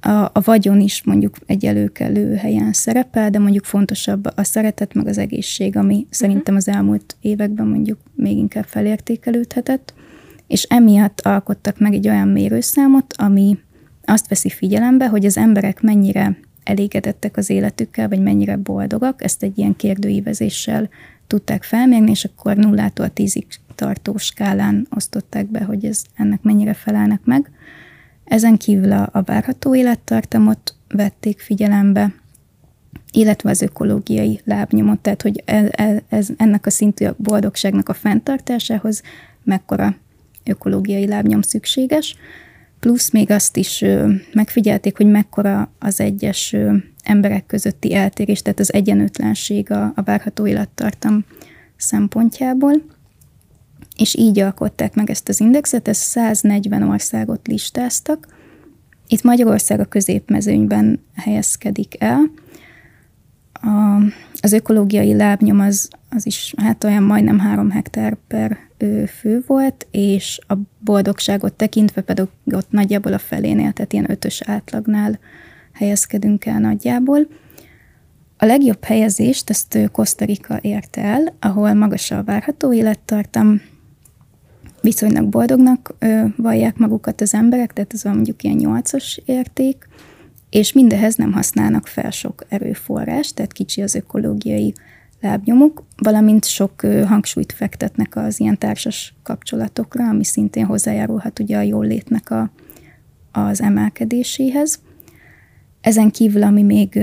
a, 0.00 0.10
a 0.10 0.40
vagyon 0.44 0.80
is 0.80 1.02
mondjuk 1.04 1.36
egy 1.46 1.64
előkelő 1.64 2.34
helyen 2.34 2.72
szerepel, 2.72 3.30
de 3.30 3.38
mondjuk 3.38 3.64
fontosabb 3.64 4.28
a 4.34 4.44
szeretet 4.44 4.94
meg 4.94 5.06
az 5.06 5.18
egészség, 5.18 5.76
ami 5.76 5.94
uh-huh. 5.94 6.10
szerintem 6.10 6.56
az 6.56 6.68
elmúlt 6.68 7.16
években 7.20 7.66
mondjuk 7.66 7.98
még 8.14 8.36
inkább 8.36 8.64
felértékelődhetett, 8.64 9.94
és 10.46 10.62
emiatt 10.62 11.20
alkottak 11.20 11.78
meg 11.78 11.94
egy 11.94 12.08
olyan 12.08 12.28
mérőszámot, 12.28 13.14
ami 13.16 13.58
azt 14.04 14.28
veszi 14.28 14.48
figyelembe, 14.48 15.08
hogy 15.08 15.24
az 15.24 15.36
emberek 15.36 15.80
mennyire 15.80 16.36
elégedettek 16.64 17.36
az 17.36 17.50
életükkel, 17.50 18.08
vagy 18.08 18.20
mennyire 18.20 18.56
boldogak, 18.56 19.24
ezt 19.24 19.42
egy 19.42 19.58
ilyen 19.58 19.76
kérdőívezéssel 19.76 20.88
tudták 21.32 21.62
felmérni, 21.62 22.10
és 22.10 22.24
akkor 22.24 22.56
nullától 22.56 23.08
tízig 23.08 23.46
tartó 23.74 24.16
skálán 24.16 24.86
osztották 24.90 25.46
be, 25.46 25.64
hogy 25.64 25.84
ez 25.84 26.04
ennek 26.14 26.42
mennyire 26.42 26.74
felelnek 26.74 27.20
meg. 27.24 27.50
Ezen 28.24 28.56
kívül 28.56 28.92
a, 28.92 29.08
a 29.12 29.22
várható 29.22 29.74
élettartamot 29.74 30.74
vették 30.88 31.40
figyelembe, 31.40 32.14
illetve 33.12 33.50
az 33.50 33.62
ökológiai 33.62 34.40
lábnyomot, 34.44 34.98
tehát 34.98 35.22
hogy 35.22 35.42
ez, 35.44 35.68
ez, 36.08 36.28
ennek 36.36 36.66
a 36.66 36.70
szintű 36.70 37.06
boldogságnak 37.16 37.88
a 37.88 37.94
fenntartásához 37.94 39.02
mekkora 39.44 39.96
ökológiai 40.44 41.06
lábnyom 41.06 41.42
szükséges, 41.42 42.16
plusz 42.80 43.10
még 43.10 43.30
azt 43.30 43.56
is 43.56 43.84
megfigyelték, 44.32 44.96
hogy 44.96 45.06
mekkora 45.06 45.72
az 45.78 46.00
egyes 46.00 46.56
emberek 47.02 47.46
közötti 47.46 47.94
eltérés, 47.94 48.42
tehát 48.42 48.60
az 48.60 48.72
egyenlőtlenség 48.72 49.70
a, 49.70 49.92
a 49.94 50.02
várható 50.02 50.46
élettartam 50.46 51.24
szempontjából 51.76 52.72
és 53.96 54.14
így 54.16 54.38
alkották 54.38 54.94
meg 54.94 55.10
ezt 55.10 55.28
az 55.28 55.40
indexet, 55.40 55.88
ez 55.88 55.96
140 55.96 56.82
országot 56.82 57.46
listáztak. 57.46 58.26
Itt 59.06 59.22
Magyarország 59.22 59.80
a 59.80 59.84
középmezőnyben 59.84 61.00
helyezkedik 61.14 61.94
el. 61.98 62.30
A, 63.52 64.02
az 64.40 64.52
ökológiai 64.52 65.14
lábnyom 65.14 65.60
az, 65.60 65.88
az 66.10 66.26
is 66.26 66.54
hát 66.56 66.84
olyan 66.84 67.02
majdnem 67.02 67.38
három 67.38 67.70
hektár 67.70 68.16
per 68.28 68.58
fő 69.18 69.42
volt, 69.46 69.86
és 69.90 70.38
a 70.46 70.54
boldogságot 70.78 71.52
tekintve 71.52 72.00
pedig 72.00 72.24
ott 72.52 72.70
nagyjából 72.70 73.12
a 73.12 73.18
felénél, 73.18 73.72
tehát 73.72 73.92
ilyen 73.92 74.10
ötös 74.10 74.42
átlagnál 74.42 75.18
helyezkedünk 75.72 76.46
el 76.46 76.58
nagyjából. 76.58 77.26
A 78.36 78.44
legjobb 78.44 78.84
helyezést 78.84 79.50
ezt 79.50 79.78
Kosztarika 79.92 80.58
ért 80.60 80.96
el, 80.96 81.34
ahol 81.40 81.74
magas 81.74 82.10
a 82.10 82.24
várható 82.24 82.72
élettartam, 82.72 83.60
viszonylag 84.82 85.28
boldognak 85.28 85.94
ö, 85.98 86.24
vallják 86.36 86.76
magukat 86.76 87.20
az 87.20 87.34
emberek, 87.34 87.72
tehát 87.72 87.92
ez 87.92 88.04
van 88.04 88.14
mondjuk 88.14 88.42
ilyen 88.42 88.56
nyolcas 88.56 89.20
érték, 89.24 89.88
és 90.50 90.72
mindehez 90.72 91.14
nem 91.14 91.32
használnak 91.32 91.86
fel 91.86 92.10
sok 92.10 92.44
erőforrás, 92.48 93.32
tehát 93.32 93.52
kicsi 93.52 93.82
az 93.82 93.94
ökológiai 93.94 94.74
lábnyomuk, 95.20 95.84
valamint 95.96 96.44
sok 96.44 96.82
ö, 96.82 97.02
hangsúlyt 97.02 97.52
fektetnek 97.52 98.16
az 98.16 98.40
ilyen 98.40 98.58
társas 98.58 99.14
kapcsolatokra, 99.22 100.08
ami 100.08 100.24
szintén 100.24 100.64
hozzájárulhat 100.64 101.38
ugye 101.38 101.56
a 101.56 101.60
jólétnek 101.62 102.30
a, 102.30 102.50
az 103.32 103.60
emelkedéséhez. 103.60 104.80
Ezen 105.82 106.10
kívül, 106.10 106.42
ami 106.42 106.62
még 106.62 107.00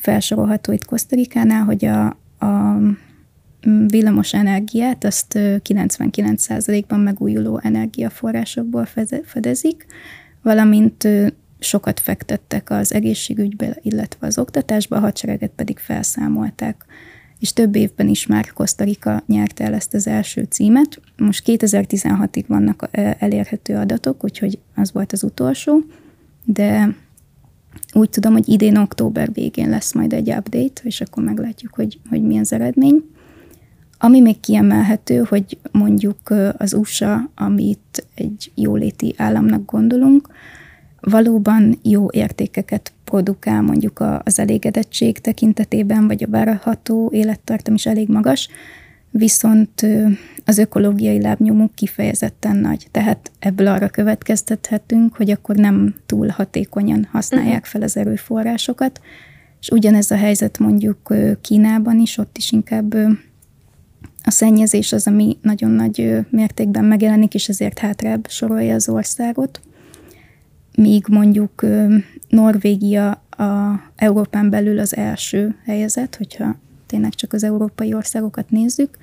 felsorolható 0.00 0.72
itt 0.72 0.84
Kosztarikánál, 0.84 1.64
hogy 1.64 1.84
a, 1.84 2.06
a 2.38 2.78
villamos 3.86 4.34
energiát, 4.34 5.04
azt 5.04 5.32
99%-ban 5.38 7.00
megújuló 7.00 7.60
energiaforrásokból 7.62 8.88
fedezik, 9.24 9.86
valamint 10.42 11.08
sokat 11.58 12.00
fektettek 12.00 12.70
az 12.70 12.92
egészségügybe, 12.92 13.78
illetve 13.82 14.26
az 14.26 14.38
oktatásba, 14.38 14.96
a 14.96 15.00
hadsereget 15.00 15.52
pedig 15.56 15.78
felszámolták. 15.78 16.84
És 17.38 17.52
több 17.52 17.74
évben 17.74 18.08
is 18.08 18.26
már 18.26 18.52
Kosztarika 18.52 19.22
nyerte 19.26 19.64
el 19.64 19.74
ezt 19.74 19.94
az 19.94 20.06
első 20.06 20.42
címet. 20.42 21.00
Most 21.16 21.42
2016-ig 21.46 22.44
vannak 22.46 22.88
elérhető 23.18 23.76
adatok, 23.76 24.24
úgyhogy 24.24 24.58
az 24.74 24.92
volt 24.92 25.12
az 25.12 25.22
utolsó, 25.22 25.84
de 26.44 26.96
úgy 27.92 28.10
tudom, 28.10 28.32
hogy 28.32 28.48
idén 28.48 28.76
október 28.76 29.32
végén 29.32 29.68
lesz 29.68 29.92
majd 29.92 30.12
egy 30.12 30.30
update, 30.30 30.82
és 30.82 31.00
akkor 31.00 31.24
meglátjuk, 31.24 31.74
hogy, 31.74 31.98
hogy 32.08 32.22
mi 32.22 32.38
az 32.38 32.52
eredmény. 32.52 33.04
Ami 33.98 34.20
még 34.20 34.40
kiemelhető, 34.40 35.24
hogy 35.28 35.58
mondjuk 35.72 36.34
az 36.56 36.72
USA, 36.74 37.30
amit 37.34 38.06
egy 38.14 38.52
jóléti 38.54 39.14
államnak 39.16 39.64
gondolunk, 39.70 40.28
valóban 41.00 41.78
jó 41.82 42.06
értékeket 42.10 42.92
produkál 43.04 43.62
mondjuk 43.62 44.04
az 44.24 44.38
elégedettség 44.38 45.18
tekintetében, 45.18 46.06
vagy 46.06 46.22
a 46.22 46.30
várható 46.30 47.10
élettartam 47.12 47.74
is 47.74 47.86
elég 47.86 48.08
magas, 48.08 48.48
viszont 49.16 49.86
az 50.44 50.58
ökológiai 50.58 51.20
lábnyomuk 51.20 51.74
kifejezetten 51.74 52.56
nagy. 52.56 52.86
Tehát 52.90 53.30
ebből 53.38 53.66
arra 53.66 53.88
következtethetünk, 53.88 55.16
hogy 55.16 55.30
akkor 55.30 55.56
nem 55.56 55.94
túl 56.06 56.28
hatékonyan 56.28 57.08
használják 57.12 57.60
mhm. 57.60 57.68
fel 57.68 57.82
az 57.82 57.96
erőforrásokat, 57.96 59.00
és 59.60 59.68
ugyanez 59.68 60.10
a 60.10 60.16
helyzet 60.16 60.58
mondjuk 60.58 61.14
Kínában 61.40 62.00
is, 62.00 62.18
ott 62.18 62.36
is 62.36 62.52
inkább 62.52 62.94
a 64.24 64.30
szennyezés 64.30 64.92
az, 64.92 65.06
ami 65.06 65.36
nagyon 65.42 65.70
nagy 65.70 66.18
mértékben 66.30 66.84
megjelenik, 66.84 67.34
és 67.34 67.48
ezért 67.48 67.78
hátrább 67.78 68.26
sorolja 68.28 68.74
az 68.74 68.88
országot. 68.88 69.60
Míg 70.76 71.04
mondjuk 71.08 71.66
Norvégia 72.28 73.10
a 73.30 73.80
Európán 73.96 74.50
belül 74.50 74.78
az 74.78 74.96
első 74.96 75.54
helyezett, 75.64 76.16
hogyha 76.16 76.56
tényleg 76.94 77.14
csak 77.14 77.32
az 77.32 77.44
európai 77.44 77.94
országokat 77.94 78.50
nézzük. 78.50 78.96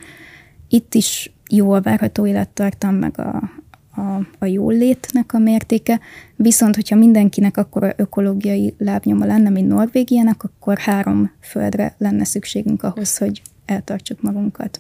Itt 0.67 0.93
is 0.93 1.33
jó 1.49 1.71
a 1.71 1.81
várható 1.81 2.25
élettartam, 2.25 2.95
meg 2.95 3.19
a, 3.19 3.51
a, 3.95 4.27
a 4.39 4.45
jól 4.45 4.73
létnek 4.73 5.33
a 5.33 5.39
mértéke, 5.39 5.99
viszont 6.35 6.75
hogyha 6.75 6.95
mindenkinek 6.95 7.57
akkor 7.57 7.93
ökológiai 7.97 8.73
lábnyoma 8.77 9.25
lenne, 9.25 9.49
mint 9.49 9.67
Norvégiának, 9.67 10.43
akkor 10.43 10.77
három 10.77 11.31
földre 11.41 11.95
lenne 11.97 12.23
szükségünk 12.23 12.83
ahhoz, 12.83 13.17
hogy 13.17 13.41
eltartsuk 13.65 14.21
magunkat. 14.21 14.79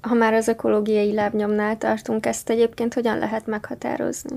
Ha 0.00 0.14
már 0.14 0.32
az 0.32 0.48
ökológiai 0.48 1.12
lábnyomnál 1.12 1.78
tartunk, 1.78 2.26
ezt 2.26 2.50
egyébként 2.50 2.94
hogyan 2.94 3.18
lehet 3.18 3.46
meghatározni? 3.46 4.36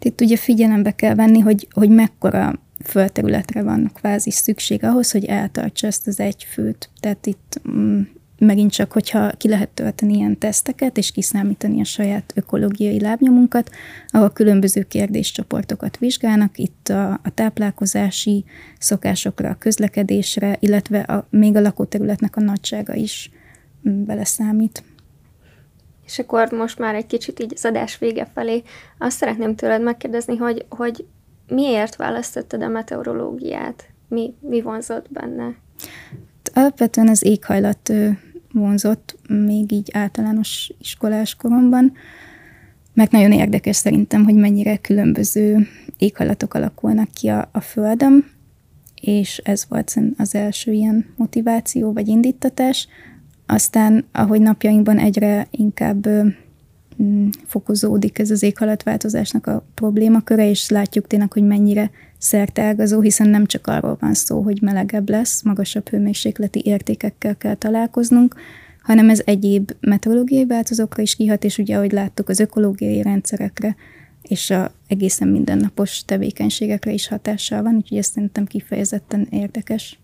Itt 0.00 0.20
ugye 0.20 0.36
figyelembe 0.36 0.90
kell 0.90 1.14
venni, 1.14 1.38
hogy, 1.38 1.68
hogy 1.72 1.90
mekkora 1.90 2.58
földterületre 2.84 3.62
van 3.62 3.90
kvázi 3.94 4.30
szükség 4.30 4.84
ahhoz, 4.84 5.10
hogy 5.10 5.24
eltartsa 5.24 5.86
ezt 5.86 6.06
az 6.06 6.20
egy 6.20 6.44
főt. 6.44 6.90
Tehát 7.00 7.26
itt 7.26 7.60
mm, 7.70 8.00
megint 8.38 8.70
csak, 8.70 8.92
hogyha 8.92 9.30
ki 9.30 9.48
lehet 9.48 9.68
tölteni 9.68 10.14
ilyen 10.14 10.38
teszteket, 10.38 10.96
és 10.96 11.10
kiszámítani 11.10 11.80
a 11.80 11.84
saját 11.84 12.32
ökológiai 12.34 13.00
lábnyomunkat, 13.00 13.70
ahol 14.08 14.30
különböző 14.30 14.82
kérdéscsoportokat 14.82 15.98
vizsgálnak, 15.98 16.58
itt 16.58 16.88
a, 16.88 17.10
a 17.12 17.30
táplálkozási 17.34 18.44
szokásokra, 18.78 19.48
a 19.48 19.58
közlekedésre, 19.58 20.56
illetve 20.60 21.00
a, 21.00 21.26
még 21.30 21.56
a 21.56 21.60
lakóterületnek 21.60 22.36
a 22.36 22.40
nagysága 22.40 22.94
is 22.94 23.30
mm, 23.88 24.04
beleszámít. 24.04 24.82
És 26.04 26.18
akkor 26.18 26.50
most 26.50 26.78
már 26.78 26.94
egy 26.94 27.06
kicsit 27.06 27.40
így 27.40 27.52
az 27.54 27.64
adás 27.64 27.98
vége 27.98 28.26
felé 28.34 28.62
azt 28.98 29.16
szeretném 29.16 29.54
tőled 29.54 29.82
megkérdezni, 29.82 30.36
hogy, 30.36 30.64
hogy 30.68 31.04
miért 31.50 31.96
választottad 31.96 32.62
a 32.62 32.68
meteorológiát? 32.68 33.84
Mi, 34.08 34.34
mi 34.40 34.60
vonzott 34.60 35.06
benne? 35.10 35.54
Alapvetően 36.54 37.08
az 37.08 37.24
éghajlat 37.24 37.92
vonzott, 38.52 39.16
még 39.28 39.72
így 39.72 39.90
általános 39.92 40.72
iskolás 40.78 41.34
koromban, 41.34 41.92
mert 42.94 43.10
nagyon 43.10 43.32
érdekes 43.32 43.76
szerintem, 43.76 44.24
hogy 44.24 44.34
mennyire 44.34 44.76
különböző 44.76 45.66
éghajlatok 45.98 46.54
alakulnak 46.54 47.10
ki 47.10 47.28
a, 47.28 47.48
a 47.52 47.60
Földön, 47.60 48.24
és 49.00 49.38
ez 49.38 49.66
volt 49.68 49.94
az 50.16 50.34
első 50.34 50.72
ilyen 50.72 51.06
motiváció 51.16 51.92
vagy 51.92 52.08
indítatás. 52.08 52.88
Aztán, 53.46 54.04
ahogy 54.12 54.40
napjainkban 54.40 54.98
egyre 54.98 55.46
inkább 55.50 56.06
fokozódik 57.44 58.18
ez 58.18 58.30
az 58.30 58.42
éghajlatváltozásnak 58.42 59.46
a 59.46 59.64
problémaköre, 59.74 60.48
és 60.48 60.68
látjuk 60.68 61.06
tényleg, 61.06 61.32
hogy 61.32 61.42
mennyire 61.46 61.90
szerteágazó, 62.18 63.00
hiszen 63.00 63.28
nem 63.28 63.46
csak 63.46 63.66
arról 63.66 63.96
van 64.00 64.14
szó, 64.14 64.40
hogy 64.42 64.62
melegebb 64.62 65.08
lesz, 65.08 65.42
magasabb 65.42 65.88
hőmérsékleti 65.88 66.62
értékekkel 66.64 67.36
kell 67.36 67.54
találkoznunk, 67.54 68.34
hanem 68.82 69.10
ez 69.10 69.22
egyéb 69.24 69.72
meteorológiai 69.80 70.46
változókra 70.46 71.02
is 71.02 71.16
kihat, 71.16 71.44
és 71.44 71.58
ugye, 71.58 71.76
ahogy 71.76 71.92
láttuk, 71.92 72.28
az 72.28 72.40
ökológiai 72.40 73.02
rendszerekre 73.02 73.76
és 74.22 74.50
a 74.50 74.70
egészen 74.86 75.28
mindennapos 75.28 76.04
tevékenységekre 76.04 76.90
is 76.90 77.08
hatással 77.08 77.62
van, 77.62 77.74
úgyhogy 77.74 77.98
ez 77.98 78.06
szerintem 78.06 78.44
kifejezetten 78.44 79.26
érdekes. 79.30 79.98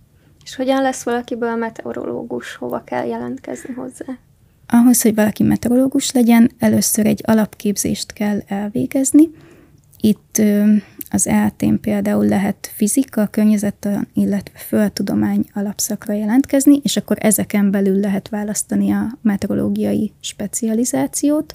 És 0.45 0.57
hogyan 0.57 0.83
lesz 0.83 1.03
valakiből 1.03 1.57
meteorológus, 1.57 2.55
hova 2.55 2.85
kell 2.85 3.07
jelentkezni 3.07 3.75
hozzá? 3.75 4.19
Ahhoz, 4.67 5.03
hogy 5.03 5.15
valaki 5.15 5.43
meteorológus 5.43 6.13
legyen, 6.13 6.51
először 6.59 7.07
egy 7.07 7.23
alapképzést 7.25 8.13
kell 8.13 8.43
elvégezni. 8.47 9.31
Itt 10.01 10.43
az 11.11 11.27
ELT-n 11.27 11.75
például 11.81 12.27
lehet 12.27 12.71
fizika, 12.75 13.27
környezettan, 13.27 14.09
illetve 14.15 14.59
földtudomány 14.59 15.45
alapszakra 15.55 16.13
jelentkezni, 16.13 16.81
és 16.83 16.97
akkor 16.97 17.17
ezeken 17.21 17.71
belül 17.71 18.01
lehet 18.01 18.29
választani 18.29 18.91
a 18.91 19.19
meteorológiai 19.23 20.13
specializációt. 20.21 21.55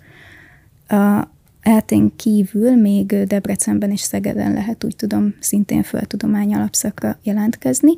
A 0.87 1.27
ELT-n 1.61 2.05
kívül 2.15 2.75
még 2.75 3.23
Debrecenben 3.23 3.91
és 3.91 3.99
Szegeden 3.99 4.53
lehet, 4.53 4.83
úgy 4.83 4.95
tudom, 4.95 5.35
szintén 5.39 5.83
földtudomány 5.83 6.53
alapszakra 6.53 7.19
jelentkezni. 7.23 7.91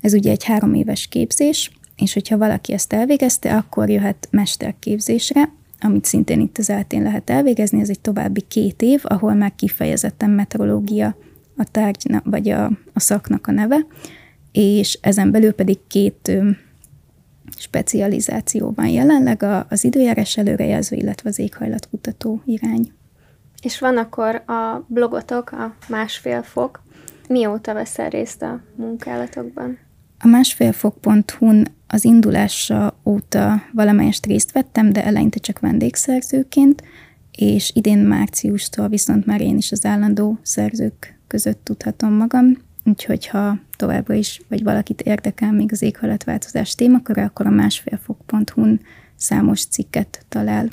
Ez 0.00 0.14
ugye 0.14 0.30
egy 0.30 0.44
három 0.44 0.74
éves 0.74 1.06
képzés, 1.06 1.70
és 1.96 2.12
hogyha 2.12 2.38
valaki 2.38 2.72
ezt 2.72 2.92
elvégezte, 2.92 3.56
akkor 3.56 3.90
jöhet 3.90 4.28
mesterképzésre, 4.30 5.52
amit 5.80 6.04
szintén 6.04 6.40
itt 6.40 6.58
az 6.58 6.70
eltén 6.70 7.02
lehet 7.02 7.30
elvégezni, 7.30 7.80
ez 7.80 7.88
egy 7.88 8.00
további 8.00 8.40
két 8.40 8.82
év, 8.82 9.00
ahol 9.04 9.34
már 9.34 9.54
kifejezetten 9.56 10.30
meteorológia 10.30 11.16
a 11.56 11.64
tárgy, 11.64 12.10
vagy 12.24 12.48
a, 12.48 12.64
a 12.92 13.00
szaknak 13.00 13.46
a 13.46 13.52
neve, 13.52 13.86
és 14.52 14.98
ezen 15.02 15.30
belül 15.30 15.52
pedig 15.52 15.78
két 15.86 16.32
specializáció 17.56 18.72
van 18.76 18.86
jelenleg, 18.88 19.42
a, 19.42 19.66
az 19.68 19.84
időjárás 19.84 20.36
előrejelző, 20.36 20.96
illetve 20.96 21.28
az 21.28 21.38
éghajlatkutató 21.38 22.42
irány. 22.44 22.92
És 23.62 23.78
van 23.78 23.96
akkor 23.96 24.34
a 24.34 24.84
blogotok, 24.86 25.52
a 25.52 25.74
másfél 25.88 26.42
fok. 26.42 26.82
Mióta 27.28 27.74
veszel 27.74 28.08
részt 28.08 28.42
a 28.42 28.60
munkálatokban? 28.74 29.78
A 30.18 30.26
másfélfok.hu-n 30.26 31.66
az 31.86 32.04
indulása 32.04 32.98
óta 33.04 33.62
valamelyest 33.72 34.26
részt 34.26 34.52
vettem, 34.52 34.92
de 34.92 35.04
eleinte 35.04 35.38
csak 35.38 35.58
vendégszerzőként, 35.58 36.82
és 37.30 37.70
idén 37.74 37.98
márciustól 37.98 38.88
viszont 38.88 39.26
már 39.26 39.40
én 39.40 39.56
is 39.56 39.72
az 39.72 39.84
állandó 39.84 40.38
szerzők 40.42 41.18
között 41.26 41.64
tudhatom 41.64 42.12
magam, 42.12 42.56
úgyhogy 42.84 43.26
ha 43.26 43.58
továbbra 43.76 44.14
is, 44.14 44.40
vagy 44.48 44.62
valakit 44.62 45.00
érdekel 45.00 45.52
még 45.52 45.72
az 45.72 45.82
éghajlatváltozás 45.82 46.74
témaköre, 46.74 47.24
akkor 47.24 47.46
a 47.46 47.50
másfélfok.hu-n 47.50 48.80
számos 49.16 49.64
cikket 49.64 50.24
talál. 50.28 50.68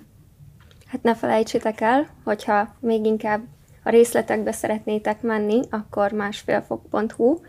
Hát 0.85 1.03
ne 1.03 1.15
felejtsétek 1.15 1.81
el, 1.81 2.07
hogyha 2.23 2.75
még 2.79 3.05
inkább 3.05 3.41
a 3.83 3.89
részletekbe 3.89 4.51
szeretnétek 4.51 5.21
menni, 5.21 5.59
akkor 5.69 6.11
másfélfok.hu, 6.11 7.39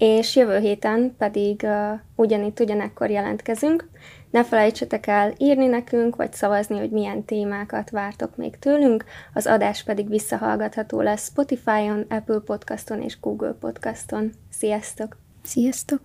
és 0.00 0.36
jövő 0.36 0.58
héten 0.58 1.14
pedig 1.18 1.60
uh, 1.62 1.98
ugyanitt, 2.16 2.60
ugyanekkor 2.60 3.10
jelentkezünk. 3.10 3.88
Ne 4.30 4.44
felejtsetek 4.44 5.06
el 5.06 5.32
írni 5.38 5.66
nekünk, 5.66 6.16
vagy 6.16 6.32
szavazni, 6.32 6.78
hogy 6.78 6.90
milyen 6.90 7.24
témákat 7.24 7.90
vártok 7.90 8.36
még 8.36 8.58
tőlünk. 8.58 9.04
Az 9.34 9.46
adás 9.46 9.82
pedig 9.82 10.08
visszahallgatható 10.08 11.00
lesz 11.00 11.26
Spotify-on, 11.26 12.06
Apple 12.08 12.40
Podcaston 12.44 13.02
és 13.02 13.20
Google 13.20 13.56
Podcaston. 13.60 14.32
Sziasztok! 14.50 15.16
Sziasztok! 15.42 16.00